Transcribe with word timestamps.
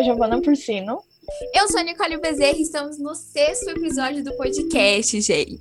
sou 0.00 0.04
Giovana 0.04 0.40
Porcino. 0.40 0.98
Eu 1.54 1.68
sou 1.68 1.80
a 1.80 1.84
Nicole 1.84 2.16
Bezerra 2.16 2.56
e 2.56 2.62
estamos 2.62 2.98
no 2.98 3.14
sexto 3.14 3.68
episódio 3.70 4.24
do 4.24 4.32
podcast, 4.34 5.20
gente. 5.20 5.60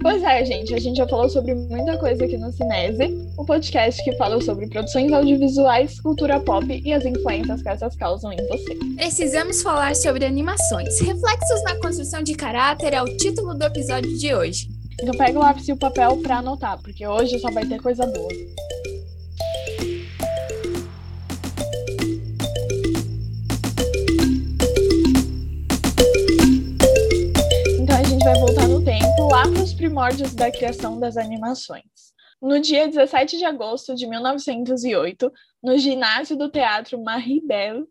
Pois 0.00 0.22
é, 0.22 0.44
gente, 0.44 0.72
a 0.74 0.78
gente 0.78 0.96
já 0.96 1.08
falou 1.08 1.28
sobre 1.28 1.54
muita 1.54 1.98
coisa 1.98 2.24
aqui 2.24 2.38
no 2.38 2.52
Cinese, 2.52 3.04
um 3.38 3.44
podcast 3.44 4.02
que 4.02 4.16
fala 4.16 4.40
sobre 4.40 4.68
produções 4.68 5.12
audiovisuais, 5.12 6.00
cultura 6.00 6.40
pop 6.40 6.66
e 6.84 6.92
as 6.92 7.04
influências 7.04 7.62
que 7.62 7.68
essas 7.68 7.96
causam 7.96 8.32
em 8.32 8.48
você. 8.48 8.74
Precisamos 8.96 9.62
falar 9.62 9.94
sobre 9.96 10.24
animações. 10.24 11.00
Reflexos 11.00 11.62
na 11.64 11.78
construção 11.80 12.22
de 12.22 12.34
caráter 12.34 12.94
é 12.94 13.02
o 13.02 13.16
título 13.16 13.54
do 13.54 13.64
episódio 13.64 14.16
de 14.16 14.34
hoje. 14.34 14.68
Então 15.02 15.14
pega 15.14 15.38
o 15.38 15.42
lápis 15.42 15.68
e 15.68 15.72
o 15.72 15.76
papel 15.76 16.16
para 16.18 16.38
anotar, 16.38 16.80
porque 16.80 17.06
hoje 17.06 17.38
só 17.40 17.50
vai 17.50 17.66
ter 17.66 17.80
coisa 17.80 18.06
boa. 18.06 18.28
Primórdios 29.90 30.36
da 30.36 30.52
criação 30.52 31.00
das 31.00 31.16
animações. 31.16 31.82
No 32.40 32.60
dia 32.60 32.86
17 32.86 33.38
de 33.38 33.44
agosto 33.44 33.92
de 33.92 34.06
1908, 34.06 35.32
no 35.60 35.76
ginásio 35.76 36.36
do 36.36 36.48
Teatro 36.48 37.02
Marie 37.02 37.44
Belle, 37.44 37.84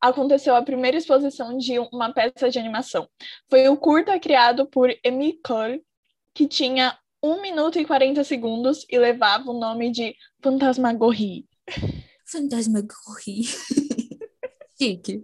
aconteceu 0.00 0.56
a 0.56 0.62
primeira 0.62 0.96
exposição 0.96 1.56
de 1.56 1.78
uma 1.78 2.12
peça 2.12 2.50
de 2.50 2.58
animação. 2.58 3.08
Foi 3.48 3.68
o 3.68 3.76
curta 3.76 4.18
criado 4.18 4.66
por 4.66 4.92
Emile 5.04 5.38
Cole, 5.46 5.80
que 6.34 6.48
tinha 6.48 6.98
1 7.22 7.40
minuto 7.40 7.78
e 7.78 7.84
40 7.84 8.24
segundos 8.24 8.84
e 8.90 8.98
levava 8.98 9.48
o 9.48 9.58
nome 9.58 9.92
de 9.92 10.12
Fantasmagorie. 10.42 11.46
Fantasmagorie. 12.26 13.46
Chique. 14.84 15.22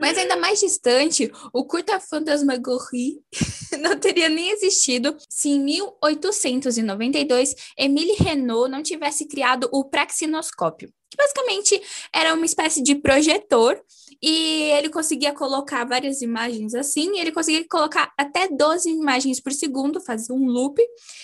Mas 0.00 0.18
ainda 0.18 0.36
mais 0.36 0.58
distante, 0.58 1.30
o 1.52 1.64
curta 1.64 2.00
Fantasmagorie 2.00 3.20
não 3.80 3.96
teria 3.96 4.28
nem 4.28 4.50
existido 4.50 5.16
se 5.28 5.50
em 5.50 5.60
1892 5.60 7.54
Emile 7.78 8.14
Renault 8.18 8.68
não 8.70 8.82
tivesse 8.82 9.26
criado 9.26 9.68
o 9.72 9.84
praxinoscópio, 9.84 10.92
que 11.08 11.16
basicamente 11.16 11.80
era 12.12 12.34
uma 12.34 12.44
espécie 12.44 12.82
de 12.82 12.96
projetor 12.96 13.80
e 14.22 14.70
ele 14.72 14.88
conseguia 14.88 15.32
colocar 15.32 15.84
várias 15.84 16.20
imagens 16.20 16.74
assim, 16.74 17.18
ele 17.18 17.32
conseguia 17.32 17.66
colocar 17.68 18.12
até 18.16 18.48
12 18.48 18.90
imagens 18.90 19.40
por 19.40 19.52
segundo, 19.52 20.00
fazer 20.00 20.32
um 20.32 20.46
loop, 20.46 20.80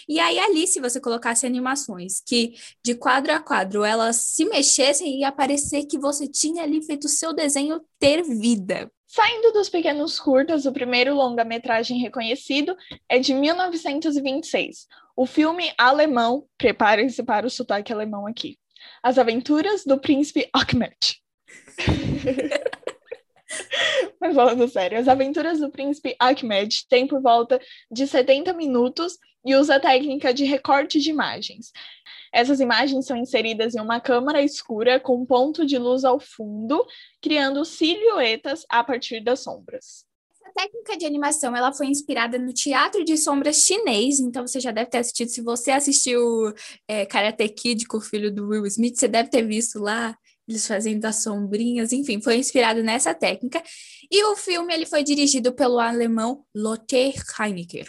e 0.08 0.18
aí 0.18 0.38
ali 0.38 0.66
se 0.66 0.80
você 0.80 1.00
colocasse 1.00 1.46
animações 1.46 2.20
que 2.24 2.54
de 2.82 2.94
quadro 2.94 3.32
a 3.32 3.40
quadro 3.40 3.84
elas 3.84 4.16
se 4.16 4.44
mexessem 4.44 5.20
e 5.20 5.24
aparecer 5.24 5.84
que 5.84 5.98
você 5.98 6.26
tinha 6.26 6.62
ali 6.62 6.82
feito 6.82 7.04
o 7.04 7.10
seu 7.10 7.34
desenho 7.34 7.80
ter 7.98 8.22
vida. 8.22 8.90
Saindo 9.06 9.52
dos 9.52 9.68
pequenos 9.68 10.18
curtas, 10.18 10.66
o 10.66 10.72
primeiro 10.72 11.14
longa-metragem 11.14 11.98
reconhecido 12.00 12.76
é 13.08 13.18
de 13.18 13.32
1926. 13.32 14.86
O 15.16 15.24
filme 15.24 15.72
alemão, 15.78 16.46
preparem-se 16.58 17.22
para 17.22 17.46
o 17.46 17.50
sotaque 17.50 17.92
alemão 17.92 18.26
aqui. 18.26 18.58
As 19.02 19.16
Aventuras 19.16 19.84
do 19.84 19.98
Príncipe 19.98 20.48
Ahmed. 20.52 21.22
Mas 24.20 24.34
falando 24.34 24.68
sério, 24.68 24.98
as 24.98 25.08
aventuras 25.08 25.60
do 25.60 25.70
príncipe 25.70 26.16
Ahmed 26.18 26.86
têm 26.88 27.06
por 27.06 27.20
volta 27.20 27.60
de 27.90 28.06
70 28.06 28.52
minutos 28.52 29.18
e 29.44 29.54
usa 29.54 29.76
a 29.76 29.80
técnica 29.80 30.34
de 30.34 30.44
recorte 30.44 31.00
de 31.00 31.10
imagens. 31.10 31.70
Essas 32.32 32.60
imagens 32.60 33.06
são 33.06 33.16
inseridas 33.16 33.74
em 33.74 33.80
uma 33.80 34.00
câmara 34.00 34.42
escura 34.42 35.00
com 35.00 35.24
ponto 35.24 35.64
de 35.64 35.78
luz 35.78 36.04
ao 36.04 36.18
fundo, 36.18 36.84
criando 37.22 37.64
silhuetas 37.64 38.66
a 38.68 38.82
partir 38.82 39.22
das 39.22 39.40
sombras. 39.40 40.04
Essa 40.42 40.52
técnica 40.52 40.96
de 40.96 41.06
animação 41.06 41.56
ela 41.56 41.72
foi 41.72 41.86
inspirada 41.86 42.38
no 42.38 42.52
teatro 42.52 43.04
de 43.04 43.16
sombras 43.16 43.62
chinês, 43.62 44.20
então 44.20 44.46
você 44.46 44.60
já 44.60 44.70
deve 44.70 44.90
ter 44.90 44.98
assistido. 44.98 45.28
Se 45.28 45.40
você 45.40 45.70
assistiu 45.70 46.52
é, 46.88 47.06
Karate 47.06 47.48
Kid 47.48 47.86
com 47.86 47.98
o 47.98 48.02
filho 48.02 48.34
do 48.34 48.48
Will 48.48 48.66
Smith, 48.66 48.96
você 48.96 49.08
deve 49.08 49.30
ter 49.30 49.42
visto 49.46 49.78
lá 49.78 50.16
eles 50.48 50.66
fazendo 50.66 51.04
as 51.04 51.22
sombrinhas, 51.22 51.92
enfim, 51.92 52.20
foi 52.20 52.36
inspirado 52.36 52.82
nessa 52.82 53.12
técnica. 53.12 53.62
E 54.10 54.24
o 54.24 54.36
filme 54.36 54.72
ele 54.72 54.86
foi 54.86 55.02
dirigido 55.02 55.52
pelo 55.52 55.78
alemão 55.78 56.44
Lotte 56.54 57.14
Heinecker. 57.38 57.88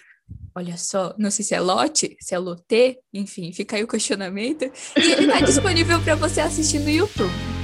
Olha 0.55 0.75
só, 0.75 1.13
não 1.19 1.29
sei 1.29 1.45
se 1.45 1.53
é 1.53 1.59
Lotte, 1.59 2.17
se 2.19 2.33
é 2.33 2.39
Lotte, 2.39 2.97
enfim, 3.13 3.53
fica 3.53 3.75
aí 3.75 3.83
o 3.83 3.87
questionamento. 3.87 4.63
E 4.95 5.11
ele 5.11 5.27
está 5.27 5.39
disponível 5.45 6.01
para 6.01 6.15
você 6.15 6.41
assistir 6.41 6.79
no 6.79 6.89
YouTube. 6.89 7.56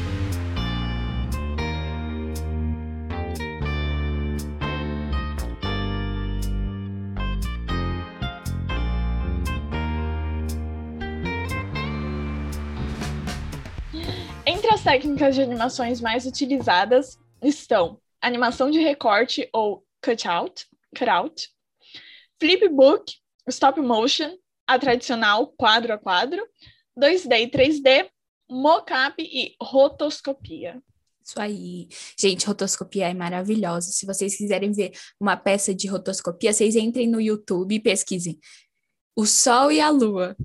As 14.84 14.92
técnicas 14.92 15.34
de 15.34 15.42
animações 15.42 16.02
mais 16.02 16.26
utilizadas 16.26 17.18
estão 17.42 18.02
animação 18.22 18.70
de 18.70 18.80
recorte 18.80 19.48
ou 19.54 19.86
cutout, 20.04 20.66
cutout, 20.98 21.50
flipbook, 22.38 23.14
stop 23.48 23.80
motion, 23.80 24.36
a 24.68 24.78
tradicional 24.78 25.48
quadro 25.58 25.94
a 25.94 25.98
quadro, 25.98 26.46
2D 27.00 27.44
e 27.44 27.50
3D, 27.50 28.10
mocap 28.50 29.16
e 29.20 29.56
rotoscopia. 29.62 30.82
Isso 31.24 31.40
aí. 31.40 31.88
Gente, 32.20 32.46
rotoscopia 32.46 33.08
é 33.08 33.14
maravilhosa. 33.14 33.90
Se 33.90 34.06
vocês 34.06 34.36
quiserem 34.36 34.74
ver 34.74 34.92
uma 35.18 35.38
peça 35.38 35.74
de 35.74 35.88
rotoscopia, 35.88 36.52
vocês 36.52 36.76
entrem 36.76 37.08
no 37.08 37.22
YouTube 37.22 37.74
e 37.74 37.80
pesquisem 37.80 38.38
O 39.16 39.26
Sol 39.26 39.72
e 39.72 39.80
a 39.80 39.90
Lua 39.90 40.36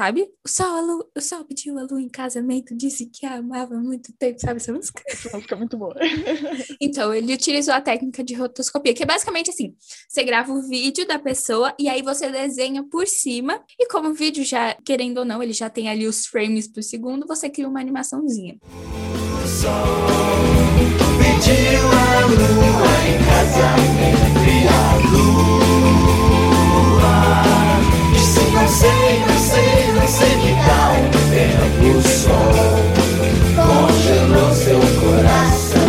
sabe? 0.00 0.26
O 0.42 0.48
sol, 0.48 0.66
a 0.66 0.80
lua, 0.80 1.06
o 1.14 1.20
sol 1.20 1.44
pediu 1.44 1.78
a 1.78 1.82
lua 1.82 2.00
em 2.00 2.08
casamento, 2.08 2.74
disse 2.74 3.04
que 3.04 3.26
a 3.26 3.34
amava 3.34 3.74
há 3.74 3.78
muito 3.78 4.10
tempo, 4.18 4.40
sabe 4.40 4.56
essa 4.56 4.72
música? 4.72 5.02
Essa 5.06 5.28
música 5.36 5.54
é 5.54 5.58
muito 5.58 5.76
boa. 5.76 5.94
então, 6.80 7.12
ele 7.12 7.34
utilizou 7.34 7.74
a 7.74 7.82
técnica 7.82 8.24
de 8.24 8.32
rotoscopia, 8.32 8.94
que 8.94 9.02
é 9.02 9.06
basicamente 9.06 9.50
assim: 9.50 9.74
você 10.08 10.24
grava 10.24 10.50
o 10.52 10.62
vídeo 10.62 11.06
da 11.06 11.18
pessoa 11.18 11.74
e 11.78 11.86
aí 11.86 12.00
você 12.00 12.30
desenha 12.30 12.82
por 12.82 13.06
cima, 13.06 13.62
e 13.78 13.86
como 13.88 14.08
o 14.08 14.14
vídeo 14.14 14.42
já, 14.42 14.74
querendo 14.82 15.18
ou 15.18 15.24
não, 15.26 15.42
ele 15.42 15.52
já 15.52 15.68
tem 15.68 15.90
ali 15.90 16.06
os 16.06 16.24
frames 16.24 16.66
por 16.66 16.82
segundo, 16.82 17.26
você 17.26 17.50
cria 17.50 17.68
uma 17.68 17.80
animaçãozinha. 17.80 18.56
O 18.64 19.46
sol 19.46 19.70
pediu 21.18 21.86
a 21.92 22.20
lua 22.24 22.88
em 23.06 23.18
casamento 23.26 24.40
e 24.48 24.66
a 24.66 24.96
lua 25.12 25.40
disse 28.14 28.40
não 28.50 28.66
sei, 28.66 29.20
não 29.26 29.39
sei 30.10 30.28
o 31.88 32.02
sol 32.02 32.90
congelou 33.54 34.52
seu 34.54 34.80
coração. 35.00 35.80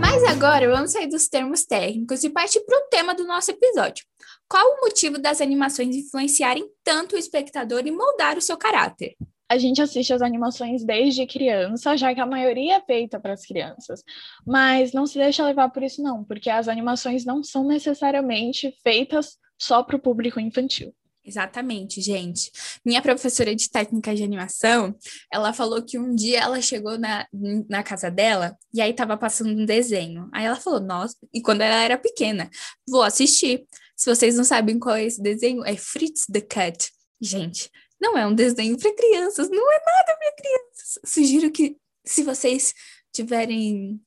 Mas 0.00 0.24
agora 0.24 0.70
vamos 0.70 0.92
sair 0.92 1.08
dos 1.08 1.28
termos 1.28 1.66
técnicos 1.66 2.24
e 2.24 2.30
partir 2.30 2.60
para 2.60 2.78
o 2.78 2.88
tema 2.88 3.14
do 3.14 3.26
nosso 3.26 3.50
episódio. 3.50 4.04
Qual 4.48 4.64
o 4.66 4.80
motivo 4.80 5.18
das 5.18 5.40
animações 5.40 5.94
influenciarem 5.94 6.68
tanto 6.82 7.16
o 7.16 7.18
espectador 7.18 7.86
e 7.86 7.90
moldar 7.90 8.38
o 8.38 8.42
seu 8.42 8.56
caráter? 8.56 9.14
a 9.50 9.58
gente 9.58 9.82
assiste 9.82 10.12
as 10.12 10.22
animações 10.22 10.84
desde 10.84 11.26
criança, 11.26 11.96
já 11.96 12.14
que 12.14 12.20
a 12.20 12.26
maioria 12.26 12.76
é 12.76 12.80
feita 12.80 13.18
para 13.18 13.32
as 13.32 13.44
crianças. 13.44 14.00
Mas 14.46 14.92
não 14.92 15.06
se 15.06 15.18
deixa 15.18 15.44
levar 15.44 15.70
por 15.70 15.82
isso, 15.82 16.00
não, 16.00 16.22
porque 16.22 16.48
as 16.48 16.68
animações 16.68 17.24
não 17.24 17.42
são 17.42 17.66
necessariamente 17.66 18.72
feitas 18.80 19.36
só 19.58 19.82
para 19.82 19.96
o 19.96 20.00
público 20.00 20.38
infantil. 20.38 20.94
Exatamente, 21.24 22.00
gente. 22.00 22.50
Minha 22.84 23.02
professora 23.02 23.54
de 23.54 23.70
técnica 23.70 24.14
de 24.14 24.24
animação, 24.24 24.96
ela 25.30 25.52
falou 25.52 25.82
que 25.82 25.98
um 25.98 26.14
dia 26.14 26.40
ela 26.40 26.60
chegou 26.62 26.98
na, 26.98 27.26
na 27.68 27.82
casa 27.82 28.10
dela 28.10 28.56
e 28.72 28.80
aí 28.80 28.94
tava 28.94 29.16
passando 29.16 29.50
um 29.50 29.66
desenho. 29.66 30.28
Aí 30.32 30.44
ela 30.46 30.56
falou, 30.56 30.80
nossa, 30.80 31.16
e 31.32 31.42
quando 31.42 31.60
ela 31.60 31.82
era 31.82 31.98
pequena, 31.98 32.50
vou 32.88 33.02
assistir. 33.02 33.66
Se 33.94 34.08
vocês 34.08 34.34
não 34.36 34.44
sabem 34.44 34.78
qual 34.78 34.96
é 34.96 35.04
esse 35.04 35.20
desenho, 35.20 35.64
é 35.64 35.76
Fritz 35.76 36.24
the 36.26 36.40
Cat. 36.40 36.90
Gente, 37.20 37.70
não 38.00 38.16
é 38.16 38.26
um 38.26 38.34
desenho 38.34 38.78
para 38.78 38.94
crianças, 38.94 39.50
não 39.50 39.72
é 39.72 39.76
nada 39.76 40.18
para 40.18 40.36
crianças. 40.36 40.98
Sugiro 41.04 41.50
que 41.50 41.76
se 42.02 42.22
vocês 42.22 42.74
tiverem 43.12 44.00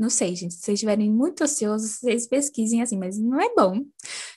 não 0.00 0.08
sei, 0.08 0.34
gente. 0.34 0.54
Se 0.54 0.62
vocês 0.62 0.76
estiverem 0.76 1.10
muito 1.10 1.44
ociosos, 1.44 1.98
vocês 1.98 2.26
pesquisem 2.26 2.80
assim, 2.80 2.96
mas 2.96 3.18
não 3.18 3.38
é 3.38 3.52
bom. 3.54 3.84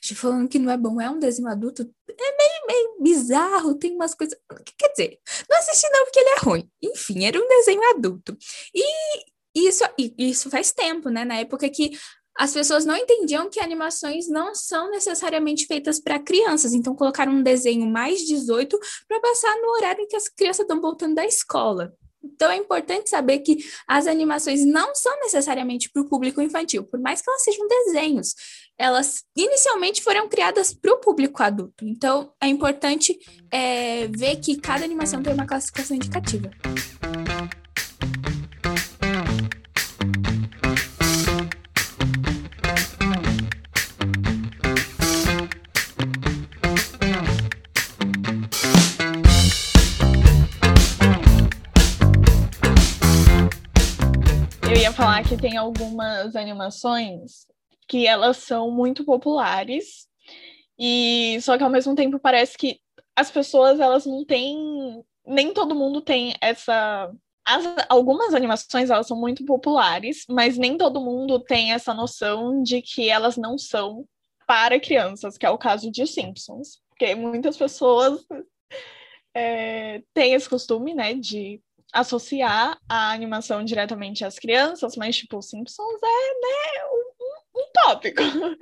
Estou 0.01 0.17
falando 0.17 0.49
que 0.49 0.59
não 0.59 0.69
é 0.69 0.75
bom, 0.75 0.99
é 0.99 1.09
um 1.09 1.17
desenho 1.17 1.47
adulto, 1.47 1.83
é 2.09 2.37
meio, 2.37 2.67
meio 2.67 2.97
bizarro, 3.01 3.73
tem 3.75 3.95
umas 3.95 4.13
coisas. 4.13 4.37
Quer 4.77 4.89
dizer, 4.89 5.19
não 5.49 5.57
assisti 5.57 5.89
não 5.89 6.03
porque 6.03 6.19
ele 6.19 6.29
é 6.29 6.39
ruim. 6.39 6.69
Enfim, 6.83 7.23
era 7.23 7.39
um 7.39 7.47
desenho 7.47 7.81
adulto. 7.91 8.37
E 8.75 8.83
isso, 9.55 9.85
isso 10.17 10.49
faz 10.49 10.73
tempo, 10.73 11.09
né? 11.09 11.23
Na 11.23 11.35
época 11.35 11.69
que 11.69 11.97
as 12.37 12.51
pessoas 12.51 12.83
não 12.83 12.97
entendiam 12.97 13.49
que 13.49 13.61
animações 13.61 14.27
não 14.27 14.53
são 14.53 14.91
necessariamente 14.91 15.65
feitas 15.65 15.97
para 15.97 16.19
crianças, 16.19 16.73
então 16.73 16.93
colocaram 16.93 17.31
um 17.31 17.43
desenho 17.43 17.85
mais 17.85 18.19
18 18.21 18.77
para 19.07 19.21
passar 19.21 19.55
no 19.61 19.69
horário 19.69 20.01
em 20.01 20.07
que 20.07 20.15
as 20.17 20.27
crianças 20.27 20.61
estão 20.61 20.81
voltando 20.81 21.15
da 21.15 21.25
escola. 21.25 21.93
Então 22.23 22.51
é 22.51 22.57
importante 22.57 23.09
saber 23.09 23.39
que 23.39 23.57
as 23.87 24.07
animações 24.07 24.65
não 24.65 24.95
são 24.95 25.19
necessariamente 25.21 25.89
para 25.89 26.01
o 26.01 26.07
público 26.07 26.41
infantil, 26.41 26.83
por 26.83 26.99
mais 26.99 27.21
que 27.21 27.29
elas 27.29 27.43
sejam 27.43 27.67
desenhos. 27.67 28.33
Elas 28.77 29.23
inicialmente 29.35 30.01
foram 30.01 30.27
criadas 30.27 30.73
para 30.73 30.93
o 30.93 30.97
público 30.97 31.43
adulto. 31.43 31.85
Então 31.85 32.33
é 32.41 32.47
importante 32.47 33.17
é, 33.51 34.07
ver 34.07 34.37
que 34.37 34.57
cada 34.57 34.83
animação 34.83 35.21
tem 35.21 35.33
uma 35.33 35.45
classificação 35.45 35.95
indicativa. 35.95 36.49
Tem 55.37 55.57
algumas 55.57 56.35
animações 56.35 57.45
que 57.87 58.07
elas 58.07 58.37
são 58.37 58.71
muito 58.71 59.03
populares 59.03 60.07
e 60.79 61.37
só 61.41 61.57
que 61.57 61.63
ao 61.63 61.69
mesmo 61.69 61.95
tempo 61.95 62.19
parece 62.19 62.57
que 62.57 62.79
as 63.15 63.29
pessoas 63.29 63.79
elas 63.79 64.05
não 64.05 64.25
têm 64.25 65.03
nem 65.25 65.53
todo 65.53 65.75
mundo 65.75 66.01
tem 66.01 66.33
essa 66.41 67.11
as, 67.45 67.65
algumas 67.89 68.33
animações 68.33 68.89
elas 68.89 69.07
são 69.07 69.19
muito 69.19 69.43
populares, 69.45 70.25
mas 70.29 70.57
nem 70.57 70.77
todo 70.77 71.01
mundo 71.01 71.39
tem 71.39 71.73
essa 71.73 71.93
noção 71.93 72.63
de 72.63 72.81
que 72.81 73.09
elas 73.09 73.35
não 73.35 73.57
são 73.57 74.07
para 74.47 74.79
crianças, 74.79 75.37
que 75.37 75.45
é 75.45 75.49
o 75.49 75.57
caso 75.57 75.91
de 75.91 76.07
Simpsons, 76.07 76.81
porque 76.89 77.15
muitas 77.15 77.57
pessoas 77.57 78.25
é, 79.35 80.01
têm 80.13 80.33
esse 80.33 80.49
costume, 80.49 80.93
né, 80.93 81.13
de 81.13 81.61
associar 81.93 82.77
a 82.89 83.11
animação 83.11 83.63
diretamente 83.63 84.25
às 84.25 84.39
crianças, 84.39 84.95
mas, 84.97 85.15
tipo, 85.15 85.41
Simpsons 85.41 86.01
é, 86.03 86.07
né, 86.07 86.85
um, 86.91 87.61
um 87.61 87.71
tópico. 87.71 88.21
Um 88.23 88.57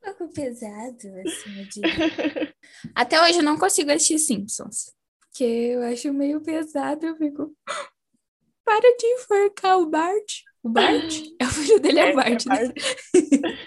pouco 0.00 0.32
pesado, 0.32 1.08
assim, 1.26 1.58
eu 1.58 1.68
diria. 1.68 2.54
Até 2.94 3.20
hoje 3.20 3.38
eu 3.38 3.42
não 3.42 3.58
consigo 3.58 3.90
assistir 3.90 4.18
Simpsons, 4.18 4.94
porque 5.20 5.44
eu 5.44 5.82
acho 5.82 6.12
meio 6.12 6.40
pesado, 6.40 7.04
eu 7.06 7.16
fico... 7.16 7.54
Para 8.64 8.96
de 8.98 9.06
enforcar 9.06 9.78
o 9.78 9.86
Bart. 9.86 10.42
O 10.62 10.68
Bart? 10.68 11.22
É 11.40 11.44
o 11.44 11.48
filho 11.48 11.80
dele, 11.80 12.00
é, 12.00 12.10
é 12.10 12.14
Bart, 12.14 12.44
é 12.44 12.48
Bart. 12.48 12.76
Né? 12.76 13.58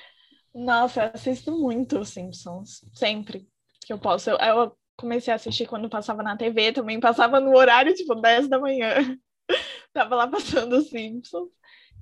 Nossa, 0.53 1.05
eu 1.05 1.11
assisto 1.13 1.51
muito 1.51 2.05
Simpsons, 2.05 2.85
sempre 2.93 3.47
que 3.83 3.91
eu 3.91 3.97
posso. 3.97 4.29
Eu, 4.29 4.37
eu 4.37 4.77
comecei 5.01 5.33
a 5.33 5.35
assistir 5.35 5.67
quando 5.67 5.89
passava 5.89 6.23
na 6.23 6.37
TV, 6.37 6.71
também 6.71 6.99
passava 6.99 7.39
no 7.39 7.55
horário, 7.57 7.93
tipo, 7.93 8.15
10 8.15 8.47
da 8.47 8.59
manhã. 8.59 9.17
Tava 9.93 10.15
lá 10.15 10.27
passando 10.27 10.77
os 10.77 10.89
Simpsons. 10.89 11.49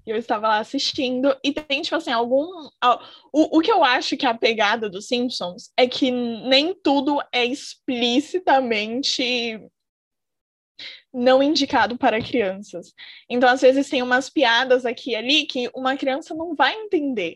E 0.05 0.11
eu 0.11 0.17
estava 0.17 0.47
lá 0.47 0.59
assistindo. 0.59 1.35
E 1.43 1.51
tem, 1.51 1.81
tipo 1.81 1.95
assim, 1.95 2.11
algum. 2.11 2.45
O, 3.33 3.57
o 3.57 3.61
que 3.61 3.71
eu 3.71 3.83
acho 3.83 4.15
que 4.15 4.25
é 4.25 4.29
a 4.29 4.37
pegada 4.37 4.89
dos 4.89 5.07
Simpsons 5.07 5.71
é 5.75 5.87
que 5.87 6.11
nem 6.11 6.73
tudo 6.73 7.21
é 7.31 7.45
explicitamente 7.45 9.59
não 11.13 11.41
indicado 11.41 11.97
para 11.97 12.21
crianças. 12.21 12.93
Então, 13.29 13.49
às 13.49 13.61
vezes, 13.61 13.89
tem 13.89 14.01
umas 14.01 14.29
piadas 14.29 14.85
aqui 14.85 15.11
e 15.11 15.15
ali 15.15 15.45
que 15.45 15.69
uma 15.75 15.97
criança 15.97 16.35
não 16.35 16.55
vai 16.55 16.73
entender. 16.73 17.35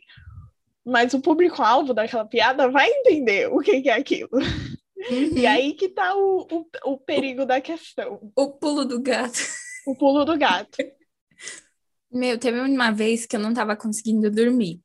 Mas 0.86 1.14
o 1.14 1.22
público-alvo 1.22 1.94
daquela 1.94 2.26
piada 2.26 2.70
vai 2.70 2.90
entender 2.90 3.52
o 3.52 3.60
que, 3.60 3.90
é 3.90 3.94
aquilo. 3.94 4.30
Uhum. 5.10 5.38
E 5.38 5.46
aí 5.46 5.74
que 5.74 5.90
tá 5.90 6.16
o, 6.16 6.48
o, 6.50 6.94
o 6.94 6.98
perigo 6.98 7.46
da 7.46 7.60
questão. 7.60 8.32
O 8.36 8.52
pulo 8.52 8.86
do 8.86 9.02
gato. 9.02 9.40
O 9.86 9.96
pulo 9.96 10.24
do 10.24 10.38
gato. 10.38 10.78
Meu, 12.12 12.38
teve 12.38 12.60
uma 12.60 12.92
vez 12.92 13.26
que 13.26 13.36
eu 13.36 13.40
não 13.40 13.54
tava 13.54 13.76
conseguindo 13.76 14.30
dormir. 14.30 14.80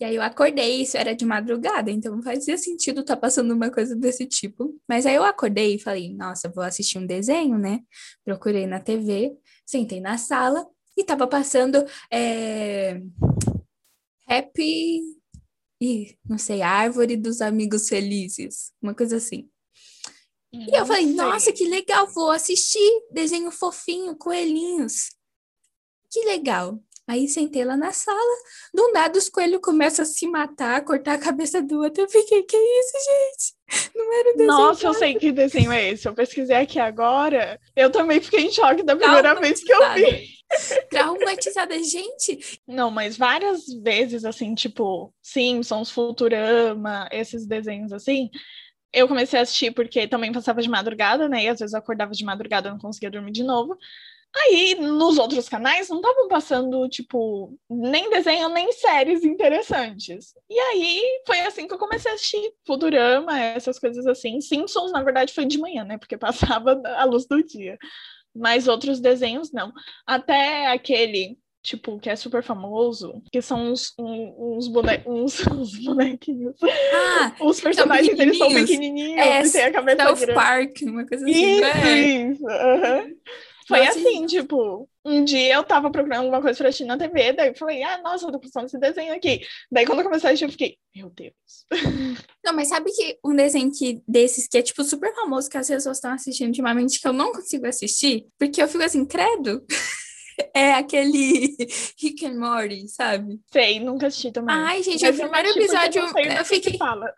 E 0.00 0.04
aí 0.04 0.16
eu 0.16 0.22
acordei, 0.22 0.82
isso 0.82 0.96
era 0.96 1.14
de 1.14 1.24
madrugada, 1.24 1.90
então 1.90 2.20
fazia 2.20 2.58
sentido 2.58 3.00
estar 3.00 3.14
tá 3.14 3.20
passando 3.20 3.54
uma 3.54 3.70
coisa 3.70 3.94
desse 3.94 4.26
tipo. 4.26 4.76
Mas 4.88 5.06
aí 5.06 5.14
eu 5.14 5.24
acordei 5.24 5.76
e 5.76 5.78
falei, 5.78 6.12
nossa, 6.12 6.48
vou 6.48 6.64
assistir 6.64 6.98
um 6.98 7.06
desenho, 7.06 7.58
né? 7.58 7.80
Procurei 8.24 8.66
na 8.66 8.80
TV, 8.80 9.32
sentei 9.64 10.00
na 10.00 10.18
sala 10.18 10.66
e 10.96 11.04
tava 11.04 11.26
passando 11.26 11.84
é... 12.10 13.00
Happy 14.26 15.00
e 15.80 16.16
não 16.28 16.38
sei, 16.38 16.62
Árvore 16.62 17.16
dos 17.16 17.40
Amigos 17.40 17.88
Felizes, 17.88 18.72
uma 18.80 18.94
coisa 18.94 19.16
assim. 19.16 19.48
Não 20.52 20.68
e 20.68 20.76
eu 20.76 20.86
falei, 20.86 21.06
sei. 21.06 21.14
nossa, 21.14 21.52
que 21.52 21.66
legal, 21.66 22.06
vou 22.06 22.30
assistir 22.30 23.02
desenho 23.10 23.50
fofinho, 23.50 24.16
coelhinhos. 24.16 25.10
Que 26.10 26.24
legal. 26.26 26.80
Aí 27.06 27.28
sentei 27.28 27.64
lá 27.64 27.76
na 27.76 27.92
sala, 27.92 28.18
do 28.72 28.90
nada 28.92 29.18
os 29.18 29.28
coelhos 29.28 29.60
começam 29.60 30.02
a 30.02 30.06
se 30.06 30.26
matar, 30.26 30.82
cortar 30.84 31.14
a 31.14 31.18
cabeça 31.18 31.60
do 31.60 31.82
outro. 31.82 32.02
Eu 32.02 32.08
fiquei, 32.08 32.42
que 32.44 32.56
isso, 32.56 32.92
gente? 33.04 33.92
Não 33.94 34.20
era 34.20 34.32
desenho. 34.32 34.46
Nossa, 34.46 34.86
eu 34.86 34.94
sei 34.94 35.14
que 35.14 35.30
desenho 35.30 35.70
é 35.70 35.90
esse. 35.90 36.08
Eu 36.08 36.14
pesquisei 36.14 36.56
aqui 36.56 36.78
agora. 36.78 37.60
Eu 37.76 37.90
também 37.90 38.22
fiquei 38.22 38.46
em 38.46 38.50
choque 38.50 38.82
da 38.82 38.96
primeira 38.96 39.34
vez 39.34 39.62
que 39.62 39.70
eu 39.70 39.94
vi. 39.94 40.33
Traumatizada, 40.90 41.82
gente. 41.82 42.60
Não, 42.66 42.90
mas 42.90 43.16
várias 43.16 43.66
vezes, 43.82 44.24
assim, 44.24 44.54
tipo, 44.54 45.12
Simpsons, 45.22 45.90
Futurama, 45.90 47.08
esses 47.10 47.46
desenhos 47.46 47.92
assim, 47.92 48.30
eu 48.92 49.08
comecei 49.08 49.38
a 49.38 49.42
assistir 49.42 49.72
porque 49.72 50.06
também 50.06 50.32
passava 50.32 50.62
de 50.62 50.68
madrugada, 50.68 51.28
né? 51.28 51.44
E 51.44 51.48
às 51.48 51.58
vezes 51.58 51.74
eu 51.74 51.80
acordava 51.80 52.12
de 52.12 52.24
madrugada 52.24 52.68
e 52.68 52.72
não 52.72 52.78
conseguia 52.78 53.10
dormir 53.10 53.32
de 53.32 53.42
novo. 53.42 53.76
Aí, 54.36 54.74
nos 54.74 55.16
outros 55.16 55.48
canais, 55.48 55.88
não 55.88 55.98
estavam 55.98 56.26
passando, 56.26 56.88
tipo, 56.88 57.56
nem 57.70 58.10
desenho, 58.10 58.48
nem 58.48 58.72
séries 58.72 59.24
interessantes. 59.24 60.34
E 60.50 60.58
aí, 60.58 61.02
foi 61.24 61.40
assim 61.42 61.68
que 61.68 61.74
eu 61.74 61.78
comecei 61.78 62.10
a 62.10 62.14
assistir 62.14 62.52
Futurama, 62.66 63.38
essas 63.38 63.78
coisas 63.78 64.04
assim. 64.06 64.40
Simpsons, 64.40 64.90
na 64.90 65.02
verdade, 65.04 65.32
foi 65.32 65.44
de 65.46 65.58
manhã, 65.58 65.84
né? 65.84 65.98
Porque 65.98 66.18
passava 66.58 66.80
a 66.96 67.04
luz 67.04 67.26
do 67.26 67.42
dia 67.44 67.78
mas 68.34 68.68
outros 68.68 69.00
desenhos 69.00 69.52
não. 69.52 69.72
Até 70.06 70.66
aquele, 70.66 71.38
tipo, 71.62 71.98
que 71.98 72.10
é 72.10 72.16
super 72.16 72.42
famoso, 72.42 73.22
que 73.32 73.40
são 73.40 73.72
uns, 73.72 73.94
uns, 73.98 74.68
bone... 74.68 75.02
uns, 75.06 75.46
uns 75.46 75.78
bonequinhos. 75.84 76.56
Ah, 76.62 77.34
os 77.40 77.60
personagens, 77.60 78.18
eles 78.18 78.38
são 78.38 78.48
pequenininhos 78.48 79.26
é, 79.26 79.42
e 79.42 79.50
tem 79.50 79.64
a 79.64 79.72
cabeça 79.72 80.04
South 80.04 80.16
grande. 80.16 80.34
Park, 80.34 80.82
uma 80.82 81.06
coisa 81.06 81.24
assim. 81.24 81.58
Isso, 81.58 81.64
é. 81.64 82.00
isso. 82.00 82.44
Foi 83.66 83.86
assim, 83.86 84.26
tipo, 84.26 84.88
um 85.04 85.24
dia 85.24 85.54
eu 85.54 85.64
tava 85.64 85.90
procurando 85.90 86.20
alguma 86.20 86.40
coisa 86.40 86.58
pra 86.58 86.68
assistir 86.68 86.84
na 86.84 86.98
TV, 86.98 87.32
daí 87.32 87.48
eu 87.48 87.54
falei, 87.54 87.82
ah, 87.82 88.00
nossa, 88.02 88.26
eu 88.26 88.32
tô 88.32 88.38
postando 88.38 88.66
esse 88.66 88.78
desenho 88.78 89.14
aqui. 89.14 89.40
Daí 89.70 89.86
quando 89.86 90.00
eu 90.00 90.04
comecei 90.04 90.28
a 90.28 90.32
assistir, 90.32 90.44
eu 90.44 90.50
fiquei, 90.50 90.76
meu 90.94 91.10
Deus. 91.10 91.34
Não, 92.44 92.52
mas 92.52 92.68
sabe 92.68 92.90
que 92.92 93.18
um 93.24 93.34
desenho 93.34 93.70
que, 93.72 94.02
desses 94.06 94.46
que 94.46 94.58
é, 94.58 94.62
tipo, 94.62 94.84
super 94.84 95.14
famoso, 95.14 95.48
que 95.48 95.56
as 95.56 95.68
pessoas 95.68 95.96
estão 95.96 96.12
assistindo 96.12 96.48
ultimamente, 96.48 97.00
que 97.00 97.08
eu 97.08 97.12
não 97.12 97.32
consigo 97.32 97.66
assistir, 97.66 98.26
porque 98.38 98.62
eu 98.62 98.68
fico 98.68 98.84
assim, 98.84 99.04
credo. 99.04 99.64
é 100.54 100.72
aquele 100.72 101.56
Rick 102.00 102.24
and 102.26 102.38
Morty, 102.38 102.88
sabe? 102.88 103.40
Sei, 103.52 103.80
nunca 103.80 104.06
assisti 104.06 104.32
também. 104.32 104.54
Ai, 104.54 104.82
gente, 104.82 105.02
Mas 105.02 105.18
o 105.18 105.22
primeiro 105.22 105.48
episódio 105.50 106.02
eu, 106.02 106.24
eu 106.24 106.44
fiquei. 106.44 106.78
Fala. 106.78 107.12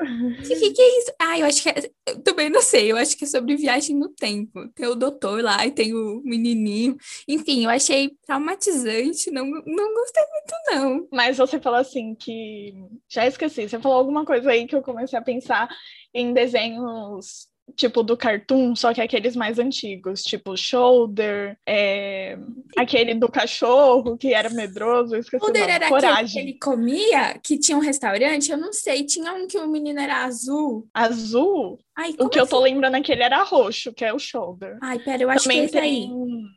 Que 0.46 0.70
que 0.70 0.82
é 0.82 0.98
isso? 0.98 1.12
Ai, 1.20 1.42
eu 1.42 1.46
acho 1.46 1.62
que 1.62 1.68
é... 1.68 1.90
eu 2.06 2.22
também 2.22 2.50
não 2.50 2.62
sei. 2.62 2.90
Eu 2.90 2.96
acho 2.96 3.16
que 3.16 3.24
é 3.24 3.26
sobre 3.26 3.56
viagem 3.56 3.96
no 3.96 4.08
tempo. 4.08 4.68
Tem 4.74 4.86
o 4.86 4.94
doutor 4.94 5.42
lá 5.42 5.66
e 5.66 5.70
tem 5.70 5.94
o 5.94 6.20
menininho. 6.24 6.96
Enfim, 7.28 7.64
eu 7.64 7.70
achei 7.70 8.10
traumatizante. 8.26 9.30
Não, 9.30 9.46
não 9.46 9.94
gostei 9.94 10.22
muito, 10.22 10.54
não. 10.70 11.08
Mas 11.12 11.36
você 11.36 11.60
falou 11.60 11.78
assim 11.78 12.14
que. 12.14 12.74
Já 13.08 13.26
esqueci. 13.26 13.68
Você 13.68 13.78
falou 13.78 13.98
alguma 13.98 14.24
coisa 14.24 14.50
aí 14.50 14.66
que 14.66 14.74
eu 14.74 14.82
comecei 14.82 15.18
a 15.18 15.22
pensar 15.22 15.68
em 16.14 16.32
desenhos 16.32 17.48
tipo 17.74 18.02
do 18.02 18.16
cartoon, 18.16 18.74
só 18.76 18.94
que 18.94 19.00
aqueles 19.00 19.34
mais 19.34 19.58
antigos, 19.58 20.22
tipo 20.22 20.56
Shoulder, 20.56 21.56
é... 21.66 22.38
aquele 22.76 23.14
do 23.14 23.28
cachorro 23.28 24.16
que 24.16 24.32
era 24.32 24.50
medroso, 24.50 25.16
esqueci 25.16 25.44
Shoulder 25.44 25.62
o 25.62 25.66
nome, 25.66 25.76
era 25.76 25.88
Coragem. 25.88 26.26
que 26.32 26.38
ele 26.38 26.58
comia, 26.58 27.38
que 27.42 27.58
tinha 27.58 27.76
um 27.76 27.80
restaurante, 27.80 28.50
eu 28.50 28.58
não 28.58 28.72
sei, 28.72 29.04
tinha 29.04 29.32
um 29.32 29.46
que 29.46 29.58
o 29.58 29.68
menino 29.68 30.00
era 30.00 30.24
azul. 30.24 30.86
Azul? 30.94 31.78
Ai, 31.98 32.14
o 32.18 32.28
que 32.28 32.38
assim? 32.38 32.46
eu 32.46 32.46
tô 32.46 32.56
assim? 32.56 32.74
lembrando 32.74 32.94
aquele 32.96 33.22
era 33.22 33.42
roxo, 33.42 33.92
que 33.92 34.04
é 34.04 34.12
o 34.12 34.18
Shoulder. 34.18 34.78
Ai, 34.82 34.98
pera, 34.98 35.22
eu 35.22 35.30
acho 35.30 35.44
Também 35.44 35.60
que 35.60 35.64
esse 35.64 35.72
tem... 35.72 35.82
aí. 35.82 36.10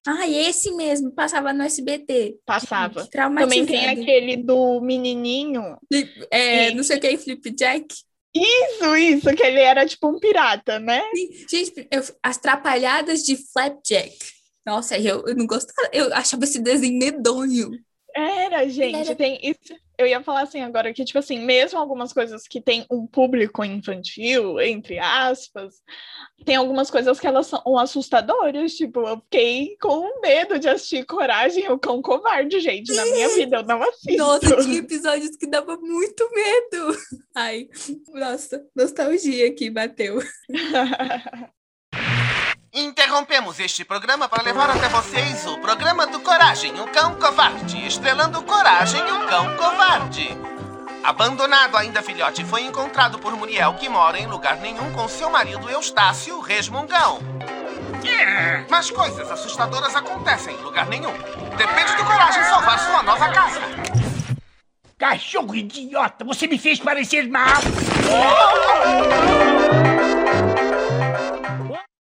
Ai, 0.06 0.36
esse 0.36 0.72
mesmo, 0.74 1.12
passava 1.12 1.54
no 1.54 1.64
SBT. 1.64 2.38
Passava. 2.46 3.08
Também 3.08 3.66
tem 3.66 3.88
aquele 3.88 4.36
do 4.38 4.82
menininho. 4.82 5.78
É, 6.30 6.70
e... 6.70 6.76
não 6.76 6.84
sei 6.84 6.98
o 6.98 7.00
que, 7.00 7.18
Flipjack. 7.18 7.88
Isso, 8.34 8.96
isso, 8.96 9.36
que 9.36 9.44
ele 9.44 9.60
era 9.60 9.86
tipo 9.86 10.08
um 10.08 10.20
pirata, 10.20 10.80
né? 10.80 11.02
Gente, 11.50 11.88
eu, 11.92 12.04
as 12.22 12.38
trapalhadas 12.38 13.24
de 13.24 13.36
Flapjack. 13.52 14.18
Nossa, 14.66 14.98
eu, 14.98 15.26
eu 15.28 15.36
não 15.36 15.48
gostava, 15.48 15.90
eu 15.92 16.14
achava 16.14 16.44
esse 16.44 16.60
desenho 16.60 17.00
medonho. 17.00 17.72
Era, 18.16 18.68
gente, 18.68 18.96
era... 18.96 19.16
tem 19.16 19.40
isso. 19.42 19.74
Eu 20.00 20.08
ia 20.08 20.24
falar 20.24 20.44
assim 20.44 20.62
agora 20.62 20.94
que, 20.94 21.04
tipo 21.04 21.20
assim, 21.20 21.40
mesmo 21.40 21.78
algumas 21.78 22.14
coisas 22.14 22.48
que 22.48 22.62
tem 22.62 22.86
um 22.90 23.06
público 23.06 23.66
infantil, 23.66 24.58
entre 24.62 24.98
aspas, 24.98 25.76
tem 26.46 26.56
algumas 26.56 26.90
coisas 26.90 27.20
que 27.20 27.28
elas 27.28 27.48
são 27.48 27.78
assustadoras. 27.78 28.76
Tipo, 28.76 29.02
eu 29.02 29.18
fiquei 29.18 29.76
com 29.82 30.22
medo 30.22 30.58
de 30.58 30.70
assistir 30.70 31.06
Coragem 31.06 31.70
o 31.70 31.78
Cão 31.78 32.02
Covarde, 32.02 32.62
gente. 32.62 32.96
Na 32.96 33.04
minha 33.08 33.28
vida, 33.28 33.58
eu 33.58 33.64
não 33.64 33.84
assisto. 33.84 34.18
Nossa, 34.18 34.56
tinha 34.64 34.80
episódios 34.80 35.36
que 35.36 35.46
dava 35.46 35.76
muito 35.76 36.30
medo. 36.32 36.98
Ai, 37.36 37.68
nossa, 38.14 38.66
nostalgia 38.74 39.48
aqui 39.48 39.70
bateu. 39.70 40.20
Interrompemos 42.74 43.60
este 43.60 43.84
programa 43.84 44.30
para 44.30 44.44
levar 44.44 44.70
até 44.70 44.88
vocês 44.90 45.44
o 45.48 45.58
programa 45.58 46.06
do 46.06 46.20
Coragem, 46.20 46.80
o 46.80 46.88
Cão 46.90 47.16
Covarde, 47.16 47.88
estrelando 47.88 48.44
Coragem, 48.44 49.02
o 49.02 49.28
Cão 49.28 49.58
Covarde. 49.58 50.38
Abandonado 51.04 51.78
ainda 51.78 52.04
filhote, 52.04 52.46
foi 52.46 52.62
encontrado 52.62 53.18
por 53.18 53.36
Muriel, 53.36 53.74
que 53.74 53.90
mora 53.90 54.20
em 54.20 54.28
lugar 54.28 54.58
nenhum 54.58 54.94
com 54.94 55.08
seu 55.08 55.32
marido 55.32 55.68
Eustácio 55.68 56.40
Resmungão. 56.42 57.20
Mas 58.70 58.92
coisas 58.92 59.32
assustadoras 59.32 59.96
acontecem 59.96 60.56
em 60.56 60.62
lugar 60.62 60.86
nenhum. 60.86 61.14
Depende 61.58 61.96
do 61.96 62.06
Coragem 62.06 62.44
salvar 62.44 62.78
sua 62.78 63.02
nova 63.02 63.30
casa. 63.30 63.62
Cachorro 64.96 65.56
idiota, 65.56 66.24
você 66.24 66.46
me 66.46 66.60
fez 66.60 66.80
parecer 66.80 67.28
mal. 67.28 67.48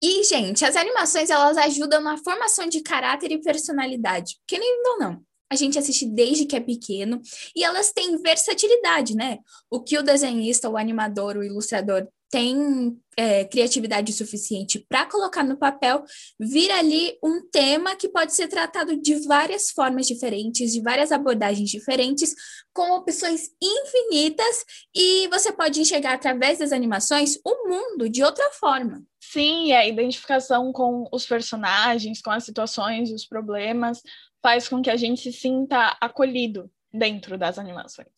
E, 0.02 0.22
gente, 0.24 0.64
as 0.64 0.76
animações 0.76 1.28
elas 1.28 1.56
ajudam 1.56 2.00
na 2.00 2.16
formação 2.18 2.68
de 2.68 2.80
caráter 2.82 3.32
e 3.32 3.40
personalidade. 3.40 4.36
Querendo 4.46 4.86
ou 4.92 4.98
não, 4.98 5.22
a 5.50 5.56
gente 5.56 5.78
assiste 5.78 6.06
desde 6.06 6.44
que 6.44 6.54
é 6.54 6.60
pequeno 6.60 7.20
e 7.56 7.64
elas 7.64 7.92
têm 7.92 8.16
versatilidade, 8.18 9.14
né? 9.16 9.38
O 9.70 9.80
que 9.80 9.98
o 9.98 10.02
desenhista, 10.02 10.68
o 10.68 10.76
animador, 10.76 11.36
o 11.36 11.44
ilustrador 11.44 12.06
tem 12.30 12.98
é, 13.16 13.44
criatividade 13.44 14.12
suficiente 14.12 14.84
para 14.88 15.06
colocar 15.06 15.42
no 15.42 15.56
papel, 15.56 16.04
vira 16.38 16.78
ali 16.78 17.18
um 17.22 17.48
tema 17.50 17.96
que 17.96 18.08
pode 18.08 18.34
ser 18.34 18.48
tratado 18.48 19.00
de 19.00 19.26
várias 19.26 19.70
formas 19.70 20.06
diferentes, 20.06 20.72
de 20.72 20.80
várias 20.80 21.10
abordagens 21.10 21.70
diferentes, 21.70 22.34
com 22.72 22.92
opções 22.92 23.50
infinitas, 23.62 24.64
e 24.94 25.26
você 25.28 25.50
pode 25.52 25.80
enxergar 25.80 26.14
através 26.14 26.58
das 26.58 26.70
animações 26.70 27.38
o 27.44 27.68
mundo 27.68 28.08
de 28.08 28.22
outra 28.22 28.50
forma. 28.52 29.02
Sim, 29.20 29.72
a 29.72 29.86
identificação 29.86 30.72
com 30.72 31.08
os 31.12 31.26
personagens, 31.26 32.22
com 32.22 32.30
as 32.30 32.44
situações, 32.44 33.10
os 33.10 33.26
problemas, 33.26 34.00
faz 34.42 34.68
com 34.68 34.80
que 34.80 34.90
a 34.90 34.96
gente 34.96 35.22
se 35.22 35.32
sinta 35.32 35.96
acolhido 36.00 36.70
dentro 36.92 37.36
das 37.36 37.58
animações. 37.58 38.08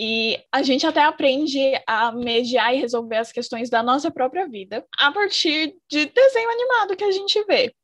E 0.00 0.38
a 0.52 0.62
gente 0.62 0.86
até 0.86 1.02
aprende 1.02 1.58
a 1.86 2.12
mediar 2.12 2.74
e 2.74 2.78
resolver 2.78 3.16
as 3.16 3.32
questões 3.32 3.68
da 3.68 3.82
nossa 3.82 4.10
própria 4.10 4.48
vida 4.48 4.86
a 4.96 5.10
partir 5.10 5.74
de 5.90 6.06
desenho 6.06 6.50
animado 6.50 6.96
que 6.96 7.02
a 7.02 7.10
gente 7.10 7.42
vê. 7.44 7.74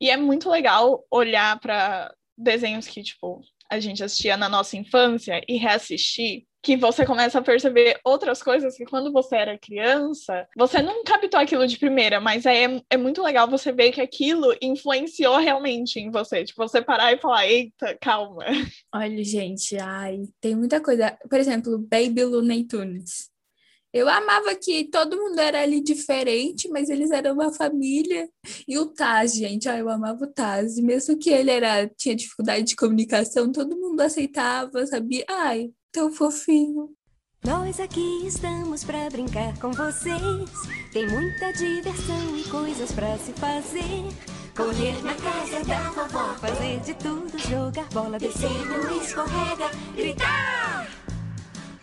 E 0.00 0.08
é 0.08 0.16
muito 0.16 0.48
legal 0.48 1.04
olhar 1.10 1.58
para 1.58 2.14
desenhos 2.38 2.86
que, 2.86 3.02
tipo, 3.02 3.40
a 3.68 3.80
gente 3.80 4.04
assistia 4.04 4.36
na 4.36 4.48
nossa 4.48 4.76
infância 4.76 5.42
e 5.48 5.56
reassistir 5.56 6.46
que 6.64 6.76
você 6.76 7.04
começa 7.04 7.38
a 7.38 7.42
perceber 7.42 8.00
outras 8.02 8.42
coisas 8.42 8.74
que 8.74 8.86
quando 8.86 9.12
você 9.12 9.36
era 9.36 9.58
criança, 9.58 10.48
você 10.56 10.80
não 10.80 11.04
captou 11.04 11.38
aquilo 11.38 11.66
de 11.66 11.78
primeira, 11.78 12.20
mas 12.20 12.46
é, 12.46 12.80
é 12.88 12.96
muito 12.96 13.22
legal 13.22 13.48
você 13.48 13.70
ver 13.70 13.92
que 13.92 14.00
aquilo 14.00 14.56
influenciou 14.62 15.36
realmente 15.36 16.00
em 16.00 16.10
você. 16.10 16.42
Tipo, 16.42 16.66
você 16.66 16.80
parar 16.80 17.12
e 17.12 17.18
falar, 17.18 17.46
eita, 17.46 17.96
calma. 18.00 18.44
Olha, 18.92 19.22
gente, 19.22 19.76
ai, 19.76 20.22
tem 20.40 20.56
muita 20.56 20.80
coisa. 20.80 21.16
Por 21.28 21.38
exemplo, 21.38 21.78
Baby 21.78 22.24
Looney 22.24 22.64
Tunes. 22.64 23.30
Eu 23.92 24.08
amava 24.08 24.56
que 24.56 24.84
todo 24.90 25.16
mundo 25.16 25.38
era 25.38 25.60
ali 25.60 25.80
diferente, 25.80 26.68
mas 26.68 26.88
eles 26.88 27.12
eram 27.12 27.34
uma 27.34 27.52
família. 27.52 28.28
E 28.66 28.76
o 28.76 28.86
Taz, 28.86 29.34
gente, 29.34 29.68
ai, 29.68 29.82
eu 29.82 29.88
amava 29.88 30.24
o 30.24 30.32
Taz. 30.32 30.76
Mesmo 30.78 31.16
que 31.16 31.30
ele 31.30 31.50
era, 31.50 31.86
tinha 31.96 32.16
dificuldade 32.16 32.64
de 32.64 32.74
comunicação, 32.74 33.52
todo 33.52 33.78
mundo 33.78 34.00
aceitava, 34.00 34.84
sabia? 34.86 35.24
Ai, 35.28 35.70
tão 35.94 36.10
fofinho. 36.10 36.90
Nós 37.44 37.78
aqui 37.78 38.26
estamos 38.26 38.82
para 38.82 39.08
brincar 39.10 39.56
com 39.60 39.70
vocês. 39.70 40.50
Tem 40.92 41.08
muita 41.08 41.52
diversão 41.52 42.36
e 42.36 42.42
coisas 42.48 42.90
para 42.90 43.16
se 43.18 43.32
fazer. 43.34 44.02
Correr 44.56 45.00
na 45.04 45.14
casa 45.14 45.64
da 45.64 45.90
vovó, 45.90 46.34
fazer 46.34 46.80
de 46.80 46.94
tudo, 46.94 47.38
jogar 47.38 47.88
bola, 47.92 48.18
descer 48.18 48.50
no 48.66 49.00
escorrega, 49.00 49.70
gritar. 49.94 50.88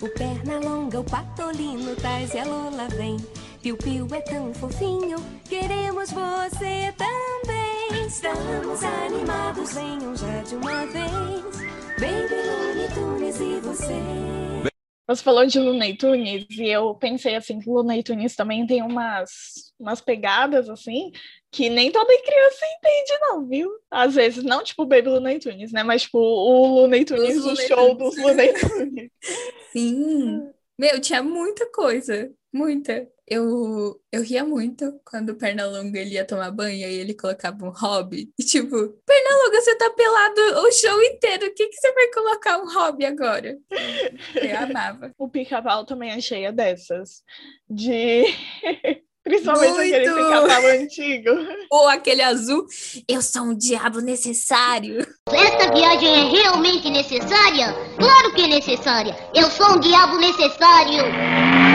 O 0.02 0.10
perna 0.10 0.60
longa, 0.60 1.00
o 1.00 1.04
patolino, 1.06 1.96
Tais 1.96 2.34
e 2.34 2.40
a 2.40 2.46
Lola 2.46 2.90
vem. 2.98 3.18
Piu 3.62 3.78
Piu 3.78 4.08
é 4.12 4.22
tão 4.22 4.54
fofinho, 4.54 5.20
queremos 5.48 6.12
você 6.12 6.94
também. 6.98 8.08
Estamos 8.08 8.84
animados, 8.84 9.74
venham 9.74 10.16
já 10.16 10.42
de 10.42 10.56
uma 10.56 10.86
vez. 10.88 11.81
Baby 12.02 12.34
Looney 12.34 12.88
Tunes 12.96 13.40
e 13.40 13.60
você. 13.60 13.94
Você 15.08 15.22
falou 15.22 15.46
de 15.46 15.60
Looney 15.60 15.96
Tunes 15.96 16.48
e 16.50 16.68
eu 16.68 16.96
pensei 16.96 17.36
assim 17.36 17.60
que 17.60 17.70
Looney 17.70 18.02
Tunes 18.02 18.36
também 18.36 18.66
tem 18.66 18.82
umas, 18.82 19.72
umas 19.80 20.02
pegadas 20.02 20.68
assim 20.68 21.12
que 21.52 21.70
nem 21.70 21.92
toda 21.92 22.08
criança 22.24 22.66
entende 22.66 23.20
não, 23.22 23.48
viu? 23.48 23.70
Às 23.92 24.16
vezes, 24.16 24.44
não 24.44 24.64
tipo 24.64 24.82
o 24.82 24.86
Baby 24.88 25.10
Looney 25.10 25.38
Tunes, 25.38 25.72
né? 25.72 25.84
Mas 25.84 26.02
tipo 26.02 26.18
o 26.18 26.74
Looney 26.74 27.06
Tunes, 27.06 27.38
o 27.38 27.56
show 27.56 27.94
dos 27.94 28.18
Looney 28.18 28.52
Tunes. 28.54 29.12
Sim. 29.72 30.50
Meu, 30.80 31.00
tinha 31.00 31.22
muita 31.22 31.72
coisa. 31.72 32.32
Muita. 32.52 33.08
Eu, 33.34 33.98
eu 34.12 34.24
ria 34.24 34.44
muito 34.44 35.00
quando 35.10 35.30
o 35.30 35.36
Pernalonga 35.36 35.98
ele 35.98 36.16
ia 36.16 36.26
tomar 36.26 36.52
banho 36.52 36.86
e 36.86 37.00
ele 37.00 37.14
colocava 37.14 37.66
um 37.66 37.70
hobby. 37.70 38.30
E 38.38 38.44
tipo, 38.44 38.90
Pernalonga, 39.06 39.62
você 39.62 39.74
tá 39.78 39.90
pelado 39.90 40.42
o 40.68 40.72
show 40.74 41.02
inteiro. 41.02 41.46
O 41.46 41.54
que, 41.54 41.68
que 41.68 41.78
você 41.78 41.94
vai 41.94 42.08
colocar 42.12 42.58
um 42.58 42.70
hobby 42.70 43.06
agora? 43.06 43.58
Eu 44.36 44.58
amava. 44.60 45.14
o 45.18 45.30
pica-pau 45.30 45.86
também 45.86 46.12
é 46.12 46.20
cheia 46.20 46.52
dessas. 46.52 47.24
De. 47.70 48.26
Principalmente 49.24 49.76
Muito! 49.76 49.96
aquele 49.96 50.14
pica-pau 50.14 50.68
antigo. 50.68 51.30
Ou 51.72 51.88
aquele 51.88 52.24
azul. 52.24 52.66
Eu 53.08 53.22
sou 53.22 53.44
um 53.44 53.56
diabo 53.56 54.02
necessário. 54.02 55.08
Esta 55.32 55.74
viagem 55.74 56.10
é 56.10 56.30
realmente 56.30 56.90
necessária? 56.90 57.74
Claro 57.98 58.34
que 58.34 58.42
é 58.42 58.48
necessária. 58.48 59.16
Eu 59.34 59.50
sou 59.50 59.78
um 59.78 59.80
diabo 59.80 60.18
necessário. 60.18 61.71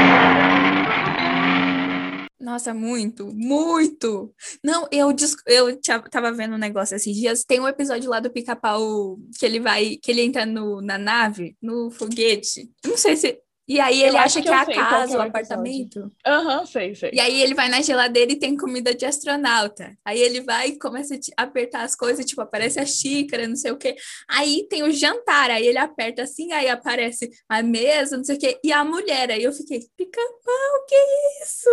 Nossa, 2.46 2.72
muito, 2.72 3.26
muito. 3.34 4.32
Não, 4.62 4.86
eu, 4.92 5.12
eu 5.48 5.80
tava 6.08 6.30
vendo 6.30 6.54
um 6.54 6.58
negócio 6.58 6.94
esses 6.94 7.12
dias. 7.12 7.44
Tem 7.44 7.58
um 7.58 7.66
episódio 7.66 8.08
lá 8.08 8.20
do 8.20 8.30
Pica-Pau 8.30 9.18
que 9.36 9.44
ele 9.44 9.58
vai, 9.58 9.96
que 9.96 10.12
ele 10.12 10.22
entra 10.22 10.46
no, 10.46 10.80
na 10.80 10.96
nave, 10.96 11.56
no 11.60 11.90
foguete. 11.90 12.70
Não 12.86 12.96
sei 12.96 13.16
se. 13.16 13.42
E 13.68 13.80
aí 13.80 14.00
ele 14.02 14.16
Eu 14.16 14.20
acha 14.20 14.40
que 14.40 14.46
que 14.46 14.54
é 14.54 14.56
a 14.56 14.64
casa, 14.64 15.14
é 15.14 15.18
o 15.18 15.22
apartamento. 15.22 16.12
Aham, 16.24 16.64
sei, 16.64 16.94
sei. 16.94 17.10
E 17.12 17.18
aí 17.18 17.42
ele 17.42 17.52
vai 17.54 17.68
na 17.68 17.82
geladeira 17.82 18.30
e 18.30 18.38
tem 18.38 18.56
comida 18.56 18.94
de 18.94 19.04
astronauta. 19.04 19.96
Aí 20.04 20.20
ele 20.20 20.40
vai 20.40 20.68
e 20.68 20.78
começa 20.78 21.18
a 21.36 21.42
apertar 21.42 21.82
as 21.82 21.96
coisas, 21.96 22.24
tipo, 22.24 22.40
aparece 22.40 22.78
a 22.78 22.86
xícara, 22.86 23.48
não 23.48 23.56
sei 23.56 23.72
o 23.72 23.76
quê. 23.76 23.96
Aí 24.28 24.66
tem 24.68 24.84
o 24.84 24.92
jantar, 24.92 25.50
aí 25.50 25.66
ele 25.66 25.78
aperta 25.78 26.22
assim, 26.22 26.52
aí 26.52 26.68
aparece 26.68 27.28
a 27.48 27.60
mesa, 27.62 28.16
não 28.16 28.24
sei 28.24 28.36
o 28.36 28.38
quê, 28.38 28.60
e 28.62 28.72
a 28.72 28.84
mulher. 28.84 29.30
Aí 29.32 29.42
eu 29.42 29.52
fiquei, 29.52 29.80
pica-pau, 29.96 30.86
que 30.88 30.96
isso? 31.42 31.70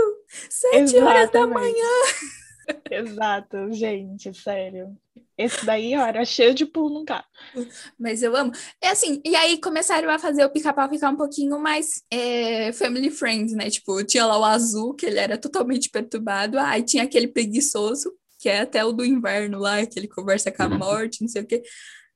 Sete 0.49 0.97
horas 0.97 1.29
da 1.31 1.41
Exatamente. 1.41 1.53
manhã. 1.53 1.89
Exato, 2.89 3.71
gente, 3.71 4.33
sério. 4.33 4.97
Esse 5.37 5.65
daí, 5.65 5.95
ó, 5.97 6.05
era 6.05 6.23
cheio 6.25 6.53
de 6.53 6.65
pulo 6.65 6.99
no 6.99 7.05
carro. 7.05 7.25
Mas 7.99 8.21
eu 8.23 8.35
amo. 8.35 8.51
É 8.81 8.89
assim, 8.89 9.21
e 9.25 9.35
aí 9.35 9.59
começaram 9.59 10.09
a 10.09 10.19
fazer 10.19 10.45
o 10.45 10.49
pica-pau 10.49 10.89
ficar 10.89 11.09
um 11.09 11.15
pouquinho 11.15 11.59
mais 11.59 12.03
é, 12.11 12.71
family 12.73 13.09
friend, 13.09 13.55
né? 13.55 13.69
Tipo, 13.69 14.03
tinha 14.03 14.25
lá 14.25 14.37
o 14.39 14.43
azul, 14.45 14.93
que 14.95 15.05
ele 15.05 15.19
era 15.19 15.37
totalmente 15.37 15.89
perturbado. 15.89 16.59
Aí 16.59 16.83
tinha 16.83 17.03
aquele 17.03 17.27
preguiçoso, 17.27 18.13
que 18.39 18.49
é 18.49 18.61
até 18.61 18.83
o 18.85 18.91
do 18.91 19.05
inverno 19.05 19.59
lá, 19.59 19.85
que 19.85 19.99
ele 19.99 20.07
conversa 20.07 20.51
com 20.51 20.63
a 20.63 20.69
morte, 20.69 21.21
não 21.21 21.27
sei 21.27 21.41
o 21.43 21.47
quê. 21.47 21.61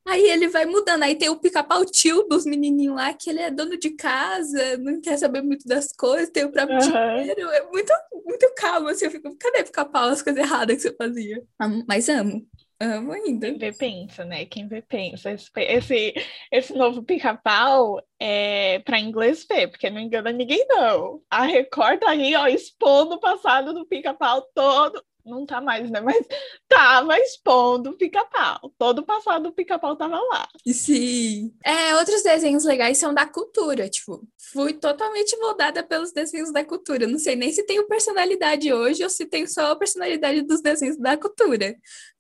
Aí 0.08 0.24
ele 0.30 0.48
vai 0.48 0.66
mudando. 0.66 1.04
Aí 1.04 1.16
tem 1.18 1.30
o 1.30 1.40
pica-pau 1.40 1.86
tio 1.86 2.24
dos 2.30 2.46
menininhos 2.46 2.96
lá, 2.96 3.14
que 3.14 3.30
ele 3.30 3.40
é 3.42 3.52
dono 3.52 3.78
de 3.78 3.92
casa, 3.92 4.78
não 4.78 5.02
quer 5.02 5.18
saber 5.18 5.42
muito 5.42 5.68
das 5.68 5.92
coisas, 5.92 6.30
tem 6.30 6.46
o 6.46 6.52
próprio 6.52 6.78
Aham. 6.78 7.18
dinheiro. 7.18 7.50
É 7.52 7.68
muito, 7.70 7.94
muito 8.26 8.54
calmo, 8.56 8.88
assim. 8.90 9.06
Eu 9.06 9.12
fico, 9.12 9.36
cadê 9.38 9.64
pica-pau? 9.66 10.10
As 10.10 10.22
coisas 10.22 10.42
erradas 10.42 10.78
que 10.78 10.84
você 10.84 10.96
fazia. 10.96 11.44
Amo- 11.60 11.84
Mas 11.88 12.08
amo. 12.10 12.46
Amo 12.80 13.12
ainda. 13.12 13.48
Quem 13.48 13.58
vê 13.58 13.72
pensa, 13.74 14.24
né? 14.26 14.46
Quem 14.46 14.68
vê 14.68 14.82
pensa. 14.84 15.32
Esse, 15.32 15.50
esse, 15.56 16.14
esse 16.52 16.74
novo 16.74 17.02
pica-pau 17.04 18.00
é 18.20 18.80
para 18.80 19.00
inglês 19.00 19.46
ver, 19.50 19.68
porque 19.70 19.90
não 19.90 20.00
engana 20.00 20.32
ninguém, 20.32 20.64
não. 20.68 21.22
A 21.30 21.44
Record 21.46 22.00
tá 22.00 22.12
aí, 22.12 22.36
ó, 22.36 22.46
expondo 22.48 23.16
o 23.16 23.20
passado 23.20 23.74
do 23.74 23.86
pica-pau 23.86 24.44
todo. 24.54 25.04
não 25.26 25.46
tá 25.46 25.60
mais, 25.60 25.90
né? 25.90 26.00
Mas 26.02 26.26
tava 26.70 27.18
expondo 27.20 27.90
o 27.92 27.98
pica-pau. 27.98 28.72
Todo 28.78 29.00
o 29.00 29.06
passado 29.06 29.44
do 29.44 29.54
pica-pau 29.54 29.96
tava 29.96 30.20
lá. 30.20 30.48
Sim. 30.68 31.54
É, 31.66 31.96
outros 31.96 32.24
desenhos 32.24 32.64
legais 32.64 32.98
são 32.98 33.14
da 33.14 33.26
cultura, 33.26 33.90
tipo, 33.90 34.22
fui 34.54 34.74
totalmente 34.74 35.36
moldada 35.38 35.84
pelos 35.84 36.12
desenhos 36.12 36.52
da 36.54 36.64
cultura. 36.64 37.08
Não 37.08 37.20
sei 37.20 37.36
nem 37.36 37.52
se 37.52 37.64
tenho 37.66 37.88
personalidade 37.88 38.72
hoje 38.72 39.04
ou 39.04 39.10
se 39.10 39.26
tenho 39.26 39.48
só 39.48 39.72
a 39.72 39.76
personalidade 39.76 40.44
dos 40.44 40.62
desenhos 40.62 40.98
da 40.98 41.18
cultura. 41.18 41.76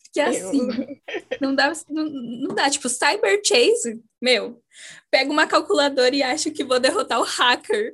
Porque 0.07 0.19
assim, 0.21 0.67
não 1.41 1.53
dá, 1.53 1.71
não, 1.89 2.05
não 2.05 2.55
dá, 2.55 2.69
tipo, 2.69 2.89
Cyber 2.89 3.39
Chase, 3.45 4.01
meu, 4.21 4.61
pega 5.11 5.31
uma 5.31 5.45
calculadora 5.45 6.15
e 6.15 6.23
acho 6.23 6.51
que 6.51 6.63
vou 6.63 6.79
derrotar 6.79 7.19
o 7.19 7.23
hacker. 7.23 7.93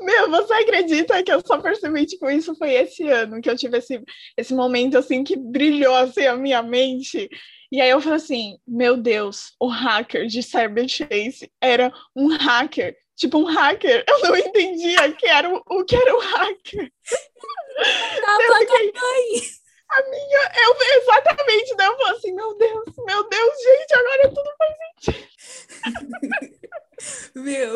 Meu, 0.00 0.30
você 0.30 0.52
acredita 0.54 1.22
que 1.24 1.32
eu 1.32 1.40
só 1.44 1.58
percebi, 1.58 2.06
tipo, 2.06 2.30
isso 2.30 2.54
foi 2.54 2.72
esse 2.74 3.08
ano 3.08 3.40
que 3.40 3.50
eu 3.50 3.56
tive 3.56 3.78
esse, 3.78 4.00
esse 4.36 4.54
momento, 4.54 4.96
assim, 4.96 5.24
que 5.24 5.36
brilhou, 5.36 5.94
assim, 5.94 6.24
a 6.26 6.36
minha 6.36 6.62
mente. 6.62 7.28
E 7.72 7.80
aí 7.80 7.90
eu 7.90 8.00
falei 8.00 8.16
assim, 8.16 8.58
meu 8.66 8.96
Deus, 8.96 9.54
o 9.60 9.66
hacker 9.66 10.26
de 10.28 10.40
Cyber 10.42 10.86
Chase 10.88 11.50
era 11.60 11.92
um 12.14 12.28
hacker. 12.28 12.96
Tipo, 13.16 13.38
um 13.38 13.44
hacker. 13.44 14.04
Eu 14.06 14.20
não 14.20 14.36
entendia 14.36 15.10
que 15.12 15.26
era 15.26 15.52
o, 15.52 15.60
o 15.66 15.84
que 15.84 15.96
era 15.96 16.14
o 16.14 16.20
hacker. 16.20 16.92
Tá, 18.24 18.38
Eu 18.40 18.54
fiquei- 18.58 18.92
mãe. 18.92 19.42
A 19.88 20.02
minha, 20.10 20.52
eu 20.64 21.00
exatamente, 21.00 21.74
né? 21.76 21.86
Eu 21.86 21.96
falei 21.96 22.16
assim, 22.16 22.32
meu 22.32 22.56
Deus, 22.58 22.84
meu 23.06 23.28
Deus, 23.28 23.54
gente, 23.62 23.94
agora 23.94 24.28
tudo 24.34 24.50
faz 24.58 24.76
sentido. 25.02 25.28
Meu, 27.34 27.74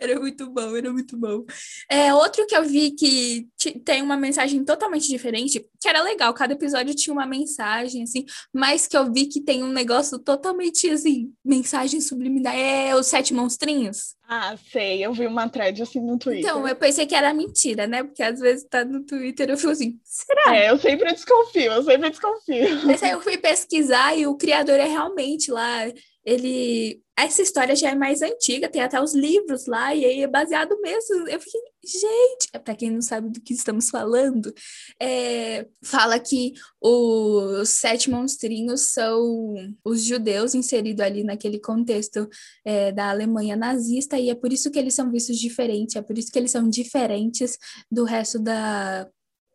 era 0.00 0.18
muito 0.18 0.50
bom, 0.50 0.76
era 0.76 0.90
muito 0.90 1.16
bom. 1.16 1.44
É, 1.90 2.12
outro 2.12 2.46
que 2.46 2.54
eu 2.54 2.62
vi 2.64 2.90
que 2.90 3.48
tem 3.84 4.02
uma 4.02 4.16
mensagem 4.16 4.62
totalmente 4.62 5.08
diferente, 5.08 5.64
que 5.80 5.88
era 5.88 6.02
legal, 6.02 6.34
cada 6.34 6.52
episódio 6.52 6.94
tinha 6.94 7.14
uma 7.14 7.26
mensagem, 7.26 8.02
assim, 8.02 8.26
mas 8.52 8.86
que 8.86 8.96
eu 8.96 9.10
vi 9.10 9.26
que 9.26 9.40
tem 9.40 9.64
um 9.64 9.72
negócio 9.72 10.18
totalmente, 10.18 10.88
assim, 10.90 11.32
mensagem 11.42 12.00
subliminar, 12.00 12.54
é 12.54 12.94
os 12.94 13.06
Sete 13.06 13.32
Monstrinhos. 13.32 14.16
Ah, 14.28 14.54
sei, 14.70 15.02
eu 15.02 15.14
vi 15.14 15.26
uma 15.26 15.48
thread 15.48 15.82
assim 15.82 16.00
no 16.00 16.18
Twitter. 16.18 16.44
Então, 16.44 16.68
eu 16.68 16.76
pensei 16.76 17.06
que 17.06 17.14
era 17.14 17.32
mentira, 17.32 17.86
né? 17.86 18.04
Porque 18.04 18.22
às 18.22 18.38
vezes 18.38 18.66
tá 18.68 18.84
no 18.84 19.02
Twitter, 19.02 19.48
eu 19.48 19.56
fico 19.56 19.70
assim, 19.70 19.98
será? 20.04 20.54
É, 20.54 20.70
eu 20.70 20.76
sempre 20.76 21.10
desconfio, 21.10 21.72
eu 21.72 21.82
sempre 21.82 22.10
desconfio. 22.10 22.84
Mas 22.84 23.02
aí 23.02 23.12
eu 23.12 23.22
fui 23.22 23.38
pesquisar 23.38 24.14
e 24.14 24.26
o 24.26 24.36
criador 24.36 24.78
é 24.78 24.86
realmente 24.86 25.50
lá. 25.50 25.86
Ele. 26.28 27.02
Essa 27.18 27.42
história 27.42 27.74
já 27.74 27.90
é 27.90 27.94
mais 27.96 28.22
antiga, 28.22 28.68
tem 28.68 28.80
até 28.80 29.02
os 29.02 29.12
livros 29.12 29.66
lá, 29.66 29.92
e 29.92 30.04
aí 30.04 30.22
é 30.22 30.28
baseado 30.28 30.80
mesmo. 30.80 31.26
Eu 31.26 31.40
fiquei, 31.40 31.60
gente, 31.84 32.48
para 32.62 32.76
quem 32.76 32.92
não 32.92 33.02
sabe 33.02 33.28
do 33.30 33.40
que 33.40 33.52
estamos 33.52 33.90
falando, 33.90 34.54
é, 35.02 35.66
fala 35.82 36.20
que 36.20 36.52
os 36.80 37.70
sete 37.70 38.08
monstrinhos 38.08 38.92
são 38.92 39.54
os 39.84 40.04
judeus 40.04 40.54
inseridos 40.54 41.04
ali 41.04 41.24
naquele 41.24 41.58
contexto 41.58 42.28
é, 42.64 42.92
da 42.92 43.10
Alemanha 43.10 43.56
nazista, 43.56 44.16
e 44.16 44.30
é 44.30 44.34
por 44.34 44.52
isso 44.52 44.70
que 44.70 44.78
eles 44.78 44.94
são 44.94 45.10
vistos 45.10 45.38
diferentes, 45.38 45.96
é 45.96 46.02
por 46.02 46.16
isso 46.16 46.30
que 46.30 46.38
eles 46.38 46.52
são 46.52 46.68
diferentes 46.68 47.58
do 47.90 48.04
resto 48.04 48.38
da, 48.38 49.08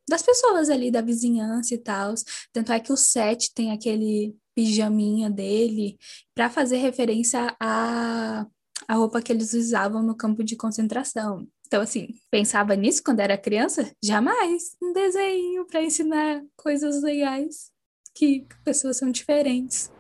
das 0.10 0.22
pessoas 0.22 0.70
ali 0.70 0.92
da 0.92 1.01
vizinhança 1.01 1.74
e 1.74 1.77
tal. 1.77 2.13
Tanto 2.51 2.74
é 2.74 2.80
que 2.80 2.92
o 2.92 2.98
Seth 2.98 3.53
tem 3.56 3.72
aquele 3.72 4.36
pijaminha 4.56 5.30
dele 5.30 5.98
para 6.34 6.50
fazer 6.50 6.78
referência 6.78 7.56
à, 7.60 8.46
à 8.88 8.96
roupa 8.96 9.22
que 9.22 9.32
eles 9.32 9.54
usavam 9.54 10.02
no 10.04 10.16
campo 10.16 10.44
de 10.44 10.56
concentração. 10.56 11.48
Então, 11.68 11.82
assim, 11.82 12.10
pensava 12.30 12.76
nisso 12.76 13.02
quando 13.04 13.20
era 13.20 13.38
criança? 13.38 13.92
Jamais. 14.04 14.76
Um 14.82 14.94
desenho 14.94 15.66
para 15.66 15.84
ensinar 15.84 16.44
coisas 16.56 17.02
legais, 17.02 17.72
que 18.14 18.46
pessoas 18.64 18.98
são 18.98 19.12
diferentes. 19.12 19.92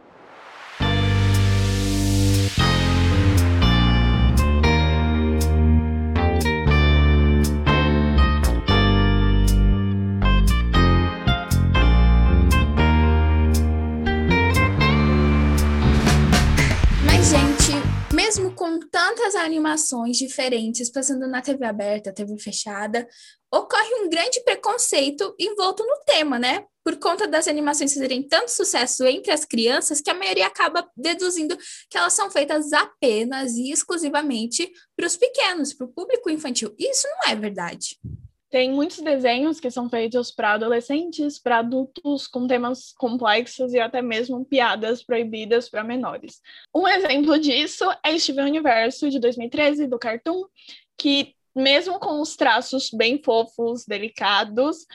Mesmo 18.33 18.55
com 18.55 18.79
tantas 18.79 19.35
animações 19.35 20.17
diferentes 20.17 20.89
passando 20.89 21.27
na 21.27 21.39
TV 21.39 21.63
aberta, 21.65 22.11
TV 22.11 22.35
fechada, 22.39 23.07
ocorre 23.53 23.93
um 24.01 24.09
grande 24.09 24.43
preconceito 24.43 25.35
envolto 25.39 25.85
no 25.85 26.03
tema, 26.03 26.39
né? 26.39 26.65
Por 26.83 26.97
conta 26.97 27.27
das 27.27 27.47
animações 27.47 27.93
fazerem 27.93 28.27
tanto 28.27 28.49
sucesso 28.49 29.05
entre 29.05 29.31
as 29.31 29.45
crianças 29.45 30.01
que 30.01 30.09
a 30.09 30.15
maioria 30.15 30.47
acaba 30.47 30.89
deduzindo 30.97 31.55
que 31.87 31.95
elas 31.95 32.13
são 32.13 32.31
feitas 32.31 32.73
apenas 32.73 33.53
e 33.53 33.71
exclusivamente 33.71 34.71
para 34.95 35.05
os 35.05 35.15
pequenos, 35.15 35.71
para 35.71 35.85
o 35.85 35.93
público 35.93 36.27
infantil. 36.27 36.73
Isso 36.79 37.07
não 37.07 37.31
é 37.31 37.35
verdade. 37.35 37.99
Tem 38.53 38.71
muitos 38.71 38.99
desenhos 38.99 39.59
que 39.59 39.71
são 39.71 39.89
feitos 39.89 40.29
para 40.29 40.51
adolescentes, 40.51 41.39
para 41.39 41.57
adultos, 41.57 42.27
com 42.27 42.45
temas 42.45 42.93
complexos 42.93 43.73
e 43.73 43.79
até 43.79 43.99
mesmo 43.99 44.45
piadas 44.45 45.03
proibidas 45.03 45.67
para 45.67 45.83
menores. 45.83 46.39
Um 46.71 46.87
exemplo 46.87 47.39
disso 47.39 47.83
é 48.05 48.15
Steven 48.15 48.45
Universo, 48.45 49.09
de 49.09 49.19
2013, 49.19 49.87
do 49.87 49.97
Cartoon, 49.97 50.43
que, 50.95 51.33
mesmo 51.55 51.97
com 51.97 52.21
os 52.21 52.35
traços 52.35 52.91
bem 52.93 53.19
fofos, 53.23 53.85
delicados, 53.87 54.85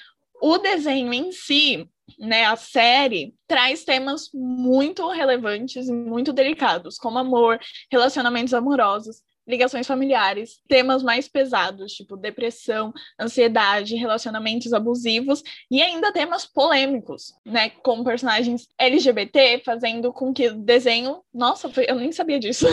o 0.40 0.58
desenho 0.58 1.12
em 1.12 1.32
si, 1.32 1.84
né, 2.16 2.44
a 2.44 2.54
série, 2.54 3.34
traz 3.48 3.82
temas 3.84 4.30
muito 4.32 5.08
relevantes 5.08 5.88
e 5.88 5.92
muito 5.92 6.32
delicados, 6.32 6.96
como 6.96 7.18
amor, 7.18 7.58
relacionamentos 7.90 8.54
amorosos, 8.54 9.20
ligações 9.48 9.86
familiares, 9.86 10.60
temas 10.68 11.02
mais 11.02 11.26
pesados, 11.26 11.92
tipo 11.92 12.16
depressão, 12.16 12.92
ansiedade, 13.18 13.96
relacionamentos 13.96 14.72
abusivos 14.72 15.42
e 15.70 15.82
ainda 15.82 16.12
temas 16.12 16.44
polêmicos, 16.44 17.34
né, 17.44 17.70
como 17.82 18.04
personagens 18.04 18.68
LGBT, 18.78 19.62
fazendo 19.64 20.12
com 20.12 20.32
que 20.32 20.48
o 20.48 20.54
desenho, 20.54 21.22
nossa, 21.32 21.70
eu 21.88 21.96
nem 21.96 22.12
sabia 22.12 22.38
disso. 22.38 22.66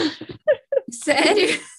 Sério? 0.90 1.58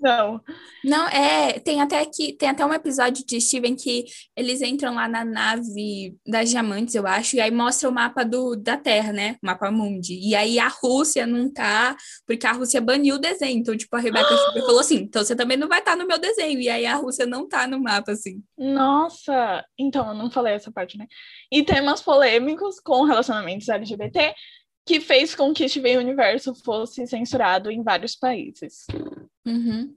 Não. 0.00 0.40
Não, 0.82 1.08
é, 1.08 1.58
tem 1.60 1.82
até 1.82 2.04
que 2.06 2.32
tem 2.32 2.48
até 2.48 2.64
um 2.64 2.72
episódio 2.72 3.24
de 3.24 3.38
Steven 3.40 3.76
que 3.76 4.06
eles 4.34 4.62
entram 4.62 4.94
lá 4.94 5.06
na 5.06 5.24
nave 5.24 6.16
das 6.26 6.50
diamantes, 6.50 6.94
eu 6.94 7.06
acho, 7.06 7.36
e 7.36 7.40
aí 7.40 7.50
mostra 7.50 7.88
o 7.88 7.92
mapa 7.92 8.24
do, 8.24 8.56
da 8.56 8.78
Terra, 8.78 9.12
né? 9.12 9.36
O 9.42 9.46
mapa 9.46 9.70
mundi. 9.70 10.18
E 10.22 10.34
aí 10.34 10.58
a 10.58 10.68
Rússia 10.68 11.26
não 11.26 11.52
tá, 11.52 11.94
porque 12.26 12.46
a 12.46 12.52
Rússia 12.52 12.80
baniu 12.80 13.16
o 13.16 13.18
desenho. 13.18 13.58
Então, 13.58 13.76
tipo, 13.76 13.94
a 13.94 14.00
Rebeca 14.00 14.28
falou 14.64 14.80
assim: 14.80 14.96
então 14.96 15.22
você 15.22 15.36
também 15.36 15.56
não 15.56 15.68
vai 15.68 15.80
estar 15.80 15.96
no 15.96 16.06
meu 16.06 16.18
desenho. 16.18 16.58
E 16.60 16.68
aí 16.68 16.86
a 16.86 16.96
Rússia 16.96 17.26
não 17.26 17.46
tá 17.46 17.66
no 17.66 17.78
mapa, 17.78 18.12
assim. 18.12 18.42
Nossa, 18.56 19.64
então 19.78 20.08
eu 20.08 20.14
não 20.14 20.30
falei 20.30 20.54
essa 20.54 20.72
parte, 20.72 20.96
né? 20.96 21.06
E 21.52 21.62
temas 21.62 22.00
polêmicos 22.00 22.80
com 22.80 23.04
relacionamentos 23.04 23.68
LGBT 23.68 24.34
que 24.90 25.00
fez 25.00 25.36
com 25.36 25.54
que 25.54 25.68
Steven 25.68 25.98
Universo 25.98 26.52
fosse 26.52 27.06
censurado 27.06 27.70
em 27.70 27.80
vários 27.80 28.16
países. 28.16 28.88
Uhum. 29.46 29.94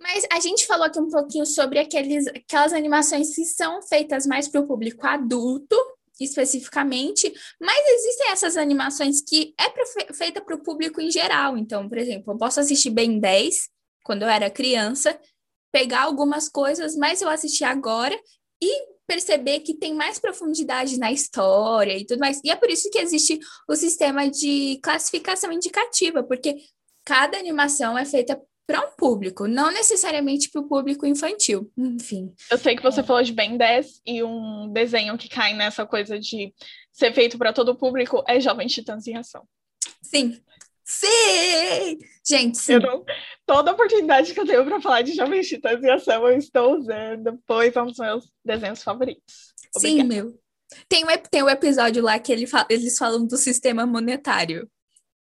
Mas 0.00 0.24
a 0.32 0.38
gente 0.38 0.64
falou 0.64 0.86
aqui 0.86 1.00
um 1.00 1.10
pouquinho 1.10 1.44
sobre 1.44 1.80
aqueles, 1.80 2.28
aquelas 2.28 2.72
animações 2.72 3.34
que 3.34 3.44
são 3.44 3.82
feitas 3.82 4.24
mais 4.24 4.46
para 4.46 4.60
o 4.60 4.66
público 4.66 5.04
adulto, 5.04 5.74
especificamente, 6.20 7.34
mas 7.60 7.84
existem 7.84 8.30
essas 8.30 8.56
animações 8.56 9.20
que 9.20 9.52
é 9.58 9.68
pra, 9.68 9.84
feita 10.14 10.40
para 10.40 10.54
o 10.54 10.62
público 10.62 11.00
em 11.00 11.10
geral. 11.10 11.58
Então, 11.58 11.88
por 11.88 11.98
exemplo, 11.98 12.32
eu 12.32 12.38
posso 12.38 12.60
assistir 12.60 12.90
Ben 12.90 13.18
10 13.18 13.70
quando 14.04 14.22
eu 14.22 14.28
era 14.28 14.48
criança, 14.48 15.18
pegar 15.72 16.02
algumas 16.02 16.48
coisas, 16.48 16.94
mas 16.94 17.20
eu 17.20 17.28
assisti 17.28 17.64
agora 17.64 18.16
e 18.62 18.91
perceber 19.06 19.60
que 19.60 19.74
tem 19.74 19.94
mais 19.94 20.18
profundidade 20.18 20.98
na 20.98 21.12
história 21.12 21.96
e 21.96 22.06
tudo 22.06 22.20
mais. 22.20 22.40
E 22.44 22.50
é 22.50 22.56
por 22.56 22.70
isso 22.70 22.90
que 22.90 22.98
existe 22.98 23.38
o 23.68 23.74
sistema 23.74 24.30
de 24.30 24.78
classificação 24.82 25.52
indicativa, 25.52 26.22
porque 26.22 26.56
cada 27.04 27.38
animação 27.38 27.98
é 27.98 28.04
feita 28.04 28.40
para 28.66 28.80
um 28.80 28.92
público, 28.96 29.48
não 29.48 29.70
necessariamente 29.72 30.50
para 30.50 30.60
o 30.60 30.68
público 30.68 31.04
infantil. 31.04 31.70
Enfim. 31.76 32.32
Eu 32.50 32.58
sei 32.58 32.76
que 32.76 32.82
você 32.82 33.02
falou 33.02 33.22
de 33.22 33.32
Ben 33.32 33.56
10 33.56 34.02
e 34.06 34.22
um 34.22 34.72
desenho 34.72 35.18
que 35.18 35.28
cai 35.28 35.52
nessa 35.52 35.84
coisa 35.84 36.18
de 36.18 36.54
ser 36.92 37.12
feito 37.12 37.36
para 37.36 37.52
todo 37.52 37.70
o 37.70 37.76
público 37.76 38.22
é 38.26 38.40
Jovem 38.40 38.66
Titãs 38.66 39.06
em 39.06 39.16
Ação. 39.16 39.46
Sim. 40.00 40.40
Sim! 40.84 41.98
Gente, 42.26 42.58
sim. 42.58 42.78
Não, 42.78 43.04
toda 43.46 43.72
oportunidade 43.72 44.32
que 44.32 44.40
eu 44.40 44.46
tenho 44.46 44.64
para 44.64 44.80
falar 44.80 45.02
de 45.02 45.14
Jovem 45.14 45.40
Titãs 45.42 45.82
em 45.82 45.90
Ação 45.90 46.28
eu 46.28 46.36
estou 46.36 46.78
usando, 46.78 47.40
pois 47.46 47.74
é 47.74 47.82
um 47.82 47.86
dos 47.86 47.98
meus 47.98 48.32
desenhos 48.44 48.82
favoritos. 48.82 49.52
Sim, 49.78 50.02
meu. 50.04 50.38
Tem 50.88 51.04
um, 51.04 51.08
tem 51.30 51.42
um 51.42 51.48
episódio 51.48 52.02
lá 52.02 52.18
que 52.18 52.32
ele 52.32 52.46
fala, 52.46 52.66
eles 52.70 52.96
falam 52.96 53.26
do 53.26 53.36
sistema 53.36 53.86
monetário. 53.86 54.70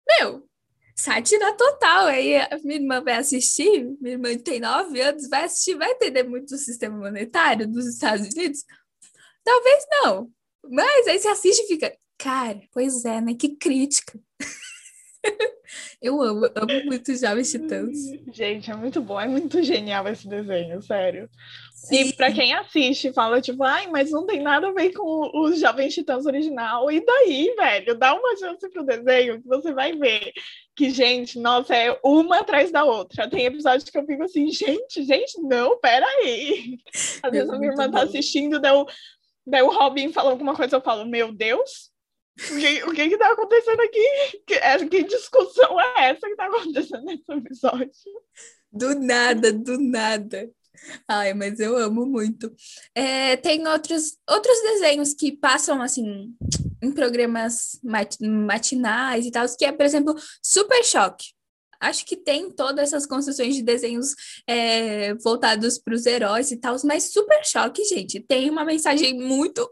Meu, 0.07 0.47
sátira 0.95 1.53
total. 1.55 2.07
Aí 2.07 2.35
a 2.37 2.57
minha 2.63 2.79
irmã 2.79 3.03
vai 3.03 3.15
assistir, 3.15 3.83
minha 3.99 4.13
irmã 4.13 4.37
tem 4.37 4.59
nove 4.59 5.01
anos, 5.01 5.29
vai 5.29 5.45
assistir, 5.45 5.75
vai 5.75 5.91
entender 5.91 6.23
muito 6.23 6.49
do 6.51 6.57
sistema 6.57 6.97
monetário 6.97 7.67
dos 7.67 7.85
Estados 7.85 8.27
Unidos. 8.33 8.63
Talvez 9.43 9.85
não. 9.89 10.31
Mas 10.69 11.07
aí 11.07 11.19
você 11.19 11.27
assiste 11.27 11.63
e 11.63 11.67
fica, 11.67 11.97
cara, 12.17 12.61
pois 12.71 13.03
é, 13.05 13.19
né? 13.19 13.33
Que 13.33 13.55
crítica. 13.55 14.19
Eu 16.01 16.21
amo, 16.21 16.49
amo 16.55 16.85
muito 16.85 17.15
Jovens 17.15 17.51
Titãs. 17.51 17.97
Gente, 18.33 18.71
é 18.71 18.75
muito 18.75 19.01
bom, 19.01 19.19
é 19.19 19.27
muito 19.27 19.61
genial 19.63 20.07
esse 20.07 20.27
desenho, 20.27 20.81
sério. 20.81 21.29
E 21.91 22.13
pra 22.13 22.31
quem 22.31 22.53
assiste, 22.53 23.11
fala 23.13 23.41
tipo, 23.41 23.63
ai, 23.63 23.87
mas 23.87 24.11
não 24.11 24.25
tem 24.25 24.39
nada 24.39 24.67
a 24.67 24.71
ver 24.71 24.93
com 24.93 25.31
os 25.33 25.59
Jovens 25.59 25.93
Titãs 25.93 26.25
original. 26.25 26.91
E 26.91 27.03
daí, 27.03 27.53
velho? 27.55 27.95
Dá 27.95 28.13
uma 28.13 28.35
chance 28.37 28.69
pro 28.69 28.85
desenho 28.85 29.41
que 29.41 29.47
você 29.47 29.73
vai 29.73 29.93
ver 29.93 30.31
que, 30.75 30.89
gente, 30.89 31.39
nossa, 31.39 31.75
é 31.75 31.99
uma 32.03 32.39
atrás 32.39 32.71
da 32.71 32.83
outra. 32.83 33.29
Tem 33.29 33.45
episódios 33.45 33.89
que 33.89 33.97
eu 33.97 34.05
fico 34.05 34.23
assim, 34.23 34.49
gente, 34.51 35.03
gente, 35.03 35.41
não, 35.41 35.79
peraí. 35.79 36.77
Às 37.23 37.31
vezes 37.31 37.49
a 37.49 37.57
minha 37.57 37.71
irmã 37.71 37.89
tá 37.89 38.03
assistindo, 38.03 38.59
daí 38.59 38.73
o, 38.73 38.85
daí 39.45 39.61
o 39.61 39.71
Robin 39.71 40.11
fala 40.11 40.31
alguma 40.31 40.55
coisa, 40.55 40.77
eu 40.77 40.81
falo, 40.81 41.05
meu 41.05 41.31
Deus, 41.31 41.90
o 42.39 42.59
que, 42.59 42.83
o 42.83 42.93
que 42.93 43.09
que 43.09 43.17
tá 43.17 43.31
acontecendo 43.31 43.81
aqui? 43.81 44.43
Que, 44.47 44.53
é, 44.55 44.87
que 44.87 45.03
discussão 45.03 45.79
é 45.79 46.09
essa 46.09 46.27
que 46.27 46.35
tá 46.35 46.45
acontecendo 46.45 47.05
nesse 47.05 47.31
episódio? 47.31 47.91
Do 48.71 48.95
nada, 48.95 49.51
do 49.51 49.77
nada. 49.77 50.49
Ai, 51.07 51.33
mas 51.33 51.59
eu 51.59 51.77
amo 51.77 52.05
muito. 52.05 52.51
É, 52.95 53.35
tem 53.37 53.67
outros, 53.67 54.17
outros 54.29 54.61
desenhos 54.61 55.13
que 55.13 55.31
passam, 55.31 55.81
assim, 55.81 56.33
em 56.81 56.91
programas 56.91 57.79
mat 57.83 58.15
matinais 58.19 59.25
e 59.25 59.31
tal, 59.31 59.45
que 59.57 59.65
é, 59.65 59.71
por 59.71 59.85
exemplo, 59.85 60.15
Super 60.41 60.83
Choque. 60.83 61.33
Acho 61.79 62.05
que 62.05 62.15
tem 62.15 62.51
todas 62.51 62.89
essas 62.89 63.07
construções 63.07 63.55
de 63.55 63.63
desenhos 63.63 64.13
é, 64.47 65.15
voltados 65.15 65.79
para 65.79 65.95
os 65.95 66.05
heróis 66.05 66.51
e 66.51 66.57
tal, 66.57 66.75
mas 66.83 67.11
Super 67.11 67.43
Choque, 67.43 67.83
gente, 67.85 68.19
tem 68.19 68.49
uma 68.49 68.63
mensagem 68.63 69.15
muito 69.19 69.67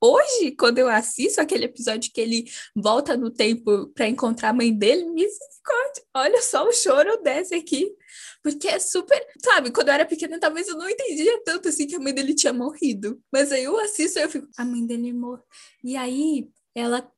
hoje, 0.00 0.52
quando 0.52 0.78
eu 0.78 0.88
assisto 0.88 1.40
aquele 1.40 1.64
episódio 1.64 2.12
que 2.12 2.20
ele 2.20 2.44
volta 2.74 3.16
no 3.16 3.30
tempo 3.30 3.88
para 3.88 4.08
encontrar 4.08 4.50
a 4.50 4.52
mãe 4.52 4.72
dele, 4.72 5.04
misericórdia, 5.04 6.04
olha 6.14 6.42
só 6.42 6.66
o 6.66 6.72
choro 6.72 7.22
desse 7.22 7.54
aqui. 7.54 7.94
Porque 8.42 8.68
é 8.68 8.78
super. 8.78 9.20
Sabe, 9.44 9.72
quando 9.72 9.88
eu 9.88 9.94
era 9.94 10.06
pequena, 10.06 10.38
talvez 10.38 10.68
eu 10.68 10.76
não 10.76 10.88
entendia 10.88 11.42
tanto 11.44 11.68
assim 11.68 11.86
que 11.86 11.96
a 11.96 12.00
mãe 12.00 12.14
dele 12.14 12.34
tinha 12.34 12.52
morrido. 12.52 13.20
Mas 13.32 13.50
aí 13.50 13.64
eu 13.64 13.78
assisto 13.80 14.18
e 14.18 14.22
eu 14.22 14.30
fico, 14.30 14.48
a 14.56 14.64
mãe 14.64 14.86
dele 14.86 15.12
morreu. 15.12 15.42
E 15.82 15.96
aí 15.96 16.48
ela, 16.74 17.10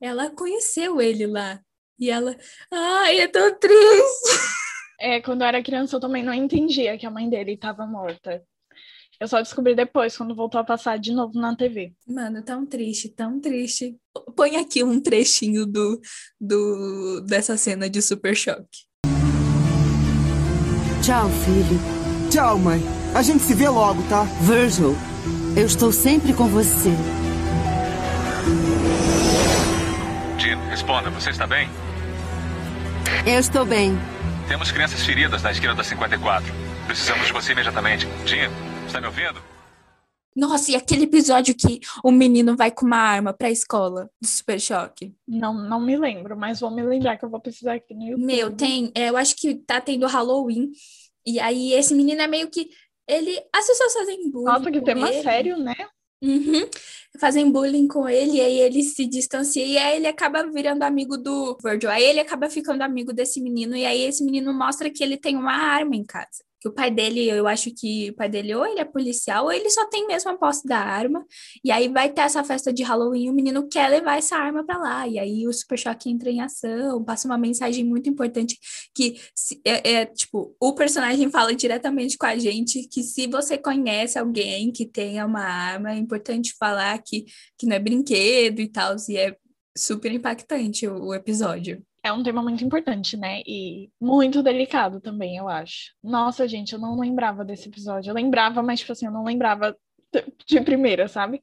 ela 0.00 0.30
conheceu 0.30 1.00
ele 1.00 1.26
lá. 1.26 1.60
E 1.98 2.10
ela, 2.10 2.36
ai, 2.70 3.20
é 3.20 3.28
tão 3.28 3.56
triste. 3.58 4.52
É, 4.98 5.20
quando 5.20 5.42
eu 5.42 5.48
era 5.48 5.62
criança, 5.62 5.96
eu 5.96 6.00
também 6.00 6.22
não 6.22 6.32
entendia 6.32 6.96
que 6.96 7.06
a 7.06 7.10
mãe 7.10 7.28
dele 7.28 7.52
estava 7.52 7.86
morta. 7.86 8.44
Eu 9.22 9.28
só 9.28 9.40
descobri 9.40 9.72
depois, 9.72 10.16
quando 10.16 10.34
voltou 10.34 10.60
a 10.60 10.64
passar 10.64 10.98
de 10.98 11.12
novo 11.12 11.38
na 11.38 11.54
TV. 11.54 11.92
Mano, 12.04 12.42
tão 12.42 12.66
triste, 12.66 13.08
tão 13.08 13.40
triste. 13.40 13.94
Põe 14.34 14.56
aqui 14.56 14.82
um 14.82 15.00
trechinho 15.00 15.64
do, 15.64 16.00
do 16.40 17.20
dessa 17.20 17.56
cena 17.56 17.88
de 17.88 18.02
Super 18.02 18.34
Choque. 18.34 18.80
Tchau, 21.04 21.28
filho. 21.44 21.78
Tchau, 22.32 22.58
mãe. 22.58 22.80
A 23.14 23.22
gente 23.22 23.44
se 23.44 23.54
vê 23.54 23.68
logo, 23.68 24.02
tá? 24.08 24.24
Virgil, 24.40 24.96
eu 25.56 25.66
estou 25.66 25.92
sempre 25.92 26.32
com 26.32 26.48
você. 26.48 26.90
Jean, 30.36 30.58
responda, 30.68 31.10
você 31.10 31.30
está 31.30 31.46
bem? 31.46 31.68
Eu 33.24 33.38
estou 33.38 33.64
bem. 33.64 33.96
Temos 34.48 34.72
crianças 34.72 35.00
feridas 35.04 35.44
na 35.44 35.52
esquina 35.52 35.76
da 35.76 35.84
54. 35.84 36.52
Precisamos 36.88 37.28
de 37.28 37.32
você 37.32 37.52
imediatamente. 37.52 38.08
Jean, 38.26 38.50
está 38.92 39.00
me 39.00 39.06
ouvindo? 39.06 39.40
Nossa, 40.36 40.70
e 40.70 40.76
aquele 40.76 41.04
episódio 41.04 41.54
que 41.54 41.80
o 42.04 42.10
menino 42.10 42.56
vai 42.56 42.70
com 42.70 42.86
uma 42.86 42.98
arma 42.98 43.32
pra 43.32 43.50
escola 43.50 44.10
do 44.20 44.26
Super 44.26 44.60
Choque? 44.60 45.14
Não, 45.26 45.54
não 45.54 45.80
me 45.80 45.96
lembro, 45.96 46.36
mas 46.36 46.60
vou 46.60 46.70
me 46.70 46.82
lembrar 46.82 47.16
que 47.16 47.24
eu 47.24 47.30
vou 47.30 47.40
precisar 47.40 47.74
aqui 47.74 47.94
no 47.94 48.02
YouTube. 48.02 48.26
Meu, 48.26 48.50
tem. 48.54 48.90
é, 48.94 49.08
eu 49.08 49.16
acho 49.16 49.36
que 49.36 49.54
tá 49.54 49.80
tendo 49.80 50.06
Halloween. 50.06 50.70
E 51.26 51.38
aí, 51.38 51.72
esse 51.72 51.94
menino 51.94 52.20
é 52.20 52.26
meio 52.26 52.50
que. 52.50 52.68
Ele. 53.08 53.38
As 53.54 53.66
pessoas 53.66 53.92
fazem 53.94 54.30
bullying. 54.30 54.44
Nossa, 54.44 54.70
que 54.70 54.78
com 54.78 54.84
tema 54.84 55.10
ele. 55.10 55.22
sério, 55.22 55.56
né? 55.58 55.74
Uhum. 56.22 56.68
Fazem 57.18 57.50
bullying 57.50 57.88
com 57.88 58.08
ele, 58.08 58.36
e 58.36 58.40
aí 58.40 58.60
ele 58.60 58.82
se 58.84 59.06
distancia, 59.06 59.64
e 59.64 59.76
aí 59.76 59.96
ele 59.96 60.06
acaba 60.06 60.46
virando 60.50 60.82
amigo 60.82 61.18
do 61.18 61.58
Virgil. 61.62 61.90
Aí 61.90 62.04
ele 62.04 62.20
acaba 62.20 62.48
ficando 62.48 62.82
amigo 62.82 63.12
desse 63.12 63.40
menino, 63.40 63.76
e 63.76 63.84
aí 63.84 64.02
esse 64.02 64.24
menino 64.24 64.52
mostra 64.54 64.88
que 64.88 65.02
ele 65.02 65.16
tem 65.16 65.36
uma 65.36 65.52
arma 65.52 65.96
em 65.96 66.04
casa. 66.04 66.42
Que 66.62 66.68
o 66.68 66.72
pai 66.72 66.92
dele, 66.92 67.26
eu 67.28 67.48
acho 67.48 67.72
que 67.74 68.10
o 68.10 68.14
pai 68.14 68.28
dele 68.28 68.54
ou 68.54 68.64
ele 68.64 68.78
é 68.80 68.84
policial, 68.84 69.46
ou 69.46 69.52
ele 69.52 69.68
só 69.68 69.84
tem 69.88 70.06
mesmo 70.06 70.30
a 70.30 70.36
posse 70.38 70.64
da 70.66 70.78
arma. 70.78 71.26
E 71.64 71.72
aí 71.72 71.88
vai 71.88 72.08
ter 72.12 72.20
essa 72.22 72.44
festa 72.44 72.72
de 72.72 72.84
Halloween, 72.84 73.28
o 73.30 73.32
menino 73.32 73.68
quer 73.68 73.88
levar 73.88 74.18
essa 74.18 74.36
arma 74.36 74.64
para 74.64 74.78
lá. 74.78 75.08
E 75.08 75.18
aí 75.18 75.46
o 75.48 75.52
Super 75.52 75.76
Choque 75.78 76.08
entra 76.08 76.30
em 76.30 76.40
ação, 76.40 77.02
passa 77.04 77.26
uma 77.26 77.36
mensagem 77.36 77.84
muito 77.84 78.08
importante 78.08 78.56
que 78.94 79.20
se- 79.34 79.60
é, 79.64 79.92
é, 80.02 80.06
tipo, 80.06 80.54
o 80.60 80.72
personagem 80.74 81.28
fala 81.30 81.52
diretamente 81.54 82.16
com 82.16 82.26
a 82.26 82.38
gente 82.38 82.86
que 82.88 83.02
se 83.02 83.26
você 83.26 83.58
conhece 83.58 84.18
alguém 84.18 84.70
que 84.70 84.86
tenha 84.86 85.26
uma 85.26 85.40
arma, 85.42 85.92
é 85.92 85.96
importante 85.96 86.54
falar 86.58 86.96
que, 87.02 87.24
que 87.58 87.66
não 87.66 87.74
é 87.76 87.78
brinquedo 87.80 88.60
e 88.60 88.68
tal, 88.68 88.94
e 89.08 89.16
é 89.16 89.36
super 89.76 90.12
impactante 90.12 90.86
o, 90.86 91.06
o 91.06 91.14
episódio. 91.14 91.82
É 92.04 92.12
um 92.12 92.22
tema 92.22 92.42
muito 92.42 92.64
importante, 92.64 93.16
né? 93.16 93.42
E 93.46 93.88
muito 94.00 94.42
delicado 94.42 95.00
também, 95.00 95.36
eu 95.36 95.48
acho. 95.48 95.92
Nossa, 96.02 96.48
gente, 96.48 96.72
eu 96.72 96.78
não 96.78 96.98
lembrava 96.98 97.44
desse 97.44 97.68
episódio. 97.68 98.10
Eu 98.10 98.14
lembrava, 98.14 98.60
mas, 98.62 98.80
tipo 98.80 98.90
assim, 98.90 99.06
eu 99.06 99.12
não 99.12 99.22
lembrava 99.22 99.76
de 100.46 100.60
primeira, 100.62 101.06
sabe? 101.06 101.40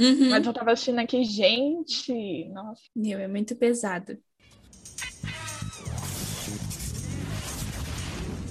Uhum. 0.00 0.30
Mas 0.30 0.46
eu 0.46 0.52
tava 0.52 0.72
assistindo 0.72 1.00
aqui, 1.00 1.24
gente, 1.24 2.48
nossa. 2.50 2.82
Meu, 2.94 3.18
é 3.18 3.26
muito 3.26 3.56
pesado. 3.56 4.16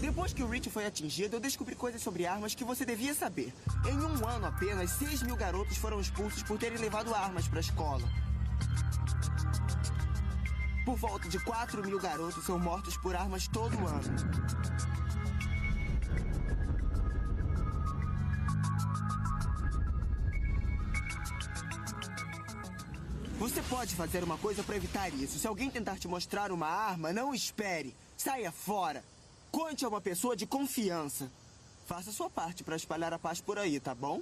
Depois 0.02 0.34
que 0.34 0.44
o 0.44 0.48
Rich 0.48 0.70
foi 0.70 0.86
atingido, 0.86 1.38
eu 1.38 1.40
descobri 1.40 1.76
coisas 1.76 2.02
sobre 2.02 2.26
armas 2.26 2.54
que 2.54 2.64
você 2.64 2.86
devia 2.86 3.14
saber. 3.14 3.54
Em 3.88 3.96
um 3.96 4.28
ano 4.28 4.46
apenas, 4.46 4.92
6 4.92 5.24
mil 5.24 5.36
garotos 5.36 5.78
foram 5.78 6.02
expulsos 6.02 6.44
por 6.44 6.60
terem 6.60 6.78
levado 6.78 7.16
armas 7.16 7.48
pra 7.48 7.62
escola. 7.62 8.04
Por 10.86 10.96
volta 10.98 11.30
de 11.30 11.40
4 11.40 11.84
mil 11.86 12.00
garotos 12.00 12.46
são 12.46 12.58
mortos 12.58 12.98
por 12.98 13.16
armas 13.16 13.48
todo 13.48 13.78
ano. 13.88 14.80
Você 23.40 23.62
pode 23.64 23.96
fazer 23.96 24.24
uma 24.24 24.38
coisa 24.38 24.62
pra 24.64 24.76
evitar 24.76 25.08
isso. 25.14 25.40
Se 25.40 25.48
alguém 25.48 25.70
tentar 25.70 25.98
te 25.98 26.08
mostrar 26.08 26.52
uma 26.52 26.68
arma, 26.68 27.14
não 27.14 27.34
espere. 27.34 27.96
Saia 28.18 28.52
fora. 28.52 29.04
Conte 29.50 29.86
a 29.86 29.88
uma 29.88 30.02
pessoa 30.02 30.36
de 30.36 30.46
confiança. 30.46 31.32
Faça 31.88 32.12
sua 32.12 32.30
parte 32.30 32.64
pra 32.64 32.76
espalhar 32.76 33.14
a 33.14 33.18
paz 33.18 33.40
por 33.40 33.58
aí, 33.58 33.80
tá 33.80 33.96
bom? 33.96 34.22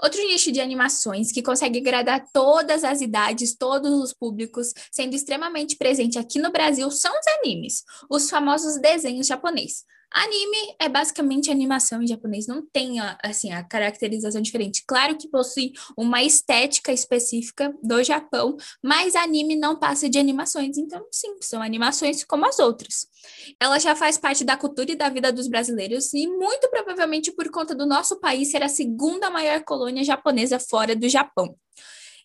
Outro 0.00 0.20
nicho 0.26 0.52
de 0.52 0.60
animações 0.60 1.32
que 1.32 1.42
consegue 1.42 1.78
agradar 1.78 2.24
todas 2.32 2.84
as 2.84 3.00
idades, 3.00 3.56
todos 3.56 3.92
os 3.92 4.12
públicos, 4.12 4.72
sendo 4.92 5.14
extremamente 5.14 5.76
presente 5.76 6.18
aqui 6.18 6.38
no 6.38 6.52
Brasil, 6.52 6.90
são 6.90 7.12
os 7.12 7.26
animes, 7.38 7.82
os 8.08 8.30
famosos 8.30 8.80
desenhos 8.80 9.26
japonês. 9.26 9.84
Anime 10.10 10.74
é 10.80 10.88
basicamente 10.88 11.50
animação 11.50 12.02
em 12.02 12.06
japonês, 12.06 12.46
não 12.46 12.64
tem 12.64 12.96
assim 13.22 13.52
a 13.52 13.62
caracterização 13.62 14.40
diferente. 14.40 14.82
Claro 14.86 15.16
que 15.16 15.28
possui 15.28 15.72
uma 15.96 16.22
estética 16.22 16.92
específica 16.92 17.74
do 17.82 18.02
Japão, 18.02 18.56
mas 18.82 19.14
anime 19.14 19.54
não 19.54 19.78
passa 19.78 20.08
de 20.08 20.18
animações, 20.18 20.78
então 20.78 21.06
sim, 21.12 21.36
são 21.42 21.60
animações 21.60 22.24
como 22.24 22.46
as 22.46 22.58
outras. 22.58 23.06
Ela 23.60 23.78
já 23.78 23.94
faz 23.94 24.16
parte 24.16 24.44
da 24.44 24.56
cultura 24.56 24.92
e 24.92 24.96
da 24.96 25.10
vida 25.10 25.30
dos 25.30 25.46
brasileiros 25.46 26.14
e 26.14 26.26
muito 26.26 26.70
provavelmente 26.70 27.30
por 27.30 27.50
conta 27.50 27.74
do 27.74 27.84
nosso 27.84 28.18
país 28.18 28.50
ser 28.50 28.62
a 28.62 28.68
segunda 28.68 29.28
maior 29.30 29.62
colônia 29.62 30.02
japonesa 30.02 30.58
fora 30.58 30.96
do 30.96 31.08
Japão. 31.08 31.54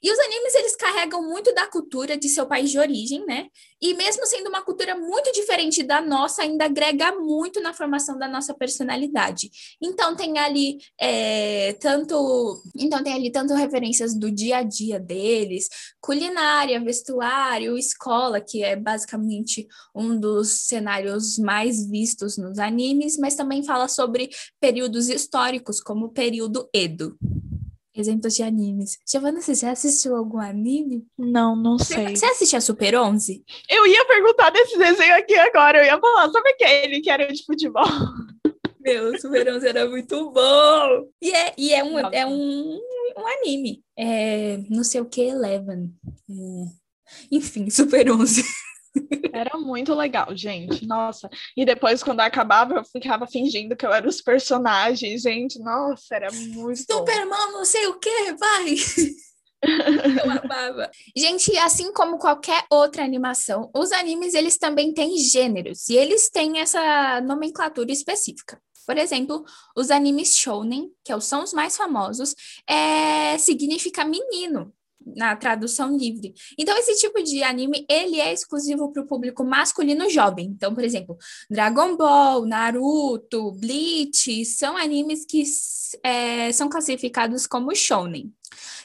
E 0.04 0.12
os 0.12 0.20
animes, 0.20 0.54
eles 0.54 0.76
carregam 0.76 1.24
muito 1.24 1.54
da 1.56 1.66
cultura 1.66 2.18
de 2.18 2.28
seu 2.28 2.46
país 2.46 2.70
de 2.70 2.78
origem, 2.78 3.26
né? 3.26 3.48
E 3.82 3.94
mesmo 3.94 4.26
sendo 4.26 4.50
uma 4.50 4.62
cultura 4.62 4.98
muito 4.98 5.32
diferente 5.32 5.82
da 5.82 6.02
nossa, 6.02 6.42
ainda 6.42 6.66
agrega 6.66 7.14
muito 7.14 7.62
na 7.62 7.74
formação 7.74 8.18
da 8.18 8.28
nossa 8.28 8.54
personalidade. 8.54 9.50
Então 9.82 10.14
tem 10.14 10.38
ali 10.38 10.78
é, 11.00 11.72
tanto, 11.80 12.62
então 12.76 13.02
tem 13.02 13.14
ali 13.14 13.32
tanto 13.32 13.54
referências 13.54 14.14
do 14.14 14.30
dia 14.30 14.58
a 14.58 14.64
dia 14.64 15.00
deles, 15.00 15.70
culinária, 16.02 16.84
vestuário, 16.84 17.78
escola, 17.78 18.42
que 18.42 18.62
é 18.62 18.76
basicamente 18.76 19.66
um 19.96 20.20
dos 20.20 20.68
cenários 20.68 21.38
mais 21.38 21.90
vistos 21.90 22.38
nos 22.38 22.60
animes, 22.60 23.18
mas 23.18 23.36
também 23.36 23.64
fala 23.64 23.88
sobre 23.88 24.30
períodos 24.60 25.08
históricos, 25.08 25.80
como 25.80 26.08
o 26.08 26.14
período 26.14 26.70
Edo. 26.74 27.18
Exemplos 27.96 28.34
de 28.34 28.42
animes. 28.42 28.98
Giovana, 29.08 29.40
você 29.40 29.54
já 29.54 29.72
assistiu 29.72 30.16
algum 30.16 30.40
anime? 30.40 31.06
Não, 31.18 31.56
não 31.56 31.78
sei. 31.78 32.16
Você 32.16 32.26
assistia 32.26 32.60
Super 32.60 32.96
11? 32.96 33.44
Eu 33.70 33.86
ia 33.86 34.06
perguntar 34.06 34.50
desse 34.50 34.78
desenho 34.78 35.16
aqui 35.16 35.36
agora. 35.36 35.78
Eu 35.78 35.86
ia 35.86 36.00
falar, 36.00 36.32
sabe 36.32 36.50
aquele 36.50 37.02
que 37.02 37.10
era 37.10 37.28
de 37.32 37.46
futebol? 37.46 37.84
Meu, 38.80 39.18
Super 39.20 39.48
11 39.48 39.68
era 39.68 39.88
muito 39.88 40.32
bom! 40.32 41.08
E 41.22 41.32
é, 41.32 41.54
e 41.58 41.74
é, 41.74 41.84
um, 41.84 42.00
é 42.00 42.26
um, 42.26 42.80
um 43.18 43.28
anime. 43.40 43.82
É, 43.98 44.58
não 44.70 44.84
sei 44.84 45.00
o 45.00 45.06
que, 45.06 45.22
Eleven. 45.22 45.90
É, 46.30 46.34
enfim, 47.32 47.70
Super 47.70 48.12
11. 48.12 48.44
Era 49.34 49.58
muito 49.58 49.94
legal, 49.94 50.36
gente. 50.36 50.86
Nossa. 50.86 51.30
E 51.58 51.66
depois, 51.66 52.04
quando 52.04 52.20
acabava, 52.20 52.76
eu 52.76 52.84
ficava 52.86 53.26
fingindo 53.26 53.76
que 53.76 53.86
eu 53.86 53.92
era 53.92 54.08
os 54.08 54.22
personagens, 54.22 55.22
gente. 55.22 55.60
Nossa, 55.60 56.16
era 56.16 56.32
muito. 56.32 56.80
Superman, 56.80 57.52
não 57.52 57.66
sei 57.66 57.88
o 57.88 58.00
que, 58.00 58.34
vai! 58.34 58.76
Eu 59.64 60.32
amava. 60.44 60.92
Gente, 61.16 61.58
assim 61.58 61.94
como 61.94 62.18
qualquer 62.18 62.66
outra 62.70 63.02
animação, 63.02 63.72
os 63.74 63.94
animes 63.94 64.34
eles 64.34 64.58
também 64.58 64.94
têm 64.94 65.18
gêneros 65.18 65.88
e 65.88 65.96
eles 65.96 66.30
têm 66.30 66.60
essa 66.60 67.22
nomenclatura 67.22 67.90
específica. 67.90 68.62
Por 68.86 68.98
exemplo, 68.98 69.46
os 69.74 69.90
animes 69.90 70.36
shounen, 70.36 70.92
que 71.02 71.18
são 71.22 71.44
os 71.44 71.54
mais 71.54 71.78
famosos, 71.78 72.36
é, 72.68 73.38
significa 73.38 74.04
menino 74.04 74.74
na 75.06 75.36
tradução 75.36 75.96
livre. 75.96 76.34
Então, 76.58 76.78
esse 76.78 76.96
tipo 77.00 77.22
de 77.24 77.44
anime, 77.44 77.86
ele 77.90 78.20
é 78.20 78.34
exclusivo 78.34 78.92
para 78.92 79.02
o 79.02 79.08
público 79.08 79.44
masculino 79.44 80.10
jovem. 80.10 80.48
Então, 80.48 80.74
por 80.74 80.84
exemplo, 80.84 81.18
Dragon 81.50 81.96
Ball, 81.96 82.46
Naruto, 82.46 83.52
Bleach, 83.54 84.46
são 84.46 84.78
animes 84.78 85.26
que 85.26 85.44
é, 86.04 86.52
são 86.52 86.70
classificados 86.70 87.46
como 87.46 87.76
shounen. 87.76 88.34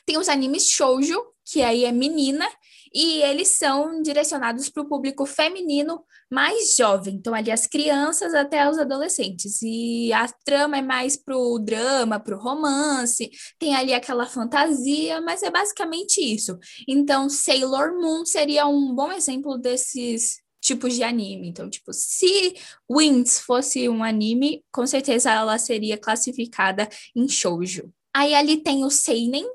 Tem 0.04 0.18
os 0.18 0.28
animes 0.28 0.68
shoujo, 0.68 1.20
que 1.44 1.62
aí 1.62 1.84
é 1.84 1.92
menina, 1.92 2.46
e 2.92 3.22
eles 3.22 3.48
são 3.48 4.02
direcionados 4.02 4.68
para 4.68 4.82
o 4.82 4.88
público 4.88 5.26
feminino 5.26 6.02
mais 6.30 6.76
jovem, 6.76 7.14
então 7.14 7.34
ali 7.34 7.50
as 7.50 7.66
crianças 7.66 8.34
até 8.34 8.68
os 8.68 8.78
adolescentes. 8.78 9.62
E 9.62 10.12
a 10.12 10.28
trama 10.44 10.78
é 10.78 10.82
mais 10.82 11.16
pro 11.16 11.58
drama, 11.58 12.20
pro 12.20 12.38
romance, 12.38 13.30
tem 13.58 13.74
ali 13.74 13.94
aquela 13.94 14.26
fantasia, 14.26 15.20
mas 15.20 15.42
é 15.42 15.50
basicamente 15.50 16.20
isso. 16.20 16.58
Então, 16.86 17.28
Sailor 17.28 17.98
Moon 18.00 18.24
seria 18.24 18.66
um 18.66 18.94
bom 18.94 19.10
exemplo 19.12 19.56
desses 19.56 20.40
tipos 20.60 20.94
de 20.94 21.02
anime. 21.02 21.48
Então, 21.48 21.70
tipo, 21.70 21.92
se 21.92 22.54
Wings 22.90 23.40
fosse 23.40 23.88
um 23.88 24.02
anime, 24.02 24.62
com 24.72 24.86
certeza 24.86 25.30
ela 25.30 25.58
seria 25.58 25.96
classificada 25.96 26.88
em 27.14 27.28
shoujo. 27.28 27.92
Aí 28.14 28.34
ali 28.34 28.56
tem 28.56 28.84
o 28.84 28.90
seinen, 28.90 29.46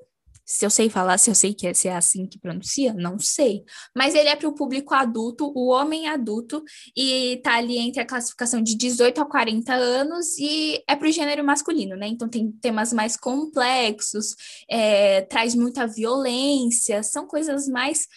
se 0.46 0.66
eu 0.66 0.70
sei 0.70 0.90
falar, 0.90 1.18
se 1.18 1.30
eu 1.30 1.36
sei 1.36 1.54
que 1.54 1.68
é, 1.68 1.74
se 1.74 1.88
é 1.88 1.96
assim 1.96 2.26
que 2.28 2.40
pronuncia, 2.40 2.94
não 2.94 3.18
sei. 3.20 3.64
Mas 3.96 4.14
ele 4.14 4.30
é 4.30 4.36
para 4.36 4.48
o 4.48 4.56
público 4.56 4.94
adulto, 4.94 5.52
o 5.56 5.70
homem 5.70 6.08
adulto, 6.08 6.64
e 6.96 7.40
tá 7.44 7.56
ali 7.56 7.78
entre 7.78 8.02
a 8.02 8.06
classificação 8.06 8.62
de 8.62 8.76
18 8.76 9.22
a 9.22 9.26
40 9.26 9.74
anos, 9.74 10.38
e 10.38 10.84
é 10.88 10.96
para 10.96 11.08
o 11.08 11.12
gênero 11.12 11.44
masculino, 11.44 11.96
né? 11.96 12.08
Então 12.08 12.28
tem 12.28 12.52
temas 12.52 12.92
mais 12.92 13.16
complexos, 13.16 14.36
é, 14.70 15.22
traz 15.22 15.56
muita 15.56 15.88
violência, 15.88 17.04
são 17.04 17.26
coisas 17.26 17.68
mais 17.68 18.08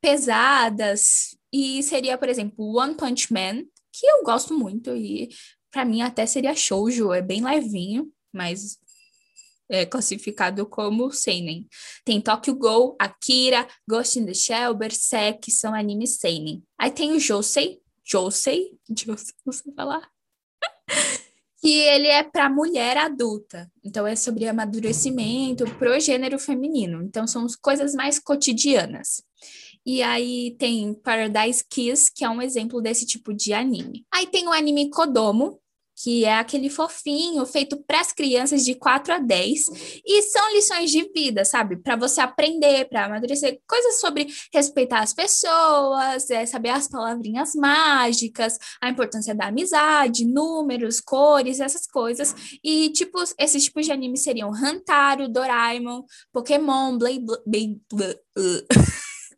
pesadas. 0.00 1.36
E 1.52 1.82
seria, 1.82 2.18
por 2.18 2.28
exemplo, 2.28 2.76
One 2.76 2.94
Punch 2.94 3.32
Man, 3.32 3.62
que 3.92 4.06
eu 4.06 4.24
gosto 4.24 4.54
muito, 4.58 4.94
e 4.96 5.28
para 5.70 5.84
mim 5.84 6.02
até 6.02 6.26
seria 6.26 6.54
shoujo, 6.54 7.12
é 7.12 7.20
bem 7.20 7.44
levinho, 7.44 8.10
mas 8.32 8.78
é 9.68 9.86
classificado 9.86 10.66
como 10.66 11.10
seinen. 11.10 11.66
Tem 12.04 12.20
Tokyo 12.20 12.54
Ghoul, 12.54 12.96
Akira, 12.98 13.66
Ghost 13.88 14.18
in 14.18 14.26
the 14.26 14.34
Shell, 14.34 14.74
Berserk, 14.74 15.50
são 15.50 15.74
animes 15.74 16.16
seinen. 16.18 16.62
Aí 16.78 16.90
tem 16.90 17.12
o 17.12 17.20
Josei, 17.20 17.80
Josei, 18.04 18.72
Josei, 18.88 19.34
não 19.44 19.52
sei 19.52 19.72
falar, 19.74 20.08
que 21.60 21.72
ele 21.72 22.08
é 22.08 22.22
para 22.22 22.50
mulher 22.50 22.96
adulta. 22.96 23.70
Então 23.82 24.06
é 24.06 24.14
sobre 24.14 24.46
amadurecimento 24.46 25.64
pro 25.78 25.98
gênero 25.98 26.38
feminino. 26.38 27.02
Então 27.02 27.26
são 27.26 27.46
coisas 27.62 27.94
mais 27.94 28.18
cotidianas. 28.18 29.22
E 29.86 30.02
aí 30.02 30.56
tem 30.58 30.94
Paradise 30.94 31.62
Kiss, 31.68 32.10
que 32.14 32.24
é 32.24 32.28
um 32.28 32.40
exemplo 32.40 32.80
desse 32.80 33.04
tipo 33.04 33.34
de 33.34 33.52
anime. 33.52 34.06
Aí 34.10 34.26
tem 34.26 34.48
o 34.48 34.52
anime 34.52 34.88
Kodomo, 34.88 35.60
que 36.04 36.26
é 36.26 36.34
aquele 36.34 36.68
fofinho 36.68 37.46
feito 37.46 37.82
para 37.82 37.98
as 37.98 38.12
crianças 38.12 38.62
de 38.62 38.74
4 38.74 39.14
a 39.14 39.18
10, 39.18 40.02
e 40.04 40.22
são 40.24 40.54
lições 40.54 40.90
de 40.90 41.10
vida, 41.14 41.46
sabe? 41.46 41.78
Para 41.78 41.96
você 41.96 42.20
aprender, 42.20 42.84
para 42.90 43.06
amadurecer, 43.06 43.58
coisas 43.66 43.98
sobre 44.00 44.26
respeitar 44.52 45.00
as 45.00 45.14
pessoas, 45.14 46.28
é, 46.28 46.44
saber 46.44 46.68
as 46.68 46.88
palavrinhas 46.88 47.54
mágicas, 47.54 48.58
a 48.82 48.90
importância 48.90 49.34
da 49.34 49.46
amizade, 49.46 50.26
números, 50.26 51.00
cores, 51.00 51.58
essas 51.58 51.86
coisas. 51.86 52.34
E 52.62 52.90
tipo, 52.90 53.18
esses 53.38 53.64
tipos 53.64 53.86
de 53.86 53.92
anime 53.92 54.18
seriam 54.18 54.54
Hantaro, 54.54 55.26
Doraemon, 55.26 56.02
Pokémon, 56.30 56.98
Blade, 56.98 57.24
Blade, 57.46 57.80
Blade, 57.90 58.20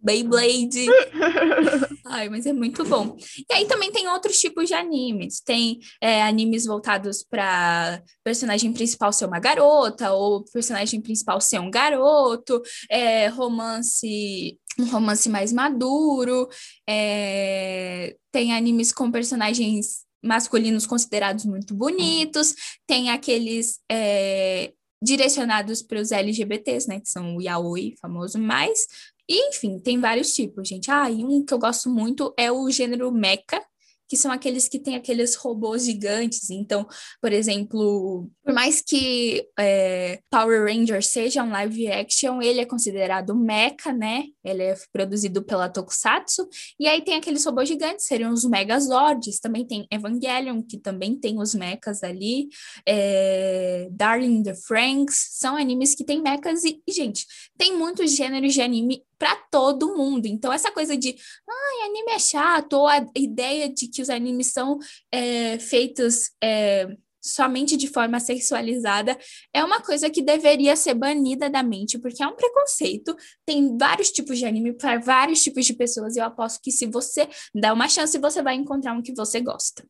Beyblade. 0.07 0.87
Ai, 2.07 2.29
mas 2.29 2.47
é 2.47 2.53
muito 2.53 2.85
bom. 2.85 3.17
E 3.51 3.53
aí 3.53 3.67
também 3.67 3.91
tem 3.91 4.09
outros 4.09 4.39
tipos 4.39 4.69
de 4.69 4.75
animes. 4.75 5.41
Tem 5.41 5.81
é, 6.01 6.23
animes 6.23 6.65
voltados 6.65 7.25
para 7.29 8.01
personagem 8.23 8.73
principal 8.73 9.13
ser 9.13 9.27
uma 9.27 9.41
garota, 9.41 10.13
ou 10.13 10.45
personagem 10.45 11.01
principal 11.01 11.41
ser 11.41 11.59
um 11.59 11.71
garoto, 11.71 12.63
é, 12.89 13.27
romance. 13.27 14.57
Um 14.79 14.85
romance 14.85 15.29
mais 15.29 15.53
maduro. 15.53 16.49
É, 16.89 18.15
tem 18.31 18.55
animes 18.55 18.93
com 18.93 19.11
personagens 19.11 20.05
masculinos 20.23 20.87
considerados 20.87 21.45
muito 21.45 21.75
bonitos. 21.75 22.55
Tem 22.87 23.11
aqueles. 23.11 23.81
É, 23.91 24.73
direcionados 25.03 25.83
para 25.83 26.01
os 26.01 26.11
LGBTs, 26.11 26.89
né, 26.89 27.01
que 27.01 27.09
são 27.09 27.37
o 27.37 27.43
yaoi, 27.43 27.95
famoso 28.01 28.39
mais, 28.39 28.87
e, 29.29 29.49
enfim, 29.49 29.79
tem 29.79 30.01
vários 30.01 30.33
tipos, 30.33 30.69
gente. 30.69 30.91
Ah, 30.91 31.11
e 31.11 31.25
um 31.25 31.45
que 31.45 31.53
eu 31.53 31.59
gosto 31.59 31.91
muito 31.91 32.33
é 32.37 32.51
o 32.51 32.71
gênero 32.71 33.11
mecha, 33.13 33.63
que 34.09 34.17
são 34.17 34.31
aqueles 34.31 34.69
que 34.69 34.79
têm 34.79 34.95
aqueles 34.95 35.35
robôs 35.35 35.85
gigantes. 35.85 36.51
Então, 36.51 36.87
por 37.21 37.33
exemplo, 37.33 38.31
por 38.45 38.55
mais 38.55 38.81
que 38.81 39.45
é, 39.59 40.21
Power 40.31 40.65
Rangers 40.67 41.09
seja 41.09 41.43
um 41.43 41.51
live 41.51 41.89
action, 41.89 42.41
ele 42.41 42.61
é 42.61 42.65
considerado 42.65 43.35
mecha, 43.35 43.93
né? 43.93 44.27
Ele 44.45 44.63
é 44.63 44.77
produzido 44.93 45.43
pela 45.43 45.69
Tokusatsu. 45.69 46.49
E 46.79 46.87
aí 46.87 47.03
tem 47.03 47.15
aqueles 47.15 47.45
robôs 47.45 47.69
gigantes, 47.69 48.07
seriam 48.07 48.33
os 48.33 48.45
Megazords. 48.45 49.41
Também 49.41 49.67
tem 49.67 49.87
Evangelion, 49.91 50.63
que 50.63 50.79
também 50.79 51.17
tem 51.19 51.41
os 51.41 51.55
mechas 51.55 52.03
ali. 52.05 52.49
É, 52.87 53.89
Darling 53.91 54.45
the 54.45 54.55
Franks. 54.55 55.31
São 55.33 55.57
animes 55.57 55.95
que 55.95 56.05
tem 56.05 56.23
mechas. 56.23 56.63
E, 56.65 56.81
gente, 56.89 57.27
tem 57.59 57.77
muitos 57.77 58.15
gêneros 58.15 58.55
de 58.55 58.63
anime 58.63 59.03
para 59.19 59.37
todo 59.51 59.97
mundo. 59.97 60.27
Então, 60.27 60.53
essa 60.53 60.71
coisa 60.71 60.97
de 60.97 61.17
ai, 61.49 61.89
anime 61.89 62.13
é 62.13 62.19
chato, 62.19 62.75
ou 62.75 62.87
a 62.87 63.05
ideia 63.17 63.69
de 63.69 63.89
que 63.89 64.03
os 64.03 64.11
animes 64.11 64.49
são 64.49 64.79
é, 65.13 65.59
feitos 65.59 66.31
é, 66.43 66.89
somente 67.27 67.77
de 67.77 67.89
forma 67.89 68.21
sexualizada 68.21 69.19
é 69.53 69.65
uma 69.65 69.81
coisa 69.81 70.09
que 70.09 70.23
deveria 70.23 70.77
ser 70.77 70.95
banida 70.95 71.51
da 71.51 71.63
mente, 71.63 71.99
porque 71.99 72.23
é 72.23 72.27
um 72.27 72.37
preconceito. 72.37 73.17
Tem 73.45 73.77
vários 73.77 74.11
tipos 74.11 74.39
de 74.39 74.47
anime 74.47 74.73
para 74.73 74.99
vários 74.99 75.43
tipos 75.43 75.67
de 75.67 75.75
pessoas, 75.75 76.17
e 76.17 76.21
eu 76.21 76.25
aposto 76.25 76.61
que 76.63 76.71
se 76.71 76.87
você 76.87 77.29
dá 77.55 77.73
uma 77.73 77.89
chance, 77.89 78.17
você 78.19 78.43
vai 78.43 78.55
encontrar 78.55 78.93
um 78.93 79.03
que 79.03 79.15
você 79.15 79.41
gosta. 79.41 79.85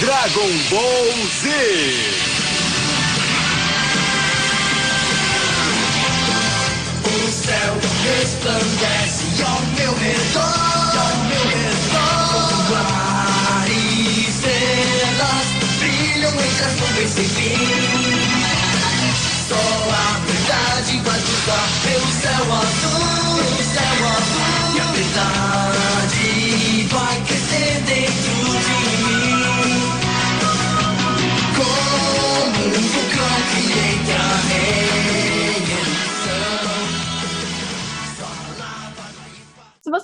Dragon 0.00 0.48
Ball 0.70 1.26
Z. 1.42 2.29
verdade 20.80 20.98
vai 21.04 21.20
cruzar 21.20 21.68
pelo 21.82 22.12
céu 22.12 22.54
azul, 22.54 23.36
pelo 23.36 23.62
céu 23.62 24.08
azul. 24.08 24.74
E 24.74 24.80
a 24.80 24.92
verdade 24.92 25.69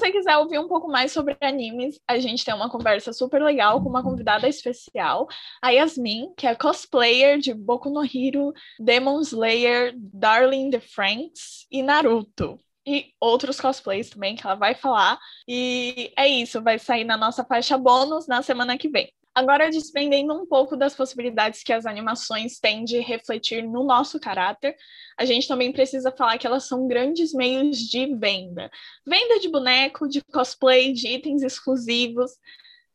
você 0.07 0.13
quiser 0.13 0.37
ouvir 0.37 0.59
um 0.59 0.69
pouco 0.69 0.89
mais 0.89 1.13
sobre 1.13 1.37
animes, 1.41 1.99
a 2.07 2.19
gente 2.19 2.45
tem 2.45 2.55
uma 2.55 2.71
conversa 2.71 3.13
super 3.13 3.43
legal 3.43 3.83
com 3.83 3.89
uma 3.89 4.03
convidada 4.03 4.49
especial, 4.49 5.27
a 5.61 5.71
Yasmin, 5.71 6.33
que 6.37 6.47
é 6.47 6.55
cosplayer 6.55 7.39
de 7.39 7.53
Boku 7.53 7.91
no 7.91 8.05
Hero, 8.05 8.53
Demon 8.79 9.21
Slayer, 9.21 9.95
Darling 9.97 10.71
the 10.71 10.81
Franks 10.81 11.67
e 11.71 11.83
Naruto. 11.83 12.59
E 12.87 13.13
outros 13.21 13.61
cosplays 13.61 14.11
também 14.11 14.37
que 14.37 14.47
ela 14.47 14.55
vai 14.55 14.73
falar. 14.77 15.19
E 15.49 16.13
é 16.17 16.29
isso, 16.29 16.63
vai 16.63 16.79
sair 16.79 17.03
na 17.03 17.17
nossa 17.17 17.45
faixa 17.45 17.77
bônus 17.77 18.29
na 18.29 18.43
semana 18.43 18.79
que 18.79 18.89
vem. 18.89 19.13
Agora, 19.37 19.69
desprendendo 19.69 20.33
um 20.33 20.47
pouco 20.47 20.79
das 20.79 20.95
possibilidades 20.95 21.63
que 21.63 21.71
as 21.71 21.85
animações 21.85 22.59
têm 22.59 22.87
de 22.87 23.01
refletir 23.01 23.63
no 23.63 23.85
nosso 23.85 24.19
caráter, 24.19 24.75
a 25.15 25.27
gente 25.27 25.47
também 25.47 25.71
precisa 25.71 26.11
falar 26.11 26.39
que 26.39 26.47
elas 26.47 26.67
são 26.67 26.89
grandes 26.89 27.35
meios 27.35 27.77
de 27.77 28.17
venda. 28.17 28.71
Venda 29.07 29.39
de 29.39 29.51
boneco, 29.51 30.09
de 30.09 30.23
cosplay, 30.23 30.95
de 30.95 31.09
itens 31.09 31.43
exclusivos, 31.43 32.33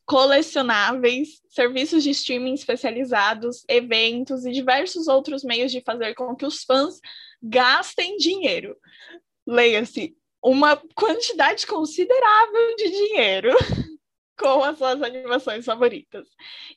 colecionáveis, 0.04 1.44
serviços 1.48 2.02
de 2.02 2.10
streaming 2.10 2.56
especializados, 2.56 3.64
eventos 3.70 4.44
e 4.44 4.52
diversos 4.52 5.08
outros 5.08 5.44
meios 5.44 5.72
de 5.72 5.82
fazer 5.82 6.16
com 6.16 6.36
que 6.36 6.46
os 6.46 6.64
fãs 6.64 7.00
gastem 7.40 8.18
dinheiro. 8.18 8.76
Leia-se, 9.46 10.18
uma 10.44 10.76
quantidade 10.96 11.68
considerável 11.68 12.76
de 12.78 12.90
dinheiro 12.90 13.56
com 14.42 14.64
as 14.64 14.78
suas 14.78 15.02
animações 15.02 15.64
favoritas. 15.64 16.28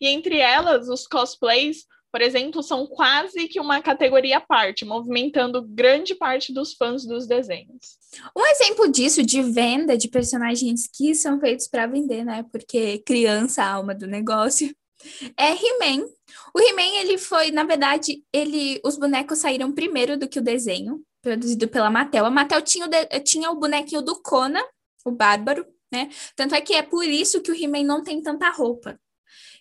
E 0.01 0.07
entre 0.09 0.39
elas, 0.39 0.89
os 0.89 1.07
cosplays, 1.07 1.87
por 2.13 2.21
exemplo, 2.21 2.63
são 2.63 2.87
quase 2.87 3.49
que 3.49 3.59
uma 3.59 3.81
categoria 3.81 4.37
à 4.37 4.41
parte, 4.41 4.85
movimentando 4.85 5.67
grande 5.67 6.15
parte 6.15 6.53
dos 6.53 6.75
fãs 6.75 7.05
dos 7.05 7.27
desenhos. 7.27 7.99
Um 8.37 8.47
exemplo 8.47 8.93
disso 8.93 9.23
de 9.23 9.43
venda 9.43 9.97
de 9.97 10.09
personagens 10.09 10.87
que 10.87 11.15
são 11.15 11.41
feitos 11.41 11.67
para 11.67 11.87
vender, 11.87 12.25
né? 12.25 12.45
Porque 12.53 12.99
criança, 12.99 13.65
a 13.65 13.73
alma 13.73 13.95
do 13.95 14.07
negócio, 14.07 14.73
é 15.37 15.51
He-Man. 15.51 16.07
O 16.55 16.61
He-Man, 16.61 17.01
ele 17.01 17.19
foi, 17.19 17.51
na 17.51 17.65
verdade, 17.65 18.23
ele, 18.33 18.81
os 18.85 18.97
bonecos 18.97 19.39
saíram 19.39 19.73
primeiro 19.73 20.17
do 20.17 20.29
que 20.29 20.39
o 20.39 20.43
desenho, 20.43 21.03
produzido 21.23 21.67
pela 21.67 21.91
Mattel. 21.91 22.27
A 22.27 22.31
Mattel 22.31 22.63
tinha 22.63 22.87
o, 22.87 22.89
de, 22.89 23.07
tinha 23.21 23.51
o 23.51 23.59
bonequinho 23.59 24.03
do 24.03 24.21
Conan, 24.23 24.63
o 25.05 25.11
Bárbaro, 25.11 25.67
né? 25.95 26.09
Tanto 26.35 26.57
é 26.57 26.61
que 26.61 26.75
é 26.75 26.83
por 26.83 27.05
isso 27.05 27.41
que 27.41 27.53
o 27.53 27.55
He-Man 27.55 27.85
não 27.85 28.03
tem 28.03 28.21
tanta 28.21 28.51
roupa. 28.51 28.99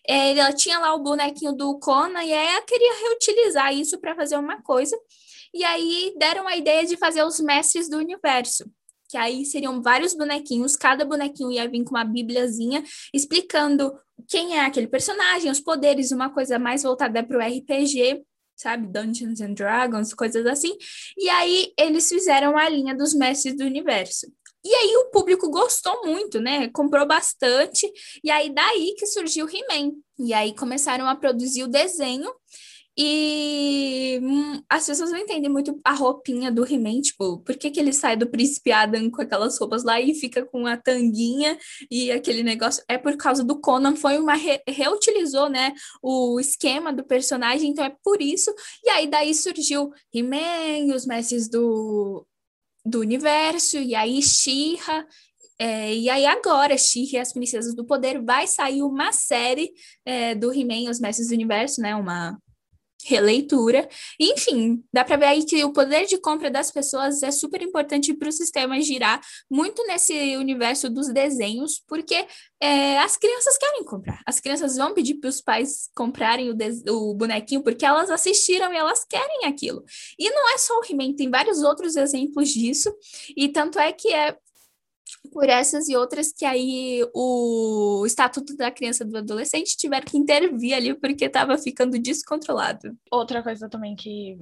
É, 0.07 0.37
ela 0.37 0.51
tinha 0.51 0.79
lá 0.79 0.93
o 0.95 1.03
bonequinho 1.03 1.53
do 1.53 1.77
Conan 1.79 2.23
e 2.23 2.33
aí 2.33 2.47
ela 2.47 2.61
queria 2.65 2.93
reutilizar 3.03 3.73
isso 3.73 3.99
para 3.99 4.15
fazer 4.15 4.35
uma 4.37 4.61
coisa. 4.61 4.97
E 5.53 5.63
aí 5.63 6.13
deram 6.17 6.47
a 6.47 6.57
ideia 6.57 6.85
de 6.85 6.97
fazer 6.97 7.23
os 7.23 7.39
mestres 7.39 7.87
do 7.87 7.97
universo. 7.97 8.65
Que 9.07 9.15
aí 9.15 9.45
seriam 9.45 9.81
vários 9.81 10.15
bonequinhos, 10.15 10.75
cada 10.75 11.05
bonequinho 11.05 11.51
ia 11.51 11.69
vir 11.69 11.83
com 11.83 11.91
uma 11.91 12.03
bibliazinha 12.03 12.83
explicando 13.13 13.93
quem 14.27 14.57
é 14.57 14.61
aquele 14.61 14.87
personagem, 14.87 15.51
os 15.51 15.59
poderes, 15.59 16.11
uma 16.11 16.31
coisa 16.31 16.57
mais 16.57 16.81
voltada 16.81 17.23
para 17.23 17.37
o 17.37 17.41
RPG, 17.41 18.23
sabe? 18.55 18.87
Dungeons 18.87 19.39
and 19.39 19.53
Dragons, 19.53 20.13
coisas 20.15 20.45
assim. 20.47 20.75
E 21.15 21.29
aí 21.29 21.71
eles 21.77 22.09
fizeram 22.09 22.57
a 22.57 22.67
linha 22.67 22.95
dos 22.95 23.13
mestres 23.13 23.55
do 23.55 23.63
universo. 23.63 24.27
E 24.65 24.73
aí 24.73 24.95
o 24.97 25.11
público 25.11 25.49
gostou 25.49 26.05
muito, 26.05 26.39
né? 26.39 26.69
Comprou 26.69 27.05
bastante. 27.05 27.91
E 28.23 28.31
aí 28.31 28.49
daí 28.53 28.95
que 28.97 29.05
surgiu 29.05 29.47
He-Man. 29.47 29.91
E 30.19 30.33
aí 30.33 30.55
começaram 30.55 31.07
a 31.07 31.15
produzir 31.15 31.63
o 31.63 31.67
desenho. 31.67 32.31
E 32.95 34.19
hum, 34.21 34.61
as 34.69 34.85
pessoas 34.85 35.09
não 35.11 35.17
entendem 35.17 35.49
muito 35.49 35.79
a 35.83 35.93
roupinha 35.93 36.51
do 36.51 36.63
He-Man, 36.63 37.01
tipo, 37.01 37.39
por 37.39 37.57
que, 37.57 37.71
que 37.71 37.79
ele 37.79 37.91
sai 37.91 38.15
do 38.15 38.29
Príncipe 38.29 38.71
Adam 38.71 39.09
com 39.09 39.21
aquelas 39.21 39.57
roupas 39.57 39.83
lá 39.83 39.99
e 39.99 40.13
fica 40.13 40.45
com 40.45 40.67
a 40.67 40.77
tanguinha 40.77 41.57
e 41.89 42.11
aquele 42.11 42.43
negócio? 42.43 42.83
É 42.87 42.95
por 42.99 43.17
causa 43.17 43.43
do 43.43 43.59
Conan, 43.59 43.95
foi 43.95 44.19
uma 44.19 44.35
re 44.35 44.61
reutilizou, 44.67 45.49
né, 45.49 45.73
o 46.03 46.39
esquema 46.39 46.93
do 46.93 47.03
personagem, 47.03 47.71
então 47.71 47.83
é 47.83 47.95
por 48.03 48.21
isso. 48.21 48.53
E 48.83 48.89
aí 48.91 49.07
daí 49.07 49.33
surgiu 49.33 49.91
He-Man, 50.13 50.93
os 50.93 51.07
mestres 51.07 51.49
do 51.49 52.23
do 52.85 52.99
universo, 52.99 53.77
e 53.77 53.95
aí 53.95 54.21
Shira, 54.21 55.05
é, 55.59 55.95
e 55.95 56.09
aí 56.09 56.25
agora, 56.25 56.77
Shira 56.77 57.17
e 57.17 57.19
as 57.19 57.31
Princesas 57.31 57.75
do 57.75 57.85
Poder, 57.85 58.21
vai 58.21 58.47
sair 58.47 58.81
uma 58.81 59.11
série 59.11 59.71
é, 60.05 60.35
do 60.35 60.51
He-Man 60.51 60.89
Os 60.89 60.99
Mestres 60.99 61.29
do 61.29 61.33
Universo, 61.33 61.81
né, 61.81 61.95
uma 61.95 62.37
releitura. 63.05 63.87
Enfim, 64.19 64.83
dá 64.91 65.03
para 65.03 65.17
ver 65.17 65.25
aí 65.25 65.45
que 65.45 65.63
o 65.63 65.73
poder 65.73 66.05
de 66.05 66.17
compra 66.17 66.49
das 66.49 66.71
pessoas 66.71 67.23
é 67.23 67.31
super 67.31 67.61
importante 67.61 68.13
para 68.13 68.29
o 68.29 68.31
sistema 68.31 68.79
girar 68.81 69.21
muito 69.49 69.85
nesse 69.85 70.35
universo 70.37 70.89
dos 70.89 71.11
desenhos, 71.11 71.83
porque 71.87 72.25
é, 72.61 72.97
as 72.99 73.17
crianças 73.17 73.57
querem 73.57 73.83
comprar. 73.83 74.21
As 74.25 74.39
crianças 74.39 74.77
vão 74.77 74.93
pedir 74.93 75.15
para 75.15 75.29
os 75.29 75.41
pais 75.41 75.89
comprarem 75.95 76.49
o, 76.49 76.55
o, 76.89 77.13
bonequinho 77.13 77.61
porque 77.61 77.85
elas 77.85 78.09
assistiram 78.09 78.73
e 78.73 78.77
elas 78.77 79.03
querem 79.05 79.45
aquilo. 79.45 79.83
E 80.17 80.29
não 80.29 80.53
é 80.53 80.57
só 80.57 80.79
o 80.79 80.83
He-Man, 80.83 81.13
tem 81.15 81.29
vários 81.29 81.61
outros 81.61 81.95
exemplos 81.95 82.49
disso, 82.49 82.93
e 83.35 83.49
tanto 83.49 83.79
é 83.79 83.91
que 83.91 84.13
é 84.13 84.37
por 85.31 85.49
essas 85.49 85.87
e 85.89 85.95
outras 85.95 86.31
que 86.31 86.45
aí 86.45 87.05
o 87.13 88.03
Estatuto 88.05 88.55
da 88.55 88.71
Criança 88.71 89.03
e 89.03 89.07
do 89.07 89.17
Adolescente 89.17 89.77
tiveram 89.77 90.05
que 90.05 90.17
intervir 90.17 90.75
ali 90.75 90.93
porque 90.93 91.25
estava 91.25 91.57
ficando 91.57 91.97
descontrolado. 91.99 92.95
Outra 93.11 93.41
coisa 93.41 93.69
também 93.69 93.95
que 93.95 94.37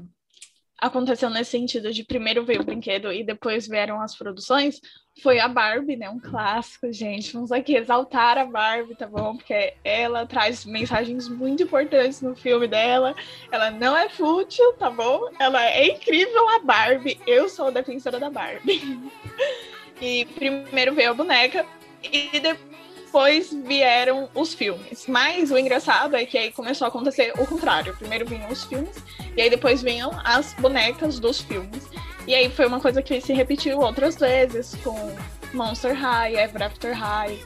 aconteceu 0.82 1.30
nesse 1.30 1.52
sentido 1.52 1.94
de 1.94 2.04
primeiro 2.04 2.44
veio 2.44 2.62
o 2.62 2.66
brinquedo 2.66 3.14
e 3.14 3.24
depois 3.24 3.68
vieram 3.68 4.02
as 4.02 4.18
produções 4.18 4.82
foi 5.22 5.40
a 5.40 5.48
Barbie, 5.48 5.96
né? 5.96 6.10
Um 6.10 6.20
clássico, 6.20 6.92
gente. 6.92 7.34
Vamos 7.34 7.52
aqui 7.52 7.76
exaltar 7.76 8.38
a 8.38 8.46
Barbie, 8.46 8.96
tá 8.96 9.06
bom? 9.06 9.36
Porque 9.36 9.74
ela 9.84 10.26
traz 10.26 10.66
mensagens 10.66 11.28
muito 11.28 11.64
importantes 11.64 12.22
no 12.22 12.36
filme 12.36 12.68
dela. 12.68 13.14
Ela 13.52 13.70
não 13.70 13.96
é 13.96 14.10
fútil, 14.10 14.74
tá 14.74 14.90
bom? 14.90 15.30
Ela 15.38 15.64
é 15.68 15.90
incrível 15.90 16.50
a 16.50 16.60
Barbie. 16.60 17.20
Eu 17.28 17.48
sou 17.48 17.68
a 17.68 17.72
defensora 17.72 18.20
da 18.20 18.30
Barbie. 18.30 18.82
E 20.02 20.26
primeiro 20.26 20.96
veio 20.96 21.12
a 21.12 21.14
boneca 21.14 21.66
e 22.04 22.40
depois 22.40 23.54
vieram 23.54 24.28
os 24.34 24.54
filmes. 24.54 25.06
Mas 25.08 25.52
o 25.52 25.58
engraçado 25.58 26.16
é 26.16 26.26
que 26.26 26.38
aí 26.38 26.52
começou 26.52 26.86
a 26.86 26.88
acontecer 26.88 27.32
o 27.38 27.46
contrário. 27.46 27.96
Primeiro 27.96 28.26
vinham 28.26 28.50
os 28.50 28.64
filmes 28.64 28.98
e 29.38 29.42
aí 29.42 29.50
depois 29.50 29.84
vinham 29.84 30.12
as 30.24 30.54
bonecas 30.56 31.20
dos 31.20 31.40
filmes. 31.42 31.88
E 32.28 32.34
aí 32.34 32.50
foi 32.50 32.66
uma 32.66 32.80
coisa 32.80 33.02
que 33.02 33.22
se 33.22 33.32
repetiu 33.32 33.80
outras 33.80 34.16
vezes 34.16 34.76
com 34.84 35.16
Monster 35.54 35.94
High, 35.94 36.36
Ever 36.36 36.64
After 36.64 36.94
High. 36.98 37.38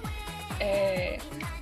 É... 0.60 1.18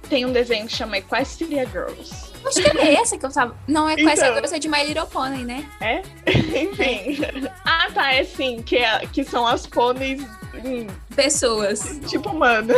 Tem 0.10 0.26
um 0.26 0.32
desenho 0.32 0.68
que 0.68 0.76
chama 0.76 1.00
Equestria 1.00 1.66
Girls. 1.66 2.32
Acho 2.46 2.62
que 2.62 2.78
é 2.78 2.96
essa 2.96 3.18
que 3.18 3.26
eu 3.26 3.32
tava. 3.32 3.58
Não, 3.68 3.90
é 3.90 3.94
Equestria 3.94 4.26
então... 4.26 4.36
Girls 4.36 4.56
é 4.56 4.60
de 4.60 4.70
My 4.70 4.84
Little 4.84 5.08
Pony, 5.08 5.44
né? 5.44 5.68
É? 5.82 6.02
Enfim. 6.30 7.50
ah, 7.66 7.88
tá, 7.92 8.14
é 8.14 8.24
sim, 8.24 8.62
que, 8.62 8.78
é, 8.78 9.00
que 9.08 9.24
são 9.24 9.48
as 9.48 9.66
pôneis 9.66 10.22
pessoas. 11.16 12.00
Tipo 12.08 12.30
humana. 12.30 12.74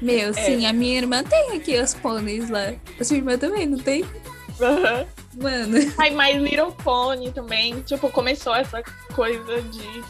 Meu, 0.00 0.30
é. 0.30 0.32
sim, 0.32 0.66
a 0.66 0.72
minha 0.72 0.98
irmã 0.98 1.22
tem 1.22 1.56
aqui 1.56 1.78
os 1.80 1.94
pôneis 1.94 2.50
lá. 2.50 2.74
A 3.00 3.04
sua 3.04 3.16
irmã 3.16 3.38
também, 3.38 3.66
não 3.66 3.78
tem? 3.78 4.02
Uhum. 4.02 5.06
Mano. 5.42 5.78
Ai, 5.98 6.10
My 6.10 6.32
Little 6.38 6.72
Pony 6.72 7.30
também. 7.32 7.80
Tipo, 7.82 8.10
começou 8.10 8.54
essa 8.54 8.82
coisa 9.14 9.62
de. 9.62 10.04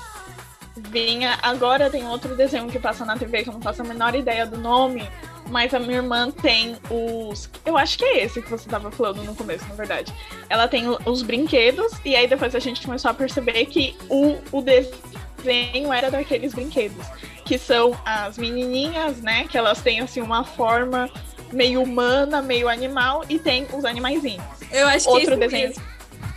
Vinha. 0.91 1.39
Agora 1.43 1.91
tem 1.91 2.07
outro 2.07 2.37
desenho 2.37 2.69
que 2.69 2.79
passa 2.79 3.05
na 3.05 3.17
TV 3.17 3.43
que 3.43 3.49
eu 3.49 3.55
não 3.55 3.63
faço 3.63 3.83
a 3.83 3.85
menor 3.85 4.15
ideia 4.15 4.47
do 4.47 4.59
nome. 4.59 5.09
Mas 5.49 5.73
a 5.73 5.79
minha 5.79 5.99
irmã 5.99 6.31
tem 6.31 6.77
os. 6.91 7.49
Eu 7.65 7.77
acho 7.77 7.99
que 7.99 8.05
é 8.05 8.25
esse 8.25 8.43
que 8.43 8.51
você 8.51 8.69
tava 8.69 8.91
falando 8.91 9.23
no 9.23 9.35
começo, 9.35 9.67
na 9.69 9.75
verdade. 9.75 10.13
Ela 10.49 10.67
tem 10.67 10.85
os 11.05 11.23
brinquedos, 11.23 11.93
e 12.05 12.17
aí 12.17 12.27
depois 12.27 12.55
a 12.55 12.59
gente 12.59 12.85
começou 12.85 13.11
a 13.11 13.15
perceber 13.15 13.67
que 13.67 13.97
o, 14.09 14.39
o 14.51 14.61
desenho 14.63 15.93
era 15.93 16.11
daqueles 16.11 16.53
brinquedos. 16.53 17.07
Que 17.45 17.59
são 17.59 17.97
as 18.05 18.37
menininhas, 18.37 19.23
né? 19.23 19.47
Que 19.49 19.57
elas 19.57 19.81
têm 19.81 20.01
assim 20.01 20.21
uma 20.21 20.43
forma 20.43 21.09
meio 21.53 21.83
humana, 21.83 22.43
meio 22.43 22.69
animal, 22.69 23.25
e 23.29 23.39
tem 23.39 23.67
os 23.73 23.85
animaizinhos. 23.85 24.45
Eu 24.73 24.89
acho 24.89 25.09
outro 25.09 25.39
que 25.39 25.45
é 25.45 25.49
desenho. 25.49 25.73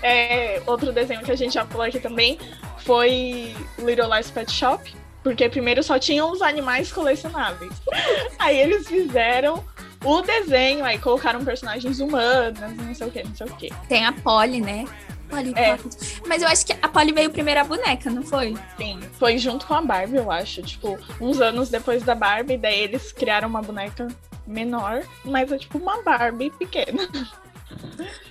É, 0.02 0.62
outro 0.66 0.92
desenho 0.92 1.22
que 1.22 1.32
a 1.32 1.36
gente 1.36 1.54
já 1.54 1.66
falou 1.66 1.86
aqui 1.86 2.00
também 2.00 2.38
foi 2.78 3.54
Little 3.78 4.14
Lies 4.14 4.32
Pet 4.32 4.52
Shop, 4.52 4.82
porque 5.30 5.48
primeiro 5.48 5.84
só 5.84 6.00
tinham 6.00 6.32
os 6.32 6.42
animais 6.42 6.92
colecionáveis. 6.92 7.72
aí 8.40 8.58
eles 8.58 8.88
fizeram 8.88 9.64
o 10.04 10.22
desenho, 10.24 10.84
aí 10.84 10.98
colocaram 10.98 11.46
personagens 11.46 12.00
humanos, 12.00 12.60
não 12.60 12.96
sei 12.96 13.08
o 13.08 13.12
que, 13.12 13.24
não 13.24 13.36
sei 13.36 13.46
o 13.46 13.56
que. 13.56 13.70
Tem 13.88 14.08
a 14.08 14.12
Polly, 14.12 14.60
né? 14.60 14.86
Polly 15.30 15.54
é. 15.56 15.78
Mas 16.26 16.42
eu 16.42 16.48
acho 16.48 16.66
que 16.66 16.74
a 16.82 16.88
Polly 16.88 17.12
veio 17.12 17.30
primeiro 17.30 17.60
a 17.60 17.64
boneca, 17.64 18.10
não 18.10 18.24
foi? 18.24 18.58
Sim, 18.76 19.00
foi 19.20 19.38
junto 19.38 19.68
com 19.68 19.76
a 19.76 19.84
Barbie, 19.84 20.18
eu 20.18 20.32
acho. 20.32 20.64
Tipo, 20.64 20.98
uns 21.22 21.40
anos 21.40 21.70
depois 21.70 22.02
da 22.02 22.16
Barbie, 22.16 22.58
daí 22.58 22.80
eles 22.80 23.12
criaram 23.12 23.48
uma 23.48 23.62
boneca 23.62 24.08
menor, 24.48 25.04
mas 25.24 25.52
é 25.52 25.60
tipo 25.60 25.78
uma 25.78 26.02
Barbie 26.02 26.50
pequena. 26.50 27.08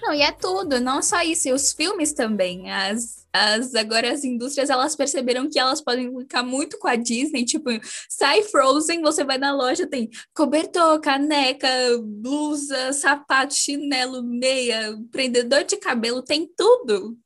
Não, 0.02 0.14
e 0.14 0.22
é 0.22 0.32
tudo, 0.32 0.80
não 0.80 1.02
só 1.02 1.22
isso, 1.22 1.48
e 1.48 1.52
os 1.52 1.72
filmes 1.72 2.12
também. 2.12 2.70
As, 2.70 3.26
as 3.32 3.74
agora 3.74 4.10
as 4.10 4.24
indústrias 4.24 4.70
elas 4.70 4.96
perceberam 4.96 5.48
que 5.48 5.58
elas 5.58 5.80
podem 5.80 6.16
ficar 6.18 6.42
muito 6.42 6.78
com 6.78 6.88
a 6.88 6.96
Disney, 6.96 7.44
tipo, 7.44 7.68
sai 8.08 8.42
Frozen, 8.42 9.02
você 9.02 9.24
vai 9.24 9.38
na 9.38 9.54
loja, 9.54 9.86
tem 9.86 10.08
cobertor, 10.34 11.00
caneca, 11.00 11.68
blusa, 12.02 12.92
sapato, 12.92 13.54
chinelo, 13.54 14.22
meia, 14.22 14.96
prendedor 15.10 15.64
de 15.64 15.76
cabelo, 15.76 16.22
tem 16.22 16.48
tudo. 16.56 17.18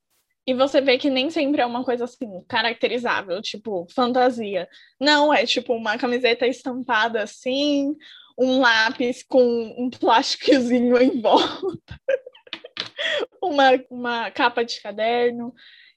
E 0.44 0.54
você 0.54 0.80
vê 0.80 0.98
que 0.98 1.08
nem 1.08 1.30
sempre 1.30 1.60
é 1.60 1.66
uma 1.66 1.84
coisa 1.84 2.04
assim, 2.04 2.26
caracterizável, 2.48 3.40
tipo, 3.40 3.86
fantasia. 3.94 4.68
Não, 5.00 5.32
é 5.32 5.46
tipo 5.46 5.72
uma 5.72 5.96
camiseta 5.96 6.48
estampada 6.48 7.22
assim, 7.22 7.94
um 8.38 8.60
lápis 8.60 9.22
com 9.22 9.42
um 9.78 9.90
plásticozinho 9.90 11.00
em 11.00 11.20
volta, 11.20 12.00
uma, 13.42 13.70
uma 13.90 14.30
capa 14.30 14.64
de 14.64 14.80
caderno. 14.80 15.54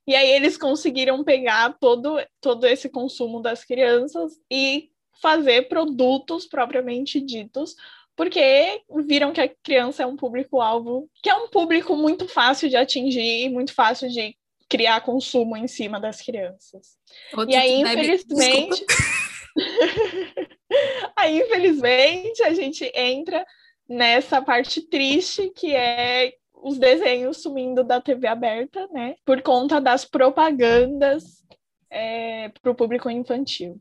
E 0.07 0.15
aí 0.15 0.29
eles 0.29 0.57
conseguiram 0.57 1.23
pegar 1.23 1.77
todo, 1.79 2.21
todo 2.39 2.67
esse 2.67 2.89
consumo 2.89 3.41
das 3.41 3.63
crianças 3.63 4.33
e 4.51 4.89
fazer 5.21 5.67
produtos 5.67 6.45
propriamente 6.45 7.19
ditos, 7.19 7.75
porque 8.15 8.81
viram 9.05 9.33
que 9.33 9.41
a 9.41 9.49
criança 9.49 10.03
é 10.03 10.05
um 10.05 10.15
público-alvo, 10.15 11.09
que 11.23 11.29
é 11.29 11.35
um 11.35 11.47
público 11.49 11.95
muito 11.95 12.27
fácil 12.27 12.69
de 12.69 12.75
atingir, 12.75 13.49
muito 13.49 13.73
fácil 13.73 14.09
de 14.09 14.35
criar 14.69 15.01
consumo 15.01 15.57
em 15.57 15.67
cima 15.67 15.99
das 15.99 16.21
crianças. 16.21 16.97
Outro 17.33 17.51
e 17.51 17.55
aí, 17.55 17.81
infelizmente. 17.81 18.85
aí, 21.15 21.41
infelizmente, 21.41 22.43
a 22.43 22.53
gente 22.53 22.91
entra 22.95 23.45
nessa 23.87 24.41
parte 24.41 24.81
triste 24.81 25.51
que 25.55 25.75
é 25.75 26.33
os 26.53 26.77
desenhos 26.77 27.41
sumindo 27.41 27.83
da 27.83 28.01
TV 28.01 28.27
aberta, 28.27 28.87
né? 28.87 29.15
Por 29.23 29.41
conta 29.41 29.79
das 29.79 30.03
propagandas 30.03 31.45
para 32.61 32.71
o 32.71 32.75
público 32.75 33.09
infantil. 33.09 33.79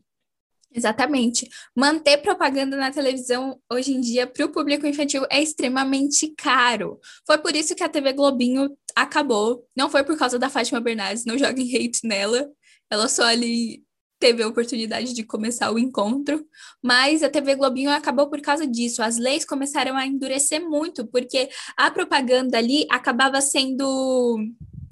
Exatamente. 0.72 1.48
Manter 1.74 2.18
propaganda 2.18 2.76
na 2.76 2.90
televisão 2.90 3.60
hoje 3.70 3.92
em 3.92 4.00
dia 4.00 4.26
para 4.26 4.44
o 4.44 4.50
público 4.50 4.86
infantil 4.86 5.24
é 5.30 5.40
extremamente 5.40 6.34
caro. 6.36 6.98
Foi 7.24 7.38
por 7.38 7.54
isso 7.54 7.76
que 7.76 7.84
a 7.84 7.88
TV 7.88 8.12
Globinho 8.12 8.76
acabou. 8.94 9.64
Não 9.76 9.88
foi 9.88 10.02
por 10.02 10.18
causa 10.18 10.36
da 10.36 10.50
Fátima 10.50 10.80
Bernardes, 10.80 11.24
não 11.24 11.38
joguem 11.38 11.76
hate 11.76 12.04
nela. 12.04 12.50
Ela 12.90 13.08
só 13.08 13.22
ali 13.22 13.83
teve 14.18 14.42
a 14.42 14.48
oportunidade 14.48 15.12
de 15.12 15.22
começar 15.22 15.70
o 15.70 15.78
encontro, 15.78 16.46
mas 16.82 17.22
a 17.22 17.28
TV 17.28 17.54
Globinho 17.56 17.90
acabou 17.90 18.28
por 18.28 18.40
causa 18.40 18.66
disso. 18.66 19.02
As 19.02 19.18
leis 19.18 19.44
começaram 19.44 19.96
a 19.96 20.06
endurecer 20.06 20.60
muito, 20.60 21.06
porque 21.06 21.48
a 21.76 21.90
propaganda 21.90 22.58
ali 22.58 22.86
acabava 22.90 23.40
sendo 23.40 24.38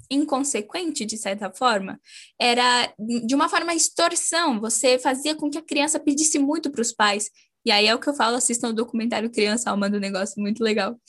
inconsequente, 0.09 1.05
de 1.05 1.17
certa 1.17 1.51
forma, 1.51 1.99
era 2.39 2.93
de 2.99 3.33
uma 3.33 3.49
forma 3.49 3.73
extorsão, 3.73 4.59
você 4.59 4.99
fazia 4.99 5.35
com 5.35 5.49
que 5.49 5.57
a 5.57 5.61
criança 5.61 5.99
pedisse 5.99 6.37
muito 6.37 6.69
para 6.69 6.81
os 6.81 6.93
pais. 6.93 7.29
E 7.65 7.71
aí 7.71 7.87
é 7.87 7.95
o 7.95 7.99
que 7.99 8.09
eu 8.09 8.13
falo, 8.13 8.35
assistam 8.35 8.69
o 8.69 8.73
documentário 8.73 9.31
Criança 9.31 9.71
Alma 9.71 9.89
do 9.89 9.99
negócio, 9.99 10.41
muito 10.41 10.61
legal. 10.61 10.99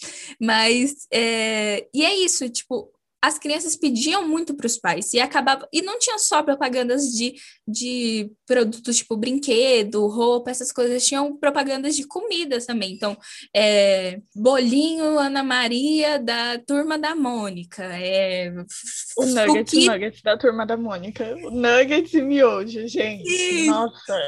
Mas, 0.40 1.06
é... 1.12 1.88
e 1.92 2.04
é 2.04 2.14
isso, 2.14 2.48
tipo, 2.48 2.93
as 3.27 3.39
crianças 3.39 3.75
pediam 3.75 4.29
muito 4.29 4.55
para 4.55 4.66
os 4.66 4.77
pais 4.77 5.14
e 5.14 5.18
acabava 5.18 5.66
e 5.72 5.81
não 5.81 5.99
tinha 5.99 6.18
só 6.18 6.43
propagandas 6.43 7.05
de, 7.05 7.35
de 7.66 8.31
produtos 8.47 8.99
tipo 8.99 9.16
brinquedo, 9.16 10.07
roupa, 10.07 10.51
essas 10.51 10.70
coisas, 10.70 11.07
tinham 11.07 11.35
propagandas 11.35 11.97
de 11.97 12.07
comidas 12.07 12.66
também. 12.66 12.93
Então, 12.93 13.16
é, 13.57 14.20
bolinho 14.37 15.18
Ana 15.18 15.43
Maria 15.43 16.18
da 16.18 16.59
turma 16.59 16.99
da 16.99 17.14
Mônica, 17.14 17.83
é, 17.83 18.53
O 19.16 19.25
Nuggets, 19.25 19.72
o 19.72 19.91
Nuggets 19.91 20.22
da 20.22 20.37
turma 20.37 20.66
da 20.66 20.77
Mônica. 20.77 21.35
O 21.45 21.51
Nuggets 21.51 22.12
e 22.12 22.20
miojo, 22.20 22.87
gente. 22.87 23.27
Sim. 23.31 23.66
Nossa. 23.66 24.18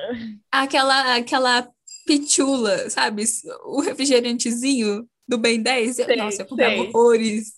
aquela 0.50 1.16
aquela 1.16 1.68
pitula, 2.06 2.88
sabe? 2.88 3.24
O 3.66 3.82
refrigerantezinho 3.82 5.06
do 5.28 5.36
Ben 5.36 5.60
10. 5.60 5.96
Sei, 5.96 6.16
Nossa, 6.16 6.42
eu 6.42 6.46
comprava 6.46 6.72
sei. 6.72 6.88
horrores. 6.88 7.55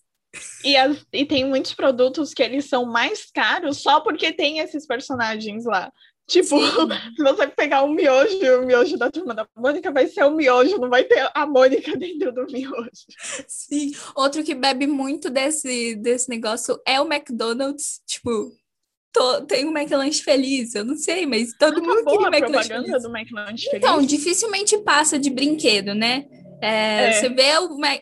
E, 0.65 0.77
as- 0.77 1.05
e 1.13 1.25
tem 1.25 1.45
muitos 1.45 1.73
produtos 1.75 2.33
que 2.35 2.43
eles 2.43 2.67
são 2.67 2.85
mais 2.85 3.31
caros 3.31 3.79
só 3.79 4.01
porque 4.01 4.33
tem 4.33 4.59
esses 4.59 4.87
personagens 4.87 5.65
lá. 5.65 5.93
Tipo, 6.27 6.59
se 7.17 7.23
você 7.23 7.47
pegar 7.47 7.85
um 7.85 7.93
miojo, 7.95 8.37
o 8.61 8.67
miojo 8.67 8.99
da 8.99 9.11
turma 9.11 9.35
da 9.35 9.47
Mônica 9.57 9.91
vai 9.91 10.07
ser 10.09 10.25
o 10.25 10.31
miojo, 10.35 10.77
não 10.79 10.91
vai 10.91 11.05
ter 11.05 11.27
a 11.35 11.47
Mônica 11.47 11.95
dentro 11.97 12.33
do 12.33 12.45
miojo. 12.53 12.91
Sim. 13.47 13.93
Outro 14.15 14.45
que 14.45 14.55
bebe 14.55 14.87
muito 14.87 15.31
desse, 15.31 15.95
desse 15.97 16.29
negócio 16.29 16.79
é 16.87 17.01
o 17.01 17.11
McDonald's. 17.11 18.03
Tipo, 18.07 18.53
to- 19.11 19.47
tem 19.47 19.65
o 19.65 19.71
McLanche 19.77 20.23
feliz, 20.23 20.75
eu 20.75 20.85
não 20.85 20.97
sei, 20.97 21.25
mas 21.25 21.57
todo 21.59 21.81
mundo 21.81 22.01
Acabou 22.01 22.19
queria 22.19 22.27
a 22.27 22.31
McLanche 22.41 22.69
propaganda 22.69 22.87
feliz. 22.89 23.03
do 23.03 23.17
McLanche 23.17 23.71
Feliz. 23.71 23.77
Então, 23.89 24.03
dificilmente 24.03 24.79
passa 24.79 25.19
de 25.19 25.31
brinquedo, 25.31 25.95
né? 25.95 26.27
É, 26.61 27.09
É. 27.09 27.13
Você 27.13 27.29
vê 27.29 27.51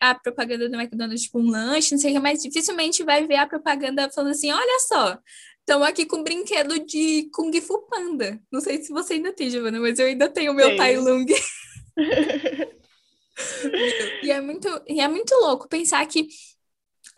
a 0.00 0.14
propaganda 0.14 0.68
do 0.68 0.74
McDonald's, 0.74 1.22
tipo 1.22 1.38
um 1.38 1.50
lanche, 1.50 1.92
não 1.92 1.98
sei 1.98 2.12
o 2.12 2.14
que, 2.14 2.20
mas 2.20 2.42
dificilmente 2.42 3.04
vai 3.04 3.26
ver 3.26 3.36
a 3.36 3.46
propaganda 3.46 4.10
falando 4.10 4.32
assim: 4.32 4.50
olha 4.50 4.78
só, 4.80 5.18
estamos 5.60 5.86
aqui 5.86 6.06
com 6.06 6.18
um 6.18 6.22
brinquedo 6.22 6.78
de 6.84 7.28
Kung 7.32 7.52
Fu 7.60 7.86
Panda. 7.88 8.40
Não 8.50 8.60
sei 8.60 8.82
se 8.82 8.92
você 8.92 9.14
ainda 9.14 9.32
tem, 9.32 9.50
Giovana, 9.50 9.80
mas 9.80 9.98
eu 9.98 10.06
ainda 10.06 10.28
tenho 10.28 10.52
o 10.52 10.54
meu. 10.54 10.76
Tai 10.76 10.96
Lung. 10.96 11.26
e, 14.22 14.30
é 14.30 14.40
muito, 14.40 14.68
e 14.86 15.00
é 15.00 15.08
muito 15.08 15.34
louco 15.34 15.68
pensar 15.68 16.04
que 16.06 16.28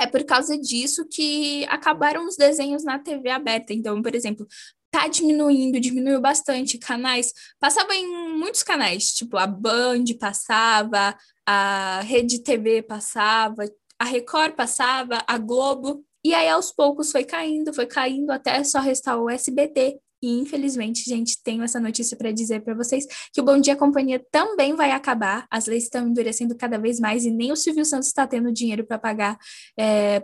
é 0.00 0.06
por 0.06 0.24
causa 0.24 0.56
disso 0.56 1.06
que 1.08 1.64
acabaram 1.66 2.26
os 2.26 2.36
desenhos 2.36 2.84
na 2.84 2.98
TV 2.98 3.30
aberta. 3.30 3.72
Então, 3.72 4.00
por 4.00 4.14
exemplo, 4.14 4.46
tá 4.90 5.08
diminuindo, 5.08 5.80
diminuiu 5.80 6.20
bastante 6.20 6.78
canais. 6.78 7.32
Passava 7.60 7.94
em 7.94 8.06
muitos 8.36 8.62
canais, 8.62 9.12
tipo 9.12 9.36
a 9.36 9.46
Band 9.46 10.04
passava, 10.18 11.16
a 11.46 12.00
Rede 12.02 12.42
TV 12.42 12.82
passava, 12.82 13.64
a 13.98 14.04
Record 14.04 14.54
passava, 14.54 15.22
a 15.26 15.38
Globo. 15.38 16.04
E 16.24 16.34
aí, 16.34 16.48
aos 16.48 16.72
poucos, 16.72 17.10
foi 17.12 17.24
caindo, 17.24 17.72
foi 17.72 17.86
caindo 17.86 18.30
até 18.30 18.62
só 18.64 18.80
restar 18.80 19.18
o 19.18 19.30
SBT. 19.30 19.98
E 20.22 20.38
infelizmente, 20.38 21.04
gente, 21.04 21.40
tenho 21.42 21.62
essa 21.62 21.78
notícia 21.78 22.16
para 22.16 22.32
dizer 22.32 22.62
para 22.62 22.74
vocês 22.74 23.06
que 23.32 23.40
o 23.40 23.44
Bom 23.44 23.60
Dia 23.60 23.76
Companhia 23.76 24.24
também 24.30 24.74
vai 24.74 24.90
acabar. 24.90 25.46
As 25.50 25.66
leis 25.66 25.84
estão 25.84 26.08
endurecendo 26.08 26.56
cada 26.56 26.78
vez 26.78 26.98
mais 26.98 27.24
e 27.24 27.30
nem 27.30 27.52
o 27.52 27.56
Silvio 27.56 27.84
Santos 27.84 28.08
está 28.08 28.26
tendo 28.26 28.52
dinheiro 28.52 28.84
para 28.84 28.98
pagar 28.98 29.38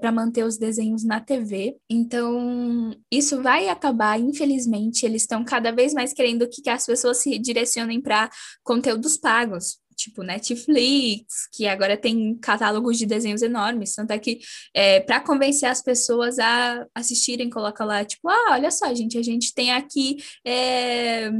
para 0.00 0.12
manter 0.12 0.44
os 0.44 0.58
desenhos 0.58 1.04
na 1.04 1.20
TV. 1.20 1.76
Então, 1.88 2.90
isso 3.10 3.42
vai 3.42 3.68
acabar, 3.68 4.18
infelizmente. 4.18 5.06
Eles 5.06 5.22
estão 5.22 5.44
cada 5.44 5.70
vez 5.70 5.94
mais 5.94 6.12
querendo 6.12 6.48
que, 6.48 6.62
que 6.62 6.70
as 6.70 6.86
pessoas 6.86 7.18
se 7.18 7.38
direcionem 7.38 8.00
para 8.00 8.30
conteúdos 8.62 9.16
pagos. 9.16 9.78
Tipo 10.04 10.22
Netflix, 10.22 11.48
que 11.50 11.66
agora 11.66 11.96
tem 11.96 12.36
catálogos 12.36 12.98
de 12.98 13.06
desenhos 13.06 13.40
enormes. 13.40 13.94
Tanto 13.94 14.10
é 14.10 14.18
que, 14.18 14.38
é, 14.74 15.00
para 15.00 15.18
convencer 15.18 15.66
as 15.66 15.80
pessoas 15.82 16.38
a 16.38 16.86
assistirem, 16.94 17.48
coloca 17.48 17.82
lá, 17.86 18.04
tipo, 18.04 18.28
ah, 18.28 18.50
olha 18.50 18.70
só, 18.70 18.92
gente, 18.94 19.16
a 19.16 19.22
gente 19.22 19.54
tem 19.54 19.72
aqui 19.72 20.18
é, 20.44 21.30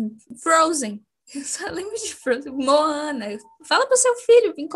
Frozen. 0.42 1.02
Eu 1.34 1.44
só 1.44 1.70
lembro 1.70 1.94
de 1.94 2.14
Frozen, 2.14 2.52
Moana. 2.52 3.26
Fala 3.66 3.86
pro 3.86 3.96
seu 3.96 4.14
filho 4.16 4.54
vir, 4.56 4.68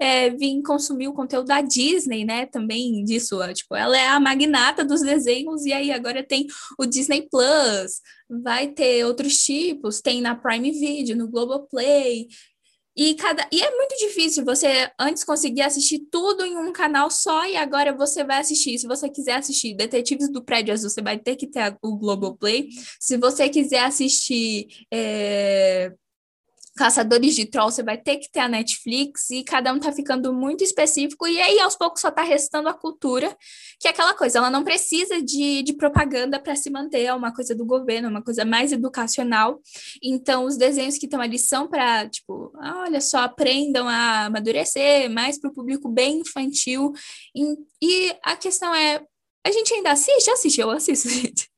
é, 0.00 0.30
consumir 0.64 1.06
o 1.06 1.12
conteúdo 1.12 1.46
da 1.46 1.60
Disney, 1.60 2.24
né? 2.24 2.46
Também 2.46 3.04
disso, 3.04 3.38
ó, 3.38 3.52
tipo, 3.52 3.76
ela 3.76 3.96
é 3.96 4.08
a 4.08 4.18
magnata 4.18 4.84
dos 4.84 5.02
desenhos, 5.02 5.64
e 5.64 5.72
aí 5.72 5.92
agora 5.92 6.22
tem 6.22 6.46
o 6.78 6.86
Disney 6.86 7.28
Plus, 7.28 8.00
vai 8.28 8.68
ter 8.68 9.04
outros 9.04 9.38
tipos, 9.44 10.00
tem 10.00 10.20
na 10.20 10.34
Prime 10.34 10.72
Video, 10.72 11.16
no 11.16 11.28
Globoplay. 11.28 12.26
E, 12.96 13.14
cada... 13.14 13.46
e 13.52 13.60
é 13.60 13.76
muito 13.76 13.94
difícil 13.98 14.44
você 14.44 14.90
antes 14.98 15.22
conseguir 15.22 15.62
assistir 15.62 16.00
tudo 16.10 16.44
em 16.44 16.56
um 16.56 16.72
canal 16.72 17.10
só 17.10 17.46
e 17.46 17.56
agora 17.56 17.94
você 17.94 18.24
vai 18.24 18.38
assistir. 18.38 18.78
Se 18.78 18.86
você 18.86 19.08
quiser 19.08 19.34
assistir 19.34 19.74
Detetives 19.74 20.30
do 20.30 20.42
Prédio 20.42 20.72
Azul, 20.72 20.88
você 20.88 21.02
vai 21.02 21.18
ter 21.18 21.36
que 21.36 21.46
ter 21.46 21.76
o 21.82 21.96
Globoplay. 21.96 22.68
Se 22.98 23.18
você 23.18 23.48
quiser 23.48 23.80
assistir 23.80 24.66
é, 24.90 25.92
Caçadores 26.76 27.34
de 27.34 27.46
Troll, 27.46 27.70
você 27.70 27.82
vai 27.82 27.96
ter 27.96 28.16
que 28.16 28.30
ter 28.30 28.40
a 28.40 28.48
Netflix 28.48 29.30
e 29.30 29.42
cada 29.42 29.72
um 29.72 29.80
tá 29.80 29.90
ficando 29.90 30.32
muito 30.32 30.62
específico. 30.62 31.26
E 31.26 31.40
aí, 31.40 31.58
aos 31.60 31.74
poucos, 31.74 32.02
só 32.02 32.10
tá 32.10 32.22
restando 32.22 32.68
a 32.68 32.74
cultura, 32.74 33.34
que 33.80 33.88
é 33.88 33.90
aquela 33.90 34.12
coisa, 34.12 34.38
ela 34.38 34.50
não 34.50 34.62
precisa 34.62 35.22
de, 35.22 35.62
de 35.62 35.72
propaganda 35.72 36.38
para 36.38 36.54
se 36.54 36.68
manter, 36.68 37.04
é 37.04 37.14
uma 37.14 37.34
coisa 37.34 37.54
do 37.54 37.64
governo, 37.64 38.08
uma 38.08 38.22
coisa 38.22 38.44
mais 38.44 38.72
educacional. 38.72 39.60
Então, 40.02 40.44
os 40.44 40.56
desenhos 40.56 40.98
que 40.98 41.06
estão 41.06 41.20
ali 41.20 41.38
são 41.38 41.66
para, 41.66 42.08
tipo, 42.08 42.52
ah, 42.60 42.82
olha 42.82 43.00
só, 43.00 43.18
aprendam 43.18 43.88
a 43.88 44.26
amadurecer, 44.26 45.10
mais 45.10 45.40
para 45.40 45.50
o 45.50 45.54
público 45.54 45.88
bem 45.88 46.20
infantil. 46.20 46.92
E, 47.34 47.56
e 47.82 48.16
a 48.22 48.36
questão 48.36 48.74
é, 48.74 49.02
a 49.46 49.50
gente 49.50 49.72
ainda 49.72 49.92
assiste? 49.92 50.30
Assiste, 50.30 50.60
eu 50.60 50.70
assisto, 50.70 51.08
gente. 51.10 51.55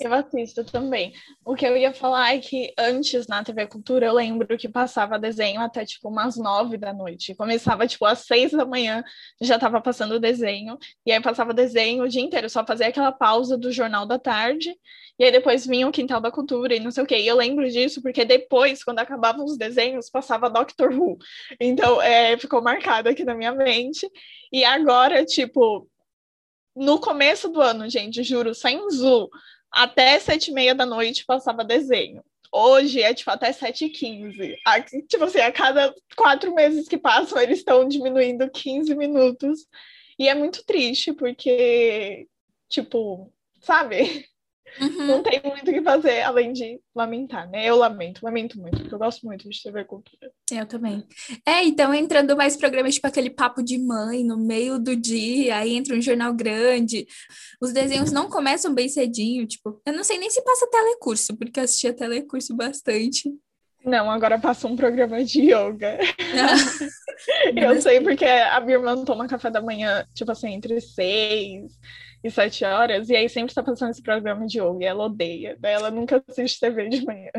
Eu 0.00 0.12
assisto 0.12 0.64
também. 0.64 1.12
O 1.44 1.54
que 1.54 1.66
eu 1.66 1.76
ia 1.76 1.92
falar 1.92 2.34
é 2.34 2.38
que 2.38 2.72
antes 2.78 3.26
na 3.26 3.42
TV 3.42 3.66
Cultura 3.66 4.06
eu 4.06 4.14
lembro 4.14 4.56
que 4.56 4.68
passava 4.68 5.18
desenho 5.18 5.60
até 5.60 5.84
tipo 5.84 6.08
umas 6.08 6.36
nove 6.36 6.76
da 6.76 6.92
noite. 6.92 7.34
Começava 7.34 7.86
tipo 7.86 8.04
às 8.04 8.20
seis 8.20 8.52
da 8.52 8.64
manhã, 8.64 9.02
já 9.40 9.58
tava 9.58 9.80
passando 9.80 10.20
desenho. 10.20 10.78
E 11.04 11.12
aí 11.12 11.20
passava 11.20 11.54
desenho 11.54 12.04
o 12.04 12.08
dia 12.08 12.22
inteiro, 12.22 12.48
só 12.50 12.64
fazia 12.64 12.88
aquela 12.88 13.12
pausa 13.12 13.56
do 13.56 13.72
Jornal 13.72 14.06
da 14.06 14.18
Tarde. 14.18 14.74
E 15.18 15.24
aí 15.24 15.32
depois 15.32 15.66
vinha 15.66 15.88
o 15.88 15.92
Quintal 15.92 16.20
da 16.20 16.30
Cultura 16.30 16.74
e 16.74 16.80
não 16.80 16.90
sei 16.90 17.02
o 17.02 17.06
quê. 17.06 17.16
E 17.18 17.26
eu 17.26 17.36
lembro 17.36 17.68
disso 17.70 18.02
porque 18.02 18.24
depois, 18.24 18.84
quando 18.84 18.98
acabavam 18.98 19.44
os 19.44 19.56
desenhos, 19.56 20.10
passava 20.10 20.50
Doctor 20.50 20.92
Who. 20.92 21.16
Então 21.58 22.00
é, 22.02 22.36
ficou 22.36 22.62
marcado 22.62 23.08
aqui 23.08 23.24
na 23.24 23.34
minha 23.34 23.52
mente. 23.52 24.08
E 24.52 24.64
agora, 24.64 25.24
tipo, 25.24 25.88
no 26.76 27.00
começo 27.00 27.48
do 27.48 27.60
ano, 27.62 27.88
gente, 27.88 28.22
juro, 28.22 28.54
sem 28.54 28.78
zoom, 28.90 29.28
até 29.76 30.18
sete 30.18 30.50
e 30.50 30.54
meia 30.54 30.74
da 30.74 30.86
noite 30.86 31.26
passava 31.26 31.62
desenho. 31.62 32.24
Hoje 32.50 33.02
é, 33.02 33.12
tipo, 33.12 33.30
até 33.30 33.52
sete 33.52 33.84
e 33.84 33.90
quinze. 33.90 34.56
Tipo 35.06 35.24
assim, 35.24 35.40
a 35.40 35.52
cada 35.52 35.94
quatro 36.16 36.54
meses 36.54 36.88
que 36.88 36.96
passam, 36.96 37.38
eles 37.38 37.58
estão 37.58 37.86
diminuindo 37.86 38.48
15 38.48 38.94
minutos. 38.94 39.66
E 40.18 40.28
é 40.28 40.34
muito 40.34 40.64
triste, 40.64 41.12
porque, 41.12 42.26
tipo, 42.70 43.30
sabe? 43.60 44.26
Uhum. 44.80 45.06
Não 45.06 45.22
tem 45.22 45.40
muito 45.42 45.70
o 45.70 45.72
que 45.72 45.82
fazer 45.82 46.22
além 46.22 46.52
de 46.52 46.78
lamentar, 46.94 47.48
né? 47.48 47.64
Eu 47.64 47.76
lamento, 47.76 48.24
lamento 48.24 48.58
muito, 48.60 48.78
porque 48.78 48.94
eu 48.94 48.98
gosto 48.98 49.24
muito 49.24 49.48
de 49.48 49.62
TV 49.62 49.84
Cultura. 49.84 50.30
Eu 50.50 50.66
também. 50.66 51.06
É, 51.46 51.64
então 51.64 51.94
entrando 51.94 52.36
mais 52.36 52.56
programas, 52.56 52.94
tipo 52.94 53.06
aquele 53.06 53.30
papo 53.30 53.62
de 53.62 53.78
mãe 53.78 54.22
no 54.22 54.36
meio 54.36 54.78
do 54.78 54.94
dia, 54.94 55.56
aí 55.56 55.74
entra 55.74 55.96
um 55.96 56.02
jornal 56.02 56.34
grande. 56.34 57.06
Os 57.60 57.72
desenhos 57.72 58.12
não 58.12 58.28
começam 58.28 58.74
bem 58.74 58.88
cedinho, 58.88 59.46
tipo, 59.46 59.80
eu 59.86 59.92
não 59.92 60.04
sei 60.04 60.18
nem 60.18 60.30
se 60.30 60.42
passa 60.42 60.68
telecurso, 60.70 61.36
porque 61.36 61.58
eu 61.58 61.64
assistia 61.64 61.94
telecurso 61.94 62.54
bastante. 62.54 63.32
Não, 63.84 64.10
agora 64.10 64.38
passa 64.38 64.66
um 64.66 64.76
programa 64.76 65.24
de 65.24 65.42
yoga. 65.42 65.98
eu 67.56 67.80
sei 67.80 68.00
porque 68.00 68.24
a 68.24 68.60
minha 68.60 68.78
irmã 68.78 69.04
toma 69.04 69.28
café 69.28 69.48
da 69.48 69.62
manhã, 69.62 70.04
tipo 70.12 70.32
assim, 70.32 70.52
entre 70.52 70.80
seis 70.80 71.72
e 72.26 72.30
sete 72.30 72.64
horas, 72.64 73.08
e 73.08 73.16
aí 73.16 73.28
sempre 73.28 73.50
está 73.50 73.62
passando 73.62 73.90
esse 73.90 74.02
programa 74.02 74.46
de 74.46 74.58
yoga, 74.60 74.84
e 74.84 74.86
ela 74.86 75.04
odeia, 75.04 75.58
ela 75.62 75.90
nunca 75.90 76.22
assiste 76.28 76.60
TV 76.60 76.88
de 76.88 77.04
manhã. 77.04 77.30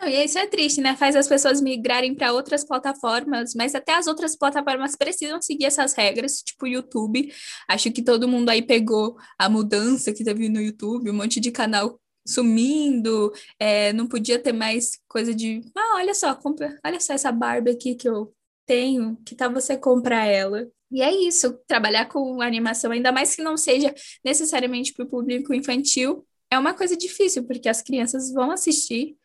Não, 0.00 0.08
e 0.08 0.24
isso 0.24 0.38
é 0.38 0.46
triste, 0.46 0.80
né? 0.80 0.96
Faz 0.96 1.14
as 1.16 1.28
pessoas 1.28 1.60
migrarem 1.60 2.14
para 2.14 2.32
outras 2.32 2.64
plataformas, 2.64 3.54
mas 3.54 3.74
até 3.74 3.94
as 3.94 4.06
outras 4.06 4.36
plataformas 4.36 4.96
precisam 4.96 5.40
seguir 5.40 5.66
essas 5.66 5.94
regras, 5.94 6.42
tipo 6.42 6.66
o 6.66 6.68
YouTube. 6.68 7.32
Acho 7.68 7.90
que 7.92 8.02
todo 8.02 8.28
mundo 8.28 8.50
aí 8.50 8.60
pegou 8.60 9.16
a 9.38 9.48
mudança 9.48 10.12
que 10.12 10.24
teve 10.24 10.48
no 10.48 10.60
YouTube, 10.60 11.10
um 11.10 11.14
monte 11.14 11.40
de 11.40 11.50
canal 11.50 11.98
sumindo, 12.26 13.32
é, 13.58 13.92
não 13.92 14.06
podia 14.06 14.38
ter 14.38 14.52
mais 14.52 14.98
coisa 15.06 15.34
de, 15.34 15.60
ah, 15.76 15.96
olha 15.96 16.14
só, 16.14 16.34
compra, 16.34 16.78
olha 16.84 16.98
só 16.98 17.12
essa 17.12 17.30
Barbie 17.30 17.70
aqui 17.72 17.94
que 17.94 18.08
eu 18.08 18.34
tenho, 18.66 19.16
que 19.24 19.34
tal 19.34 19.52
você 19.52 19.76
comprar 19.76 20.26
ela? 20.26 20.66
E 20.94 21.02
é 21.02 21.12
isso, 21.12 21.58
trabalhar 21.66 22.04
com 22.06 22.40
animação, 22.40 22.92
ainda 22.92 23.10
mais 23.10 23.34
que 23.34 23.42
não 23.42 23.56
seja 23.56 23.92
necessariamente 24.24 24.92
para 24.92 25.04
o 25.04 25.08
público 25.08 25.52
infantil, 25.52 26.24
é 26.48 26.56
uma 26.56 26.72
coisa 26.72 26.96
difícil, 26.96 27.42
porque 27.44 27.68
as 27.68 27.82
crianças 27.82 28.32
vão 28.32 28.52
assistir 28.52 29.16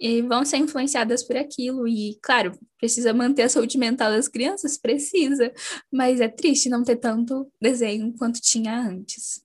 e 0.00 0.20
vão 0.20 0.44
ser 0.44 0.56
influenciadas 0.56 1.22
por 1.22 1.36
aquilo. 1.36 1.86
E, 1.86 2.18
claro, 2.20 2.58
precisa 2.76 3.14
manter 3.14 3.42
a 3.42 3.48
saúde 3.48 3.78
mental 3.78 4.10
das 4.10 4.26
crianças? 4.26 4.76
Precisa, 4.76 5.52
mas 5.92 6.20
é 6.20 6.26
triste 6.26 6.68
não 6.68 6.82
ter 6.82 6.96
tanto 6.96 7.48
desenho 7.60 8.12
quanto 8.18 8.40
tinha 8.40 8.76
antes. 8.76 9.44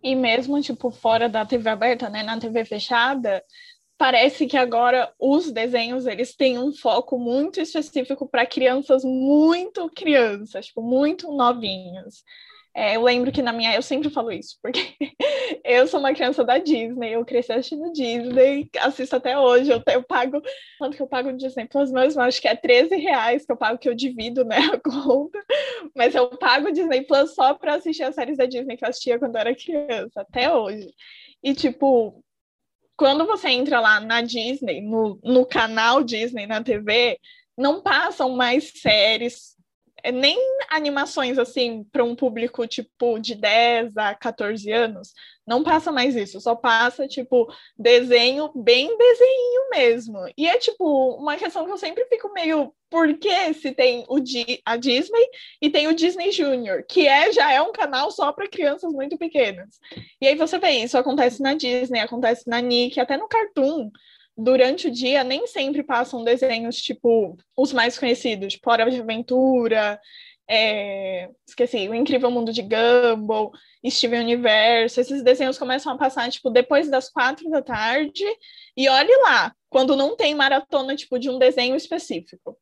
E 0.00 0.14
mesmo, 0.14 0.60
tipo, 0.62 0.88
fora 0.92 1.28
da 1.28 1.44
TV 1.44 1.68
aberta, 1.68 2.08
né, 2.08 2.22
na 2.22 2.38
TV 2.38 2.64
fechada, 2.64 3.42
parece 3.98 4.46
que 4.46 4.56
agora 4.56 5.12
os 5.18 5.50
desenhos 5.50 6.06
eles 6.06 6.34
têm 6.34 6.58
um 6.58 6.72
foco 6.72 7.18
muito 7.18 7.60
específico 7.60 8.28
para 8.28 8.46
crianças 8.46 9.02
muito 9.04 9.90
crianças, 9.90 10.66
tipo, 10.66 10.80
muito 10.80 11.32
novinhas. 11.32 12.22
É, 12.74 12.94
eu 12.94 13.02
lembro 13.02 13.32
que 13.32 13.42
na 13.42 13.52
minha, 13.52 13.74
eu 13.74 13.82
sempre 13.82 14.08
falo 14.08 14.30
isso, 14.30 14.56
porque 14.62 14.80
eu 15.64 15.86
sou 15.88 15.98
uma 15.98 16.14
criança 16.14 16.44
da 16.44 16.58
Disney, 16.58 17.12
eu 17.14 17.24
cresci 17.24 17.52
assistindo 17.52 17.90
Disney, 17.92 18.70
assisto 18.78 19.16
até 19.16 19.36
hoje, 19.36 19.72
eu, 19.72 19.82
eu 19.92 20.02
pago, 20.04 20.40
quanto 20.78 20.96
que 20.96 21.02
eu 21.02 21.08
pago 21.08 21.32
no 21.32 21.36
Disney 21.36 21.66
Plus 21.66 21.90
mesmo? 21.90 22.22
Acho 22.22 22.40
que 22.40 22.46
é 22.46 22.54
13 22.54 22.94
reais 22.96 23.44
que 23.44 23.50
eu 23.50 23.56
pago, 23.56 23.78
que 23.78 23.88
eu 23.88 23.94
divido, 23.96 24.44
né, 24.44 24.58
a 24.72 24.78
conta, 24.78 25.44
mas 25.96 26.14
eu 26.14 26.28
pago 26.38 26.70
Disney 26.70 27.02
Plus 27.02 27.34
só 27.34 27.52
para 27.54 27.74
assistir 27.74 28.04
as 28.04 28.14
séries 28.14 28.36
da 28.36 28.46
Disney 28.46 28.76
que 28.76 28.84
eu 28.84 28.88
assistia 28.88 29.18
quando 29.18 29.34
eu 29.34 29.40
era 29.40 29.56
criança, 29.56 30.20
até 30.20 30.52
hoje. 30.54 30.88
E, 31.42 31.54
tipo, 31.54 32.22
quando 32.98 33.24
você 33.24 33.48
entra 33.50 33.78
lá 33.78 34.00
na 34.00 34.20
Disney, 34.20 34.80
no, 34.80 35.20
no 35.22 35.46
canal 35.46 36.02
Disney 36.02 36.48
na 36.48 36.60
TV, 36.60 37.16
não 37.56 37.80
passam 37.80 38.30
mais 38.30 38.72
séries, 38.74 39.54
é, 40.02 40.10
nem 40.10 40.36
animações 40.68 41.38
assim 41.38 41.84
para 41.92 42.02
um 42.02 42.16
público 42.16 42.66
tipo 42.66 43.20
de 43.20 43.36
10 43.36 43.96
a 43.96 44.14
14 44.16 44.70
anos. 44.72 45.14
Não 45.48 45.64
passa 45.64 45.90
mais 45.90 46.14
isso, 46.14 46.38
só 46.42 46.54
passa 46.54 47.08
tipo 47.08 47.50
desenho, 47.78 48.52
bem 48.54 48.94
desenho 48.98 49.70
mesmo. 49.70 50.18
E 50.36 50.46
é 50.46 50.58
tipo 50.58 51.16
uma 51.16 51.38
questão 51.38 51.64
que 51.64 51.72
eu 51.72 51.78
sempre 51.78 52.04
fico 52.04 52.30
meio 52.34 52.70
por 52.90 53.16
que 53.16 53.54
se 53.54 53.72
tem 53.72 54.04
o 54.08 54.20
Di 54.20 54.60
a 54.62 54.76
Disney 54.76 55.26
e 55.62 55.70
tem 55.70 55.88
o 55.88 55.94
Disney 55.94 56.32
Junior, 56.32 56.84
que 56.86 57.08
é 57.08 57.32
já 57.32 57.50
é 57.50 57.62
um 57.62 57.72
canal 57.72 58.10
só 58.10 58.30
para 58.30 58.46
crianças 58.46 58.92
muito 58.92 59.16
pequenas. 59.16 59.78
E 60.20 60.28
aí 60.28 60.34
você 60.34 60.58
vê 60.58 60.68
isso 60.72 60.98
acontece 60.98 61.42
na 61.42 61.54
Disney, 61.54 62.00
acontece 62.00 62.46
na 62.46 62.60
Nick, 62.60 63.00
até 63.00 63.16
no 63.16 63.26
Cartoon. 63.26 63.90
Durante 64.36 64.88
o 64.88 64.90
dia 64.90 65.24
nem 65.24 65.46
sempre 65.46 65.82
passam 65.82 66.22
desenhos 66.22 66.76
tipo 66.76 67.38
os 67.56 67.72
mais 67.72 67.98
conhecidos, 67.98 68.52
tipo 68.52 68.70
Hora 68.70 68.90
de 68.90 69.00
Aventura, 69.00 69.98
é, 70.48 71.28
esqueci, 71.46 71.88
O 71.88 71.94
Incrível 71.94 72.30
Mundo 72.30 72.52
de 72.52 72.62
Gumball, 72.62 73.52
Steven 73.86 74.20
Universo, 74.20 75.00
esses 75.00 75.22
desenhos 75.22 75.58
começam 75.58 75.92
a 75.92 75.98
passar, 75.98 76.30
tipo, 76.30 76.50
depois 76.50 76.90
das 76.90 77.10
quatro 77.10 77.48
da 77.50 77.60
tarde, 77.60 78.24
e 78.76 78.88
olhe 78.88 79.14
lá, 79.22 79.52
quando 79.68 79.94
não 79.94 80.16
tem 80.16 80.34
maratona, 80.34 80.96
tipo, 80.96 81.18
de 81.18 81.28
um 81.28 81.38
desenho 81.38 81.76
específico. 81.76 82.56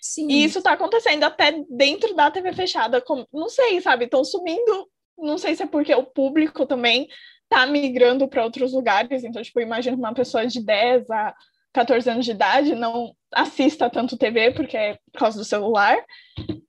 Sim. 0.00 0.28
E 0.30 0.44
isso 0.44 0.58
está 0.58 0.72
acontecendo 0.72 1.24
até 1.24 1.62
dentro 1.68 2.14
da 2.14 2.30
TV 2.30 2.52
fechada. 2.52 3.00
Com, 3.00 3.26
não 3.32 3.48
sei, 3.48 3.80
sabe? 3.80 4.04
Estão 4.04 4.24
sumindo. 4.24 4.88
Não 5.18 5.36
sei 5.36 5.54
se 5.56 5.62
é 5.62 5.66
porque 5.66 5.94
o 5.94 6.04
público 6.04 6.64
também 6.64 7.08
está 7.42 7.66
migrando 7.66 8.28
para 8.28 8.44
outros 8.44 8.72
lugares. 8.72 9.24
Então, 9.24 9.42
tipo, 9.42 9.60
imagino 9.60 9.96
uma 9.96 10.14
pessoa 10.14 10.46
de 10.46 10.64
10 10.64 11.10
a 11.10 11.34
14 11.72 12.08
anos 12.08 12.24
de 12.24 12.30
idade 12.30 12.74
não 12.74 13.14
assista 13.32 13.90
tanto 13.90 14.16
TV 14.16 14.52
porque 14.52 14.76
é 14.76 14.98
por 15.12 15.18
causa 15.18 15.38
do 15.38 15.44
celular. 15.44 15.96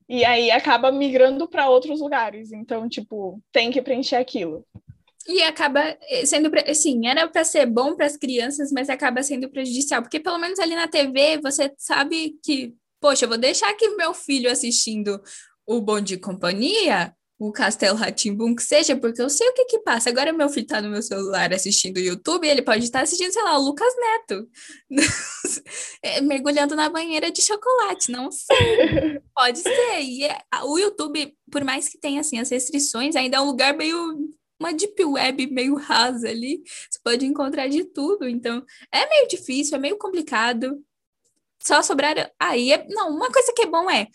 E 0.09 0.23
aí 0.23 0.49
acaba 0.51 0.91
migrando 0.91 1.47
para 1.47 1.69
outros 1.69 1.99
lugares. 1.99 2.51
Então, 2.51 2.87
tipo, 2.87 3.41
tem 3.51 3.71
que 3.71 3.81
preencher 3.81 4.15
aquilo. 4.15 4.65
E 5.27 5.43
acaba 5.43 5.81
sendo, 6.25 6.49
assim, 6.65 7.07
era 7.07 7.27
para 7.27 7.43
ser 7.43 7.65
bom 7.65 7.95
para 7.95 8.05
as 8.05 8.15
crianças, 8.15 8.71
mas 8.71 8.89
acaba 8.89 9.21
sendo 9.21 9.49
prejudicial, 9.49 10.01
porque 10.01 10.21
pelo 10.21 10.37
menos 10.37 10.57
ali 10.57 10.73
na 10.73 10.87
TV 10.87 11.37
você 11.41 11.73
sabe 11.77 12.39
que 12.41 12.73
poxa, 12.99 13.25
eu 13.25 13.29
vou 13.29 13.37
deixar 13.37 13.69
aqui 13.69 13.89
meu 13.89 14.13
filho 14.13 14.51
assistindo 14.51 15.21
o 15.65 15.81
Bom 15.81 15.99
de 15.99 16.17
Companhia, 16.17 17.13
o 17.39 17.51
Castelo 17.51 17.95
Ratimbum, 17.95 18.55
que 18.55 18.63
seja, 18.63 18.95
porque 18.95 19.21
eu 19.21 19.29
sei 19.29 19.47
o 19.47 19.53
que 19.53 19.65
que 19.65 19.79
passa. 19.79 20.09
Agora 20.09 20.33
meu 20.33 20.49
filho 20.49 20.65
tá 20.65 20.81
no 20.81 20.89
meu 20.89 21.01
celular 21.03 21.53
assistindo 21.53 21.97
o 21.97 22.01
YouTube, 22.01 22.47
ele 22.47 22.63
pode 22.63 22.83
estar 22.83 23.01
assistindo, 23.01 23.31
sei 23.31 23.43
lá, 23.43 23.57
o 23.59 23.63
Lucas 23.63 23.93
Neto, 23.95 24.49
é, 26.01 26.19
mergulhando 26.21 26.75
na 26.75 26.89
banheira 26.89 27.31
de 27.31 27.41
chocolate, 27.41 28.11
não 28.11 28.31
sei. 28.31 29.21
Pode 29.35 29.59
ser. 29.59 30.01
E 30.01 30.25
é, 30.25 30.39
o 30.63 30.79
YouTube, 30.79 31.35
por 31.51 31.63
mais 31.63 31.87
que 31.87 31.99
tenha, 31.99 32.21
assim, 32.21 32.39
as 32.39 32.49
restrições, 32.49 33.15
ainda 33.15 33.37
é 33.37 33.41
um 33.41 33.45
lugar 33.45 33.75
meio 33.75 34.17
uma 34.59 34.73
deep 34.73 35.05
web 35.05 35.47
meio 35.51 35.75
rasa 35.75 36.29
ali, 36.29 36.63
você 36.89 36.99
pode 37.03 37.23
encontrar 37.27 37.67
de 37.67 37.83
tudo, 37.85 38.27
então 38.27 38.65
é 38.91 39.07
meio 39.07 39.27
difícil, 39.27 39.75
é 39.75 39.79
meio 39.79 39.99
complicado, 39.99 40.83
só 41.61 41.81
sobraram. 41.83 42.27
Aí, 42.39 42.71
é... 42.71 42.85
não, 42.89 43.11
uma 43.11 43.31
coisa 43.31 43.53
que 43.53 43.63
é 43.63 43.67
bom 43.67 43.89
é 43.89 44.07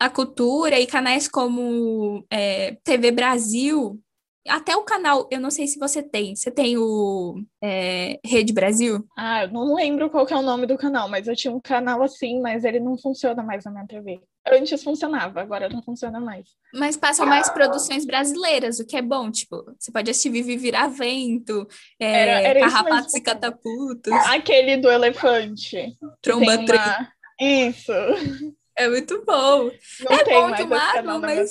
a 0.00 0.08
cultura 0.08 0.80
e 0.80 0.86
canais 0.86 1.28
como 1.28 2.24
é, 2.30 2.78
TV 2.82 3.10
Brasil, 3.10 4.00
até 4.48 4.74
o 4.74 4.82
canal, 4.82 5.28
eu 5.30 5.38
não 5.38 5.50
sei 5.50 5.66
se 5.66 5.78
você 5.78 6.02
tem. 6.02 6.34
Você 6.34 6.50
tem 6.50 6.78
o 6.78 7.42
é, 7.62 8.18
Rede 8.24 8.54
Brasil? 8.54 9.06
Ah, 9.16 9.44
eu 9.44 9.52
não 9.52 9.74
lembro 9.74 10.08
qual 10.08 10.26
é 10.26 10.34
o 10.34 10.42
nome 10.42 10.66
do 10.66 10.78
canal, 10.78 11.06
mas 11.06 11.28
eu 11.28 11.36
tinha 11.36 11.52
um 11.52 11.60
canal 11.60 12.02
assim, 12.02 12.40
mas 12.40 12.64
ele 12.64 12.80
não 12.80 12.96
funciona 12.96 13.42
mais 13.42 13.64
na 13.66 13.70
minha 13.70 13.86
TV. 13.86 14.20
Antes 14.50 14.82
funcionava, 14.82 15.42
agora 15.42 15.68
não 15.68 15.82
funciona 15.82 16.18
mais. 16.18 16.48
Mas 16.72 16.96
passam 16.96 17.26
mais 17.26 17.50
produções 17.50 18.06
brasileiras, 18.06 18.80
o 18.80 18.86
que 18.86 18.96
é 18.96 19.02
bom. 19.02 19.30
Tipo, 19.30 19.62
você 19.78 19.92
pode 19.92 20.10
assistir 20.10 20.30
Vivi 20.30 20.56
Viravento, 20.56 21.68
é, 22.00 22.10
era, 22.10 22.48
era 22.48 22.60
Carrapatos 22.60 23.14
e 23.14 23.20
Catapultos. 23.20 24.12
Aquele 24.28 24.78
do 24.78 24.90
elefante. 24.90 25.94
Tromba 26.22 26.56
uma... 26.56 27.12
Isso. 27.38 27.92
É 28.80 28.88
muito 28.88 29.22
bom. 29.26 29.70
Não 30.00 30.16
é 30.16 30.24
tem 30.24 30.34
bom 30.34 31.18
mais 31.18 31.50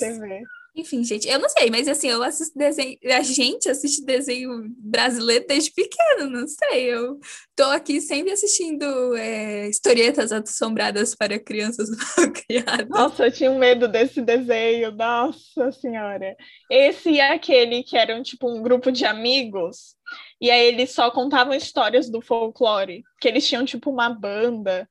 Enfim, 0.74 1.02
gente, 1.04 1.28
eu 1.28 1.38
não 1.38 1.48
sei, 1.48 1.68
mas 1.68 1.88
assim, 1.88 2.08
eu 2.08 2.22
assisto 2.22 2.56
desenho, 2.56 2.96
a 3.04 3.22
gente 3.22 3.68
assiste 3.68 4.04
desenho 4.04 4.72
brasileiro 4.78 5.44
desde 5.46 5.72
pequeno, 5.72 6.30
não 6.30 6.46
sei. 6.46 6.84
Eu 6.84 7.18
tô 7.56 7.64
aqui 7.64 8.00
sempre 8.00 8.32
assistindo 8.32 9.16
é, 9.16 9.68
historietas 9.68 10.32
assombradas 10.32 11.14
para 11.14 11.38
crianças 11.40 11.88
criadas. 12.46 12.88
Nossa, 12.88 13.26
eu 13.26 13.32
tinha 13.32 13.50
um 13.50 13.58
medo 13.58 13.88
desse 13.88 14.22
desenho, 14.22 14.92
nossa 14.92 15.72
senhora. 15.72 16.36
Esse 16.70 17.18
é 17.18 17.32
aquele 17.32 17.82
que 17.82 17.96
era 17.96 18.20
tipo 18.22 18.48
um 18.48 18.62
grupo 18.62 18.92
de 18.92 19.04
amigos, 19.04 19.96
e 20.40 20.50
aí 20.50 20.66
eles 20.66 20.90
só 20.90 21.10
contavam 21.10 21.52
histórias 21.52 22.08
do 22.08 22.20
folclore, 22.20 23.02
que 23.20 23.26
eles 23.26 23.46
tinham 23.46 23.64
tipo 23.64 23.90
uma 23.90 24.08
banda 24.08 24.88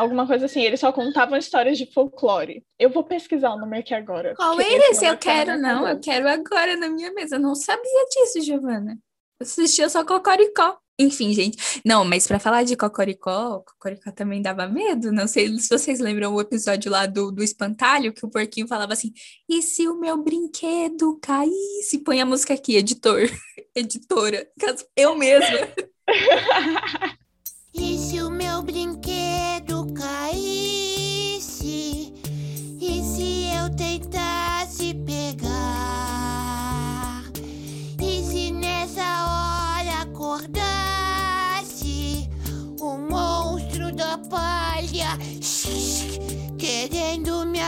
alguma 0.00 0.26
coisa 0.26 0.46
assim. 0.46 0.62
Eles 0.62 0.80
só 0.80 0.92
contavam 0.92 1.38
histórias 1.38 1.78
de 1.78 1.86
folclore. 1.92 2.64
Eu 2.78 2.90
vou 2.90 3.04
pesquisar 3.04 3.50
o 3.50 3.58
nome 3.58 3.78
aqui 3.78 3.94
agora. 3.94 4.34
Qual 4.34 4.60
é 4.60 4.90
esse? 4.90 5.04
Eu 5.04 5.16
quero, 5.16 5.58
não. 5.58 5.86
Eu 5.86 6.00
quero 6.00 6.28
agora 6.28 6.76
na 6.76 6.88
minha 6.88 7.12
mesa. 7.12 7.36
Eu 7.36 7.40
não 7.40 7.54
sabia 7.54 8.06
disso, 8.10 8.40
Giovana. 8.40 8.98
Eu 9.38 9.44
assistia 9.44 9.88
só 9.88 10.04
Cocoricó. 10.04 10.78
Enfim, 10.98 11.32
gente. 11.32 11.56
Não, 11.82 12.04
mas 12.04 12.26
para 12.26 12.38
falar 12.38 12.62
de 12.62 12.76
Cocoricó, 12.76 13.60
Cocoricó 13.60 14.10
também 14.12 14.42
dava 14.42 14.68
medo. 14.68 15.10
Não 15.10 15.26
sei 15.26 15.58
se 15.58 15.68
vocês 15.68 15.98
lembram 15.98 16.34
o 16.34 16.40
episódio 16.40 16.90
lá 16.90 17.06
do, 17.06 17.32
do 17.32 17.42
espantalho, 17.42 18.12
que 18.12 18.24
o 18.24 18.28
porquinho 18.28 18.68
falava 18.68 18.92
assim: 18.92 19.10
e 19.48 19.62
se 19.62 19.88
o 19.88 19.98
meu 19.98 20.22
brinquedo 20.22 21.18
caísse? 21.22 21.98
Põe 22.04 22.20
a 22.20 22.26
música 22.26 22.52
aqui, 22.52 22.76
editor, 22.76 23.22
editora. 23.74 24.46
Eu 24.94 25.16
mesma. 25.16 25.68
e 27.72 27.96
se 27.96 28.20
o 28.20 28.30
meu 28.30 28.60
brinquedo 28.60 29.29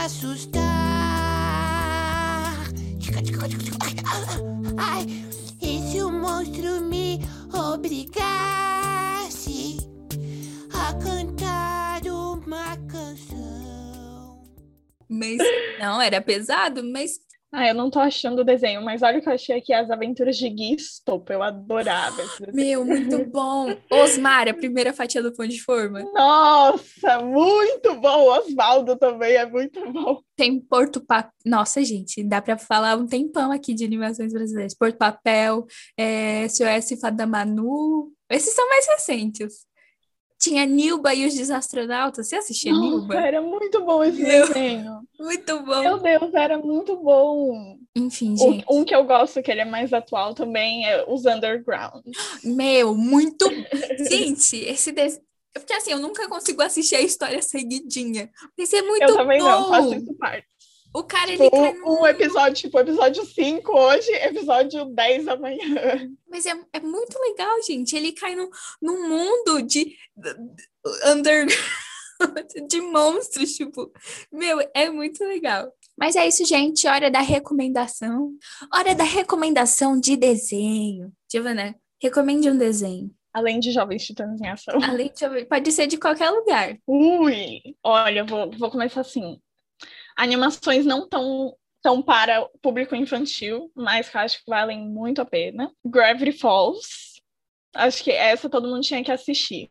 assustar? 0.03 0.61
Ai, 4.77 5.05
e 5.61 5.79
se 5.89 6.01
o 6.01 6.11
monstro 6.11 6.81
me 6.81 7.21
obrigasse 7.53 8.17
a 10.73 10.93
cantar 10.95 12.01
uma 12.07 12.75
canção? 12.87 14.43
Mas 15.07 15.37
não, 15.79 16.01
era 16.01 16.19
pesado, 16.19 16.83
mas 16.83 17.17
ah, 17.53 17.67
eu 17.67 17.75
não 17.75 17.91
tô 17.91 17.99
achando 17.99 18.39
o 18.39 18.43
desenho, 18.43 18.81
mas 18.81 19.03
olha 19.03 19.19
o 19.19 19.21
que 19.21 19.29
eu 19.29 19.33
achei 19.33 19.55
aqui, 19.55 19.71
as 19.71 19.91
aventuras 19.91 20.35
de 20.37 20.49
Gui 20.49 20.73
Stop, 20.73 21.31
eu 21.31 21.43
adorava 21.43 22.19
esse 22.23 22.45
desenho. 22.47 22.83
Meu, 22.83 22.85
muito 22.85 23.25
bom. 23.29 23.75
Osmar, 23.91 24.47
a 24.47 24.53
primeira 24.55 24.91
fatia 24.91 25.21
do 25.21 25.31
pão 25.31 25.45
de 25.45 25.61
forma. 25.61 26.01
Nossa, 26.13 27.19
muito 27.21 27.93
bom. 27.95 28.29
Osvaldo 28.29 28.97
também 28.97 29.35
é 29.35 29.45
muito 29.45 29.79
bom. 29.91 30.19
Tem 30.35 30.59
Porto 30.59 30.99
Papel. 30.99 31.31
Nossa, 31.45 31.83
gente, 31.85 32.23
dá 32.23 32.41
pra 32.41 32.57
falar 32.57 32.97
um 32.97 33.05
tempão 33.05 33.51
aqui 33.51 33.75
de 33.75 33.85
animações 33.85 34.33
brasileiras. 34.33 34.73
Porto 34.73 34.97
Papel, 34.97 35.67
é, 35.95 36.47
SOS 36.49 36.99
Fada 36.99 37.27
Manu. 37.27 38.11
Esses 38.31 38.55
são 38.55 38.67
mais 38.67 38.87
recentes. 38.87 39.63
Tinha 40.43 40.65
Nilba 40.65 41.13
e 41.13 41.25
os 41.25 41.33
Desastronautas. 41.33 42.27
Você 42.27 42.35
assistia 42.35 42.73
Nossa, 42.73 42.85
Nilba? 42.85 43.15
Era 43.15 43.41
muito 43.41 43.81
bom 43.85 44.03
esse 44.03 44.21
Meu, 44.21 44.45
desenho. 44.45 44.99
Muito 45.17 45.59
bom. 45.61 45.79
Meu 45.79 45.97
Deus, 45.99 46.33
era 46.33 46.57
muito 46.57 46.97
bom. 46.97 47.77
Enfim, 47.95 48.35
gente. 48.35 48.65
O, 48.67 48.81
um 48.81 48.83
que 48.83 48.93
eu 48.93 49.05
gosto, 49.05 49.41
que 49.41 49.49
ele 49.49 49.61
é 49.61 49.65
mais 49.65 49.93
atual 49.93 50.33
também, 50.33 50.85
é 50.85 51.05
os 51.07 51.25
Underground. 51.25 52.03
Meu, 52.43 52.93
muito. 52.93 53.45
gente, 54.09 54.57
esse 54.57 54.91
desenho. 54.91 55.23
Porque 55.53 55.71
assim, 55.71 55.91
eu 55.91 55.99
nunca 55.99 56.27
consigo 56.27 56.61
assistir 56.61 56.95
a 56.95 57.01
história 57.01 57.41
seguidinha. 57.41 58.29
Mas 58.57 58.73
é 58.73 58.81
muito 58.81 59.03
Eu 59.03 59.15
também 59.15 59.39
bom. 59.39 59.45
não, 59.45 59.69
faço 59.69 59.93
isso 59.95 60.13
parte. 60.15 60.47
O 60.93 61.03
cara, 61.03 61.31
tipo, 61.31 61.43
ele 61.43 61.49
cai 61.49 61.73
no... 61.73 62.01
Um 62.01 62.05
episódio, 62.05 62.53
tipo, 62.53 62.79
episódio 62.79 63.25
5 63.25 63.75
hoje, 63.75 64.11
episódio 64.11 64.85
10 64.85 65.27
amanhã. 65.27 66.07
Mas 66.29 66.45
é, 66.45 66.53
é 66.71 66.79
muito 66.79 67.17
legal, 67.19 67.61
gente. 67.63 67.95
Ele 67.95 68.11
cai 68.11 68.35
no, 68.35 68.47
num 68.79 69.09
mundo 69.09 69.63
de... 69.63 69.95
Under... 71.07 71.47
de 72.69 72.79
monstros, 72.81 73.53
tipo... 73.53 73.91
Meu, 74.31 74.59
é 74.75 74.87
muito 74.91 75.23
legal. 75.23 75.73
Mas 75.97 76.15
é 76.15 76.27
isso, 76.27 76.45
gente. 76.45 76.87
Hora 76.87 77.09
da 77.09 77.21
recomendação. 77.21 78.31
Hora 78.71 78.93
da 78.93 79.03
recomendação 79.03 79.99
de 79.99 80.15
desenho. 80.15 81.11
Giovana, 81.31 81.75
recomende 81.99 82.51
um 82.51 82.57
desenho. 82.57 83.09
Além 83.33 83.59
de 83.59 83.71
Jovens 83.71 84.05
Titãs 84.05 84.39
em 84.39 84.47
Ação. 84.47 84.75
Além 84.83 85.11
de... 85.11 85.45
Pode 85.45 85.71
ser 85.71 85.87
de 85.87 85.97
qualquer 85.97 86.29
lugar. 86.29 86.77
Ui! 86.85 87.63
Olha, 87.83 88.23
vou, 88.23 88.51
vou 88.51 88.69
começar 88.69 89.01
assim 89.01 89.41
animações 90.15 90.85
não 90.85 91.07
tão 91.07 91.55
tão 91.83 92.01
para 92.01 92.41
o 92.41 92.49
público 92.59 92.95
infantil, 92.95 93.69
mas 93.75 94.07
que 94.07 94.15
eu 94.15 94.21
acho 94.21 94.37
que 94.37 94.49
valem 94.49 94.79
muito 94.87 95.21
a 95.21 95.25
pena. 95.25 95.69
Gravity 95.85 96.31
Falls. 96.31 97.21
Acho 97.75 98.01
que 98.03 98.11
essa 98.11 98.49
todo 98.49 98.69
mundo 98.69 98.81
tinha 98.81 99.03
que 99.03 99.11
assistir. 99.11 99.67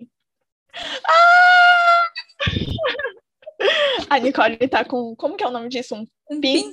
Ah! 0.75 2.03
A 4.11 4.19
Nicole 4.19 4.57
tá 4.69 4.85
com. 4.85 5.17
Como 5.17 5.37
que 5.37 5.45
é 5.45 5.47
o 5.47 5.51
nome 5.51 5.69
disso? 5.69 5.95
Um, 6.31 6.41
pin? 6.41 6.71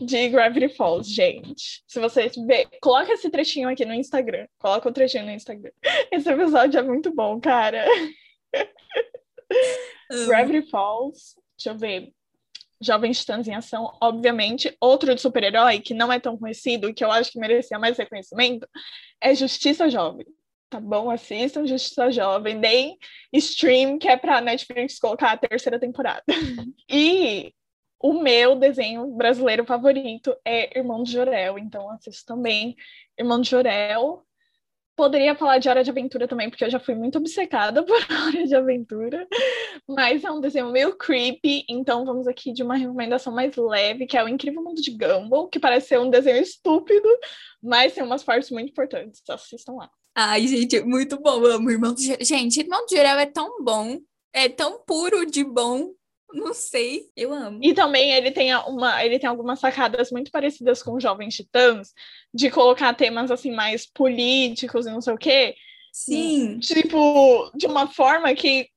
De 0.00 0.28
Gravity 0.28 0.68
Falls, 0.76 1.08
gente. 1.08 1.82
Se 1.88 1.98
vocês 1.98 2.34
ver, 2.36 2.68
coloca 2.80 3.12
esse 3.12 3.28
trechinho 3.30 3.68
aqui 3.68 3.84
no 3.84 3.94
Instagram. 3.94 4.46
Coloca 4.58 4.88
o 4.88 4.92
trechinho 4.92 5.24
no 5.24 5.32
Instagram. 5.32 5.72
Esse 6.12 6.30
episódio 6.30 6.78
é 6.78 6.82
muito 6.82 7.12
bom, 7.12 7.40
cara. 7.40 7.84
Gravity 10.26 10.70
Falls. 10.70 11.34
Deixa 11.56 11.70
eu 11.70 11.78
ver. 11.78 12.12
Jovens 12.80 13.20
Titãs 13.20 13.48
em 13.48 13.54
Ação, 13.54 13.96
obviamente. 14.00 14.76
Outro 14.80 15.14
de 15.14 15.20
super-herói 15.20 15.80
que 15.80 15.94
não 15.94 16.12
é 16.12 16.18
tão 16.18 16.36
conhecido 16.36 16.88
e 16.88 16.94
que 16.94 17.04
eu 17.04 17.10
acho 17.10 17.30
que 17.30 17.38
merecia 17.38 17.78
mais 17.78 17.96
reconhecimento 17.96 18.68
é 19.20 19.34
Justiça 19.34 19.88
Jovem. 19.88 20.26
Tá 20.70 20.80
bom? 20.80 21.10
Assistam 21.10 21.66
Justiça 21.66 22.10
Jovem, 22.10 22.60
deem 22.60 22.98
stream, 23.32 23.98
que 23.98 24.08
é 24.08 24.16
pra 24.16 24.40
Netflix 24.40 24.98
colocar 24.98 25.32
a 25.32 25.36
terceira 25.36 25.78
temporada. 25.78 26.24
e 26.90 27.52
o 28.00 28.12
meu 28.12 28.56
desenho 28.56 29.06
brasileiro 29.14 29.64
favorito 29.64 30.36
é 30.44 30.78
Irmão 30.78 31.02
de 31.02 31.12
Jorel, 31.12 31.58
então 31.58 31.88
assisto 31.90 32.26
também 32.26 32.76
Irmão 33.18 33.40
de 33.40 33.48
Jorel. 33.48 34.26
Poderia 34.96 35.34
falar 35.34 35.58
de 35.58 35.68
Hora 35.68 35.82
de 35.82 35.90
Aventura 35.90 36.28
também, 36.28 36.48
porque 36.48 36.64
eu 36.64 36.70
já 36.70 36.78
fui 36.78 36.94
muito 36.94 37.18
obcecada 37.18 37.82
por 37.86 37.96
Hora 37.96 38.46
de 38.46 38.54
Aventura. 38.54 39.26
Mas 39.88 40.22
é 40.22 40.30
um 40.30 40.40
desenho 40.40 40.70
meio 40.70 40.96
creepy, 40.96 41.64
então 41.68 42.04
vamos 42.04 42.26
aqui 42.26 42.52
de 42.52 42.62
uma 42.62 42.76
recomendação 42.76 43.32
mais 43.34 43.56
leve, 43.56 44.06
que 44.06 44.16
é 44.16 44.24
O 44.24 44.28
Incrível 44.28 44.62
Mundo 44.62 44.80
de 44.80 44.92
Gumball, 44.92 45.48
que 45.48 45.58
parece 45.58 45.88
ser 45.88 46.00
um 46.00 46.10
desenho 46.10 46.40
estúpido, 46.40 47.08
mas 47.62 47.92
tem 47.92 48.04
umas 48.04 48.22
partes 48.22 48.50
muito 48.50 48.70
importantes. 48.70 49.20
Assistam 49.28 49.72
lá. 49.74 49.90
Ai, 50.14 50.46
gente, 50.46 50.80
muito 50.82 51.20
bom. 51.20 51.44
Amo 51.44 51.70
Irmão. 51.70 51.94
Gente, 52.20 52.60
Irmão 52.60 52.86
de 52.86 52.94
Jorel 52.94 53.18
é 53.18 53.26
tão 53.26 53.62
bom. 53.62 53.98
É 54.32 54.48
tão 54.48 54.80
puro 54.84 55.26
de 55.26 55.42
bom. 55.42 55.92
Não 56.34 56.52
sei, 56.52 57.08
eu 57.16 57.32
amo. 57.32 57.60
E 57.62 57.72
também 57.72 58.12
ele 58.12 58.30
tem 58.30 58.54
uma, 58.54 59.04
ele 59.04 59.18
tem 59.18 59.28
algumas 59.28 59.60
sacadas 59.60 60.10
muito 60.10 60.30
parecidas 60.30 60.82
com 60.82 60.98
Jovens 60.98 61.34
Titãs, 61.36 61.92
de 62.32 62.50
colocar 62.50 62.92
temas 62.94 63.30
assim 63.30 63.52
mais 63.52 63.86
políticos 63.86 64.86
e 64.86 64.90
não 64.90 65.00
sei 65.00 65.14
o 65.14 65.18
quê. 65.18 65.54
Sim. 65.92 66.58
Tipo, 66.58 67.50
de 67.54 67.66
uma 67.66 67.86
forma 67.86 68.34
que 68.34 68.68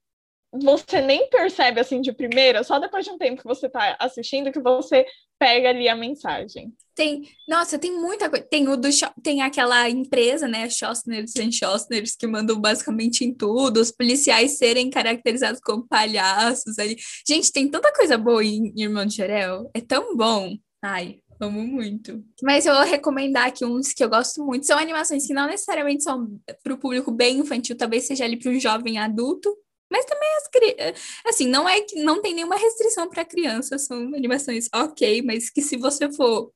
você 0.52 1.00
nem 1.00 1.28
percebe 1.28 1.80
assim 1.80 2.00
de 2.00 2.12
primeira, 2.12 2.64
só 2.64 2.78
depois 2.78 3.04
de 3.04 3.10
um 3.10 3.18
tempo 3.18 3.42
que 3.42 3.48
você 3.48 3.68
tá 3.68 3.96
assistindo 3.98 4.52
que 4.52 4.60
você 4.60 5.04
pega 5.38 5.68
ali 5.68 5.88
a 5.88 5.94
mensagem. 5.94 6.72
Tem, 6.94 7.22
nossa, 7.48 7.78
tem 7.78 7.92
muita 7.96 8.28
coisa. 8.28 8.44
Tem 8.44 8.68
o 8.68 8.76
do 8.76 8.88
tem 9.22 9.40
aquela 9.42 9.88
empresa, 9.88 10.48
né, 10.48 10.68
Schostners 10.68 11.36
and 11.36 11.52
Schostners, 11.52 12.16
que 12.16 12.26
mandam 12.26 12.60
basicamente 12.60 13.24
em 13.24 13.32
tudo, 13.32 13.80
os 13.80 13.92
policiais 13.92 14.58
serem 14.58 14.90
caracterizados 14.90 15.60
como 15.60 15.86
palhaços 15.86 16.78
ali. 16.78 16.96
Gente, 17.26 17.52
tem 17.52 17.68
tanta 17.68 17.92
coisa 17.92 18.18
boa 18.18 18.44
em 18.44 18.72
Irmão 18.76 19.06
de 19.06 19.16
Jorel. 19.16 19.70
É 19.72 19.80
tão 19.80 20.16
bom. 20.16 20.56
Ai, 20.82 21.20
amo 21.40 21.62
muito. 21.62 22.24
Mas 22.42 22.66
eu 22.66 22.74
vou 22.74 22.84
recomendar 22.84 23.46
aqui 23.46 23.64
uns 23.64 23.92
que 23.92 24.02
eu 24.02 24.08
gosto 24.08 24.44
muito. 24.44 24.66
São 24.66 24.78
animações 24.78 25.26
que 25.26 25.34
não 25.34 25.46
necessariamente 25.46 26.02
são 26.02 26.40
para 26.64 26.74
o 26.74 26.78
público 26.78 27.12
bem 27.12 27.38
infantil, 27.38 27.76
talvez 27.76 28.06
seja 28.06 28.24
ali 28.24 28.36
para 28.36 28.50
um 28.50 28.58
jovem 28.58 28.98
adulto, 28.98 29.56
mas 29.90 30.04
também 30.04 30.28
as 30.36 30.94
assim, 31.26 31.46
não 31.46 31.68
é 31.68 31.80
que 31.80 31.96
não 32.02 32.20
tem 32.20 32.34
nenhuma 32.34 32.56
restrição 32.56 33.08
para 33.08 33.24
crianças, 33.24 33.86
são 33.86 33.96
animações 34.14 34.68
ok, 34.74 35.22
mas 35.22 35.50
que 35.50 35.62
se 35.62 35.76
você 35.76 36.10
for 36.12 36.52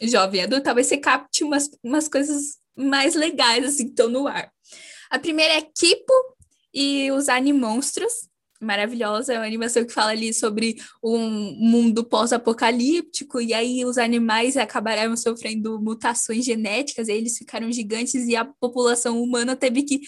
jovem 0.00 0.42
adulto, 0.42 0.64
talvez 0.64 0.86
você 0.86 0.96
capte 0.96 1.44
umas, 1.44 1.70
umas 1.82 2.08
coisas 2.08 2.58
mais 2.76 3.14
legais 3.14 3.64
assim 3.64 3.84
que 3.84 3.90
estão 3.90 4.08
no 4.08 4.26
ar. 4.26 4.50
A 5.10 5.18
primeira 5.18 5.54
é 5.54 5.60
Kipo 5.60 6.12
e 6.72 7.10
os 7.12 7.28
Animonstros. 7.28 8.12
maravilhosa, 8.62 9.34
é 9.34 9.38
uma 9.38 9.46
animação 9.46 9.84
que 9.84 9.92
fala 9.92 10.12
ali 10.12 10.32
sobre 10.32 10.76
um 11.02 11.28
mundo 11.58 12.04
pós-apocalíptico, 12.04 13.40
e 13.40 13.52
aí 13.52 13.84
os 13.84 13.98
animais 13.98 14.56
acabaram 14.56 15.16
sofrendo 15.16 15.80
mutações 15.82 16.44
genéticas, 16.44 17.08
e 17.08 17.12
eles 17.12 17.36
ficaram 17.36 17.70
gigantes, 17.72 18.26
e 18.26 18.36
a 18.36 18.44
população 18.44 19.20
humana 19.20 19.56
teve 19.56 19.82
que 19.82 20.00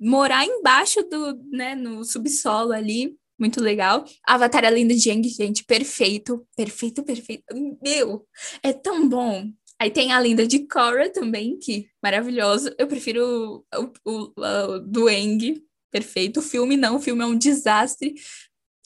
morar 0.00 0.46
embaixo 0.46 1.02
do, 1.02 1.38
né, 1.50 1.74
no 1.74 2.02
subsolo 2.04 2.72
ali. 2.72 3.16
Muito 3.38 3.60
legal. 3.60 4.04
Avatar 4.26 4.64
a 4.64 4.68
Lenda 4.68 4.94
de 4.94 5.10
Aang, 5.10 5.26
gente, 5.28 5.64
perfeito, 5.64 6.46
perfeito, 6.56 7.02
perfeito. 7.02 7.44
Meu, 7.82 8.26
é 8.62 8.72
tão 8.72 9.08
bom. 9.08 9.50
Aí 9.78 9.90
tem 9.90 10.12
a 10.12 10.18
lenda 10.18 10.46
de 10.46 10.66
Korra 10.66 11.08
também, 11.08 11.58
que 11.58 11.88
maravilhoso. 12.02 12.70
Eu 12.78 12.86
prefiro 12.86 13.64
o, 13.74 13.92
o, 14.04 14.32
o, 14.36 14.78
do 14.80 15.08
Aang, 15.08 15.62
perfeito. 15.90 16.40
O 16.40 16.42
filme 16.42 16.76
não, 16.76 16.96
o 16.96 17.00
filme 17.00 17.22
é 17.22 17.26
um 17.26 17.36
desastre. 17.36 18.14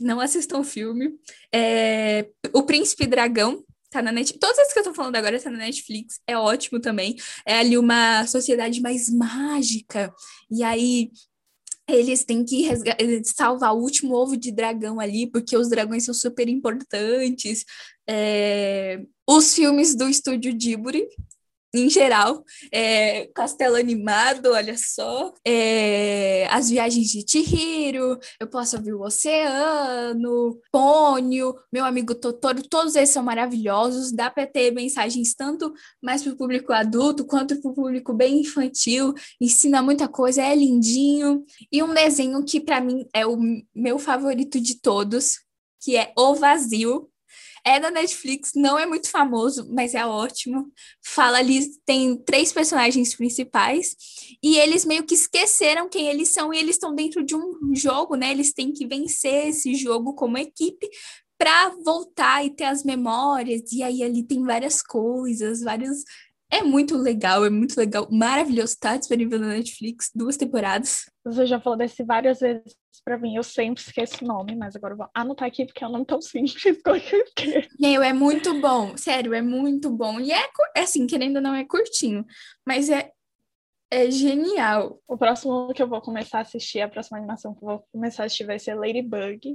Não 0.01 0.21
assistam 0.21 0.61
o 0.61 0.65
filme. 0.65 1.19
É, 1.53 2.29
o 2.53 2.63
Príncipe 2.63 3.07
Dragão 3.07 3.65
tá 3.95 4.03
na 4.03 4.13
Netflix. 4.13 4.41
Todas 4.41 4.59
as 4.59 4.73
que 4.73 4.79
eu 4.81 4.85
tô 4.85 4.95
falando 4.95 5.17
agora 5.17 5.41
tá 5.41 5.51
na 5.51 5.59
Netflix. 5.59 6.21
É 6.27 6.37
ótimo 6.37 6.81
também. 6.81 7.17
É 7.47 7.59
ali 7.59 7.79
uma 7.79 8.27
sociedade 8.27 8.81
mais 8.81 9.09
mágica. 9.09 10.13
E 10.51 10.63
aí 10.63 11.11
eles 11.89 12.25
têm 12.25 12.45
que 12.45 12.67
salvar 13.25 13.75
o 13.75 13.81
último 13.81 14.15
ovo 14.15 14.37
de 14.37 14.51
dragão 14.51 14.99
ali, 14.99 15.31
porque 15.31 15.57
os 15.57 15.69
dragões 15.69 16.05
são 16.05 16.15
super 16.15 16.49
importantes. 16.49 17.65
É... 18.09 19.01
Os 19.27 19.55
filmes 19.55 19.95
do 19.95 20.09
estúdio 20.09 20.55
Ghibli, 20.55 21.07
em 21.75 21.91
geral, 21.91 22.45
é, 22.73 23.27
Castelo 23.35 23.75
Animado, 23.75 24.53
olha 24.53 24.77
só, 24.79 25.35
é, 25.45 26.47
As 26.49 26.71
Viagens 26.71 27.09
de 27.09 27.25
Chihiro, 27.29 28.19
Eu 28.39 28.47
Posso 28.47 28.77
Ouvir 28.77 28.95
o 28.95 29.03
Oceano, 29.03 30.61
Pônio, 30.71 31.55
Meu 31.73 31.85
Amigo 31.85 32.15
Totoro, 32.15 32.63
todos 32.63 32.95
esses 32.95 33.13
são 33.13 33.25
maravilhosos, 33.25 34.13
dá 34.13 34.31
para 34.31 34.47
ter 34.47 34.71
mensagens 34.71 35.35
tanto 35.35 35.75
mais 36.01 36.23
para 36.23 36.33
o 36.33 36.37
público 36.37 36.73
adulto 36.73 37.25
quanto 37.25 37.61
para 37.61 37.71
o 37.71 37.75
público 37.75 38.15
bem 38.15 38.41
infantil, 38.41 39.13
ensina 39.41 39.83
muita 39.83 40.07
coisa, 40.07 40.43
é 40.43 40.55
lindinho, 40.55 41.45
e 41.73 41.83
um 41.83 41.93
desenho 41.93 42.45
que 42.45 42.61
para 42.61 42.81
mim 42.81 43.05
é 43.13 43.27
o 43.27 43.37
meu 43.75 43.99
favorito 43.99 44.61
de 44.61 44.81
todos, 44.81 45.41
que 45.83 45.97
é 45.97 46.13
O 46.17 46.35
Vazio, 46.35 47.11
é 47.67 47.81
da 47.81 47.91
Netflix, 47.91 48.53
não 48.55 48.79
é 48.79 48.85
muito 48.85 49.11
famoso, 49.11 49.67
mas 49.73 49.95
é 49.95 50.05
ótimo. 50.05 50.71
Fala 51.05 51.39
ali, 51.39 51.61
tem 51.87 52.17
três 52.17 52.53
personagens 52.53 53.15
principais 53.17 53.97
e 54.43 54.59
eles 54.59 54.85
meio 54.85 55.05
que 55.05 55.15
esqueceram 55.15 55.89
quem 55.89 56.09
eles 56.09 56.29
são 56.29 56.53
e 56.53 56.59
eles 56.59 56.77
estão 56.77 56.95
dentro 56.95 57.25
de 57.25 57.35
um 57.35 57.75
jogo, 57.75 58.17
né? 58.17 58.31
Eles 58.31 58.53
têm 58.53 58.73
que 58.73 58.87
vencer 58.87 59.49
esse 59.49 59.75
jogo 59.75 60.15
como 60.15 60.37
equipe 60.37 60.89
para 61.39 61.71
voltar 61.85 62.45
e 62.45 62.51
ter 62.51 62.65
as 62.65 62.85
memórias. 62.85 63.73
E 63.73 63.83
aí 63.83 64.03
ali 64.03 64.23
tem 64.23 64.43
várias 64.43 64.83
coisas, 64.83 65.63
vários 65.63 66.05
é 66.51 66.63
muito 66.63 66.97
legal, 66.97 67.45
é 67.45 67.51
muito 67.51 67.77
legal, 67.77 68.07
maravilhoso. 68.11 68.77
Tá 68.79 68.97
disponível 68.97 69.39
na 69.39 69.49
Netflix, 69.49 70.11
duas 70.15 70.37
temporadas. 70.37 71.07
Você 71.25 71.47
já 71.47 71.61
falou 71.61 71.79
desse 71.79 72.05
várias 72.05 72.41
vezes 72.41 72.77
pra 73.05 73.19
mim, 73.19 73.37
eu 73.37 73.43
sempre 73.43 73.83
esqueço 73.83 74.25
o 74.25 74.27
nome, 74.27 74.57
mas 74.57 74.75
agora 74.75 74.95
eu 74.95 74.99
vou 74.99 75.09
anotar 75.13 75.47
aqui 75.47 75.67
porque 75.67 75.85
é 75.85 75.87
um 75.87 75.93
nome 75.93 76.07
tão 76.07 76.21
simples 76.21 76.55
que 76.63 76.89
eu 76.89 76.97
esqueço. 76.97 77.69
Meu, 77.79 78.03
é 78.03 78.13
muito 78.13 78.61
bom, 78.61 78.97
sério, 78.97 79.35
é 79.35 79.43
muito 79.43 79.91
bom. 79.91 80.19
E 80.21 80.33
é, 80.33 80.49
é 80.77 80.81
assim, 80.81 81.07
querendo 81.07 81.37
ou 81.37 81.43
não, 81.43 81.55
é 81.55 81.65
curtinho, 81.65 82.25
mas 82.67 82.89
é, 82.89 83.11
é 83.91 84.11
genial. 84.11 85.01
O 85.07 85.17
próximo 85.17 85.73
que 85.73 85.83
eu 85.83 85.89
vou 85.89 86.01
começar 86.01 86.39
a 86.39 86.43
assistir, 86.43 86.81
a 86.81 86.89
próxima 86.89 87.19
animação 87.19 87.55
que 87.55 87.63
eu 87.63 87.69
vou 87.69 87.85
começar 87.93 88.25
a 88.25 88.27
assistir 88.27 88.45
vai 88.45 88.59
ser 88.59 88.75
Ladybug. 88.75 89.55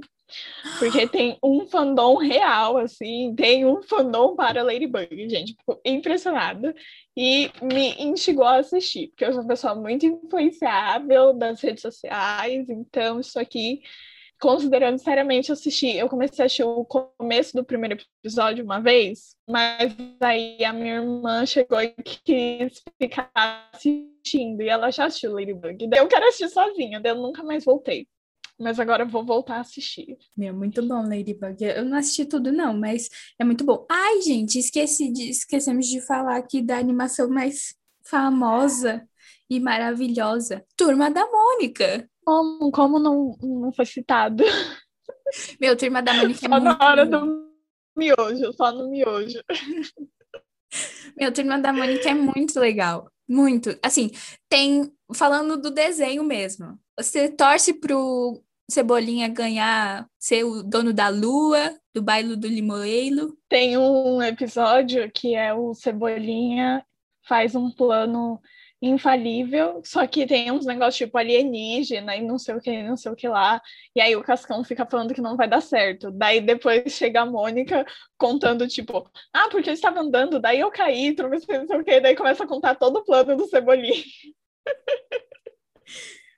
Porque 0.78 1.08
tem 1.08 1.36
um 1.42 1.66
fandom 1.66 2.16
real, 2.16 2.76
assim, 2.76 3.34
tem 3.34 3.66
um 3.66 3.82
fandom 3.82 4.36
para 4.36 4.62
Ladybug, 4.62 5.28
gente. 5.28 5.54
Fico 5.54 5.80
impressionada. 5.84 6.74
E 7.16 7.50
me 7.60 7.94
instigou 8.02 8.44
a 8.44 8.56
assistir, 8.56 9.08
porque 9.08 9.24
eu 9.24 9.32
sou 9.32 9.42
uma 9.42 9.48
pessoa 9.48 9.74
muito 9.74 10.06
influenciável 10.06 11.34
das 11.34 11.60
redes 11.60 11.82
sociais, 11.82 12.68
então 12.68 13.20
isso 13.20 13.38
aqui 13.38 13.82
considerando 14.40 14.98
seriamente 14.98 15.52
assistir, 15.52 15.96
eu 15.96 16.08
comecei 16.08 16.42
a 16.42 16.46
assistir 16.46 16.64
o 16.64 16.84
começo 16.84 17.54
do 17.54 17.64
primeiro 17.64 17.98
episódio 18.24 18.64
uma 18.64 18.80
vez, 18.80 19.36
mas 19.46 19.94
aí 20.20 20.64
a 20.64 20.72
minha 20.72 20.96
irmã 20.96 21.44
chegou 21.44 21.80
e 21.80 21.90
quis 21.90 22.82
ficar 23.00 23.30
assistindo, 23.34 24.62
e 24.62 24.68
ela 24.68 24.90
já 24.90 25.04
assistiu 25.04 25.34
Ladybug. 25.34 25.90
Eu 25.94 26.08
quero 26.08 26.26
assistir 26.26 26.48
sozinha, 26.48 26.98
daí 26.98 27.12
eu 27.12 27.16
nunca 27.16 27.42
mais 27.42 27.64
voltei. 27.64 28.08
Mas 28.58 28.78
agora 28.78 29.04
eu 29.04 29.08
vou 29.08 29.24
voltar 29.24 29.56
a 29.56 29.60
assistir. 29.60 30.18
Meu, 30.36 30.54
muito 30.54 30.86
bom, 30.86 31.02
Ladybug. 31.02 31.64
Eu 31.64 31.84
não 31.84 31.96
assisti 31.96 32.26
tudo, 32.26 32.52
não, 32.52 32.76
mas 32.76 33.08
é 33.38 33.44
muito 33.44 33.64
bom. 33.64 33.86
Ai, 33.90 34.20
gente, 34.20 34.58
esqueci 34.58 35.10
de, 35.10 35.30
esquecemos 35.30 35.86
de 35.86 36.00
falar 36.02 36.36
aqui 36.36 36.60
da 36.60 36.76
animação 36.76 37.28
mais 37.28 37.74
famosa 38.04 39.06
e 39.48 39.58
maravilhosa. 39.58 40.64
Turma 40.76 41.10
da 41.10 41.26
Mônica. 41.26 42.08
Como, 42.30 42.70
como 42.70 42.98
não, 43.00 43.36
não 43.42 43.72
foi 43.72 43.84
citado? 43.84 44.44
Meu, 45.60 45.76
Turma 45.76 46.00
da 46.00 46.14
Mônica 46.14 46.46
é 46.46 46.48
só 46.48 46.60
muito... 46.60 46.62
na 46.62 46.78
hora 46.80 47.04
do 47.04 47.50
miojo, 47.96 48.52
só 48.52 48.70
no 48.70 48.88
miojo. 48.88 49.42
Meu, 51.18 51.32
Turma 51.32 51.58
da 51.58 51.72
Mônica 51.72 52.08
é 52.08 52.14
muito 52.14 52.60
legal. 52.60 53.10
Muito. 53.28 53.76
Assim, 53.82 54.12
tem... 54.48 54.92
Falando 55.12 55.60
do 55.60 55.72
desenho 55.72 56.22
mesmo. 56.22 56.78
Você 56.96 57.28
torce 57.28 57.74
pro 57.74 58.40
Cebolinha 58.70 59.26
ganhar, 59.26 60.08
ser 60.16 60.44
o 60.44 60.62
dono 60.62 60.92
da 60.92 61.08
lua, 61.08 61.76
do 61.92 62.00
baile 62.00 62.36
do 62.36 62.46
limoeiro. 62.46 63.36
Tem 63.48 63.76
um 63.76 64.22
episódio 64.22 65.10
que 65.12 65.34
é 65.34 65.52
o 65.52 65.74
Cebolinha 65.74 66.86
faz 67.26 67.56
um 67.56 67.72
plano 67.72 68.40
infalível, 68.82 69.82
só 69.84 70.06
que 70.06 70.26
tem 70.26 70.50
uns 70.50 70.64
negócios 70.64 70.96
tipo 70.96 71.18
alienígena 71.18 72.16
e 72.16 72.22
não 72.22 72.38
sei 72.38 72.54
o 72.54 72.60
que, 72.60 72.82
não 72.82 72.96
sei 72.96 73.12
o 73.12 73.16
que 73.16 73.28
lá. 73.28 73.60
E 73.94 74.00
aí 74.00 74.16
o 74.16 74.22
Cascão 74.22 74.64
fica 74.64 74.86
falando 74.86 75.12
que 75.12 75.20
não 75.20 75.36
vai 75.36 75.48
dar 75.48 75.60
certo. 75.60 76.10
Daí 76.10 76.40
depois 76.40 76.92
chega 76.92 77.20
a 77.20 77.26
Mônica 77.26 77.84
contando, 78.16 78.66
tipo, 78.66 79.10
ah, 79.32 79.48
porque 79.50 79.70
eu 79.70 79.74
estava 79.74 80.00
andando, 80.00 80.40
daí 80.40 80.60
eu 80.60 80.70
caí, 80.70 81.14
trovecei, 81.14 81.58
não 81.58 81.66
sei 81.66 81.76
o 81.78 81.84
que, 81.84 82.00
daí 82.00 82.16
começa 82.16 82.44
a 82.44 82.48
contar 82.48 82.74
todo 82.74 83.00
o 83.00 83.04
plano 83.04 83.36
do 83.36 83.46
Cebolinha. 83.48 84.02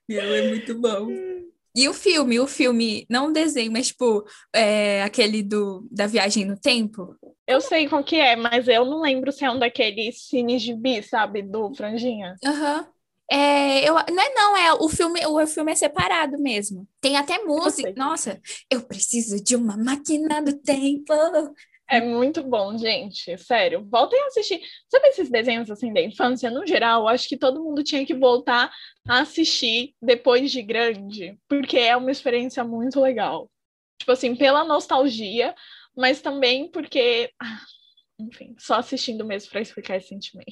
Meu, 0.08 0.34
é 0.34 0.48
muito 0.48 0.74
bom. 0.78 1.51
E 1.74 1.88
o 1.88 1.94
filme, 1.94 2.38
o 2.38 2.46
filme, 2.46 3.06
não 3.08 3.28
o 3.28 3.32
desenho, 3.32 3.72
mas 3.72 3.88
tipo, 3.88 4.24
é, 4.54 5.02
aquele 5.02 5.42
do, 5.42 5.86
da 5.90 6.06
viagem 6.06 6.44
no 6.44 6.58
tempo. 6.58 7.16
Eu 7.46 7.60
sei 7.60 7.88
qual 7.88 8.04
que 8.04 8.16
é, 8.16 8.36
mas 8.36 8.68
eu 8.68 8.84
não 8.84 9.00
lembro 9.00 9.32
se 9.32 9.44
é 9.44 9.50
um 9.50 9.58
daqueles 9.58 10.28
cines 10.28 10.62
de 10.62 10.74
bi, 10.74 11.02
sabe? 11.02 11.42
Do 11.42 11.74
Franjinha. 11.74 12.36
Aham. 12.44 12.80
Uhum. 12.80 12.92
É, 13.30 13.88
eu, 13.88 13.94
não 13.94 14.22
é 14.22 14.34
não, 14.34 14.56
é 14.58 14.74
o 14.74 14.90
filme, 14.90 15.24
o 15.24 15.46
filme 15.46 15.72
é 15.72 15.74
separado 15.74 16.38
mesmo. 16.38 16.86
Tem 17.00 17.16
até 17.16 17.38
música. 17.38 17.90
Nossa, 17.96 18.38
eu 18.70 18.82
preciso 18.82 19.42
de 19.42 19.56
uma 19.56 19.74
máquina 19.74 20.42
do 20.42 20.52
tempo. 20.58 21.14
É 21.92 22.00
muito 22.00 22.42
bom, 22.42 22.78
gente. 22.78 23.36
Sério, 23.36 23.86
voltem 23.90 24.18
a 24.22 24.26
assistir. 24.28 24.62
Sabe 24.90 25.08
esses 25.08 25.28
desenhos 25.28 25.70
assim 25.70 25.92
da 25.92 26.00
infância, 26.00 26.50
no 26.50 26.66
geral, 26.66 27.06
acho 27.06 27.28
que 27.28 27.36
todo 27.36 27.62
mundo 27.62 27.84
tinha 27.84 28.06
que 28.06 28.14
voltar 28.14 28.72
a 29.06 29.20
assistir 29.20 29.94
depois 30.00 30.50
de 30.50 30.62
grande, 30.62 31.38
porque 31.46 31.76
é 31.76 31.94
uma 31.94 32.10
experiência 32.10 32.64
muito 32.64 32.98
legal. 32.98 33.50
Tipo 33.98 34.12
assim, 34.12 34.34
pela 34.34 34.64
nostalgia, 34.64 35.54
mas 35.94 36.22
também 36.22 36.70
porque, 36.70 37.30
ah, 37.38 37.60
enfim, 38.18 38.54
só 38.58 38.76
assistindo 38.76 39.22
mesmo 39.22 39.50
para 39.50 39.60
explicar 39.60 39.98
esse 39.98 40.08
sentimento. 40.08 40.48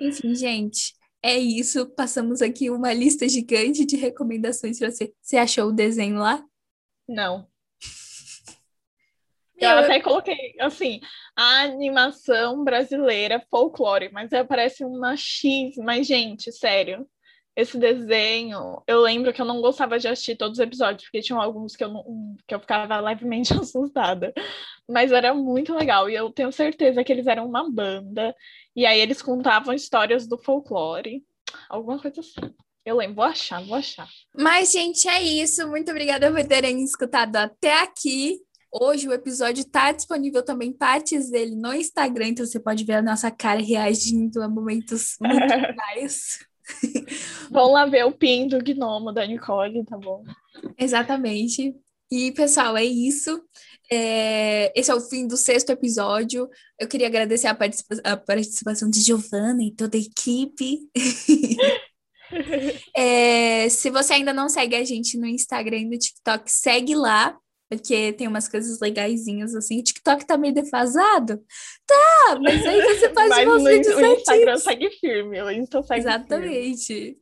Enfim, 0.00 0.34
gente, 0.34 0.92
é 1.22 1.38
isso. 1.38 1.86
Passamos 1.94 2.42
aqui 2.42 2.68
uma 2.68 2.92
lista 2.92 3.28
gigante 3.28 3.86
de 3.86 3.94
recomendações 3.94 4.80
para 4.80 4.90
você. 4.90 5.14
Você 5.22 5.36
achou 5.36 5.68
o 5.68 5.72
desenho 5.72 6.18
lá? 6.18 6.44
Não. 7.08 7.48
Eu 9.56 9.78
até 9.78 10.00
coloquei, 10.00 10.54
assim, 10.60 11.00
a 11.36 11.62
animação 11.62 12.64
brasileira 12.64 13.44
folclore, 13.50 14.10
mas 14.12 14.30
parece 14.48 14.84
uma 14.84 15.16
X, 15.16 15.76
mas, 15.76 16.06
gente, 16.06 16.50
sério, 16.52 17.06
esse 17.56 17.78
desenho, 17.78 18.82
eu 18.86 19.00
lembro 19.00 19.32
que 19.32 19.40
eu 19.40 19.46
não 19.46 19.60
gostava 19.60 19.98
de 19.98 20.08
assistir 20.08 20.36
todos 20.36 20.58
os 20.58 20.64
episódios, 20.64 21.04
porque 21.04 21.20
tinham 21.20 21.40
alguns 21.40 21.76
que 21.76 21.84
eu, 21.84 21.88
não, 21.88 22.36
que 22.48 22.54
eu 22.54 22.58
ficava 22.58 22.98
levemente 22.98 23.52
assustada. 23.54 24.32
Mas 24.88 25.12
era 25.12 25.32
muito 25.32 25.72
legal, 25.72 26.10
e 26.10 26.14
eu 26.14 26.30
tenho 26.30 26.50
certeza 26.50 27.04
que 27.04 27.12
eles 27.12 27.26
eram 27.26 27.46
uma 27.46 27.70
banda, 27.70 28.34
e 28.74 28.84
aí 28.84 29.00
eles 29.00 29.22
contavam 29.22 29.72
histórias 29.72 30.26
do 30.26 30.36
folclore, 30.36 31.22
alguma 31.68 32.00
coisa 32.00 32.20
assim. 32.20 32.52
Eu 32.84 32.96
lembro, 32.96 33.16
vou 33.16 33.24
achar, 33.24 33.64
vou 33.64 33.76
achar. 33.76 34.06
Mas, 34.36 34.72
gente, 34.72 35.08
é 35.08 35.22
isso. 35.22 35.66
Muito 35.68 35.90
obrigada 35.90 36.30
por 36.30 36.46
terem 36.46 36.84
escutado 36.84 37.36
até 37.36 37.80
aqui. 37.80 38.38
Hoje 38.76 39.06
o 39.06 39.12
episódio 39.12 39.60
está 39.60 39.92
disponível 39.92 40.44
também 40.44 40.72
partes 40.72 41.30
dele 41.30 41.54
no 41.54 41.72
Instagram, 41.72 42.30
então 42.30 42.44
você 42.44 42.58
pode 42.58 42.82
ver 42.82 42.94
a 42.94 43.02
nossa 43.02 43.30
cara 43.30 43.62
reagindo 43.62 44.42
a 44.42 44.48
momentos 44.48 45.14
muito 45.20 45.46
legais. 45.46 46.40
Vão 47.52 47.70
lá 47.70 47.86
ver 47.86 48.04
o 48.04 48.10
pin 48.10 48.48
do 48.48 48.58
gnomo 48.58 49.12
da 49.12 49.24
Nicole, 49.24 49.84
tá 49.84 49.96
bom? 49.96 50.24
Exatamente. 50.76 51.72
E, 52.10 52.32
pessoal, 52.32 52.76
é 52.76 52.84
isso. 52.84 53.40
É, 53.92 54.72
esse 54.74 54.90
é 54.90 54.94
o 54.94 55.00
fim 55.00 55.28
do 55.28 55.36
sexto 55.36 55.70
episódio. 55.70 56.48
Eu 56.76 56.88
queria 56.88 57.06
agradecer 57.06 57.46
a, 57.46 57.54
participa 57.54 57.94
a 58.02 58.16
participação 58.16 58.90
de 58.90 59.00
Giovana 59.00 59.62
e 59.62 59.70
toda 59.70 59.96
a 59.96 60.00
equipe. 60.00 60.80
é, 62.96 63.68
se 63.68 63.88
você 63.88 64.14
ainda 64.14 64.32
não 64.32 64.48
segue 64.48 64.74
a 64.74 64.84
gente 64.84 65.16
no 65.16 65.26
Instagram 65.26 65.78
e 65.78 65.84
no 65.84 65.96
TikTok, 65.96 66.50
segue 66.50 66.96
lá, 66.96 67.38
porque 67.68 68.12
tem 68.12 68.28
umas 68.28 68.48
coisas 68.48 68.80
legaisinhas 68.80 69.54
assim. 69.54 69.80
O 69.80 69.82
TikTok 69.82 70.26
tá 70.26 70.36
meio 70.36 70.54
defasado. 70.54 71.42
Tá, 71.86 72.38
mas 72.40 72.64
aí 72.64 72.80
você 72.82 73.08
faz 73.14 73.28
Mas 73.30 73.46
umas 73.46 73.64
vídeos 73.64 73.96
o 73.96 74.06
Instagram 74.06 74.58
segue 74.58 74.90
firme, 74.90 75.42
o 75.42 75.50
Insta 75.50 75.82
segue 75.82 76.02
firme. 76.02 76.16
Exatamente. 76.16 77.18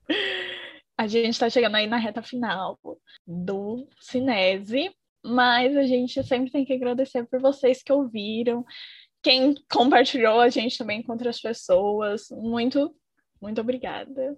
A 0.98 1.06
gente 1.06 1.38
tá 1.38 1.48
chegando 1.48 1.76
aí 1.76 1.86
na 1.86 1.96
reta 1.96 2.22
final 2.22 2.78
do 3.26 3.88
Cinese, 4.00 4.90
mas 5.24 5.76
a 5.76 5.84
gente 5.84 6.22
sempre 6.24 6.50
tem 6.50 6.64
que 6.64 6.72
agradecer 6.72 7.24
por 7.24 7.40
vocês 7.40 7.82
que 7.82 7.92
ouviram, 7.92 8.64
quem 9.22 9.54
compartilhou 9.70 10.40
a 10.40 10.48
gente 10.48 10.76
também 10.76 11.02
com 11.02 11.12
outras 11.12 11.40
pessoas. 11.40 12.26
Muito, 12.30 12.94
muito 13.40 13.60
obrigada. 13.60 14.36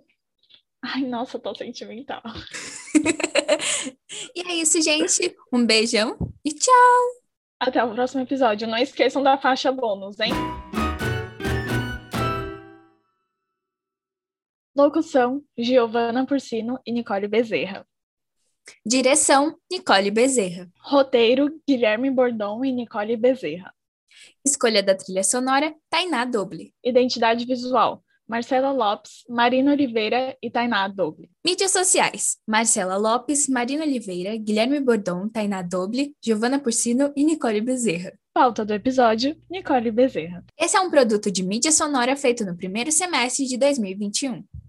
Ai, 0.83 1.01
nossa, 1.03 1.39
tô 1.39 1.55
sentimental. 1.55 2.23
E 4.35 4.41
é 4.43 4.55
isso, 4.55 4.81
gente. 4.81 5.35
Um 5.53 5.65
beijão 5.65 6.17
e 6.45 6.53
tchau! 6.53 7.25
Até 7.59 7.83
o 7.83 7.93
próximo 7.95 8.23
episódio. 8.23 8.69
Não 8.69 8.79
esqueçam 8.79 9.23
da 9.23 9.39
faixa 9.39 9.73
bônus, 9.73 10.19
hein? 10.21 10.33
Locução: 14.77 15.43
Giovana 15.57 16.27
Porcino 16.27 16.79
e 16.85 16.93
Nicole 16.93 17.29
Bezerra. 17.29 17.87
Direção: 18.85 19.57
Nicole 19.71 20.11
Bezerra. 20.11 20.69
Roteiro: 20.79 21.61
Guilherme 21.67 22.11
Bordon 22.11 22.65
e 22.65 22.73
Nicole 22.73 23.17
Bezerra. 23.17 23.73
Escolha 24.45 24.83
da 24.83 24.95
trilha 24.95 25.23
sonora: 25.23 25.75
Tainá 25.89 26.25
Doble. 26.25 26.75
Identidade 26.85 27.45
visual: 27.47 28.04
Marcela 28.27 28.73
Lopes, 28.73 29.25
Marina 29.29 29.73
Oliveira 29.73 30.37
e 30.43 30.51
Tainá 30.51 30.89
Doble. 30.89 31.29
Mídias 31.45 31.73
sociais: 31.73 32.39
Marcela 32.47 32.97
Lopes, 32.97 33.49
Marina 33.49 33.85
Oliveira, 33.85 34.37
Guilherme 34.37 34.81
Bordon, 34.81 35.29
Tainá 35.29 35.61
Doble, 35.61 36.15
Giovana 36.23 36.59
Porcino 36.59 37.13
e 37.15 37.25
Nicole 37.25 37.61
Bezerra. 37.61 38.13
Pauta 38.33 38.65
do 38.65 38.73
episódio: 38.73 39.37
Nicole 39.51 39.91
Bezerra. 39.91 40.45
Esse 40.59 40.77
é 40.77 40.81
um 40.81 40.91
produto 40.91 41.31
de 41.31 41.43
mídia 41.43 41.71
sonora 41.71 42.17
feito 42.17 42.45
no 42.45 42.57
primeiro 42.57 42.91
semestre 42.91 43.47
de 43.47 43.57
2021. 43.57 44.43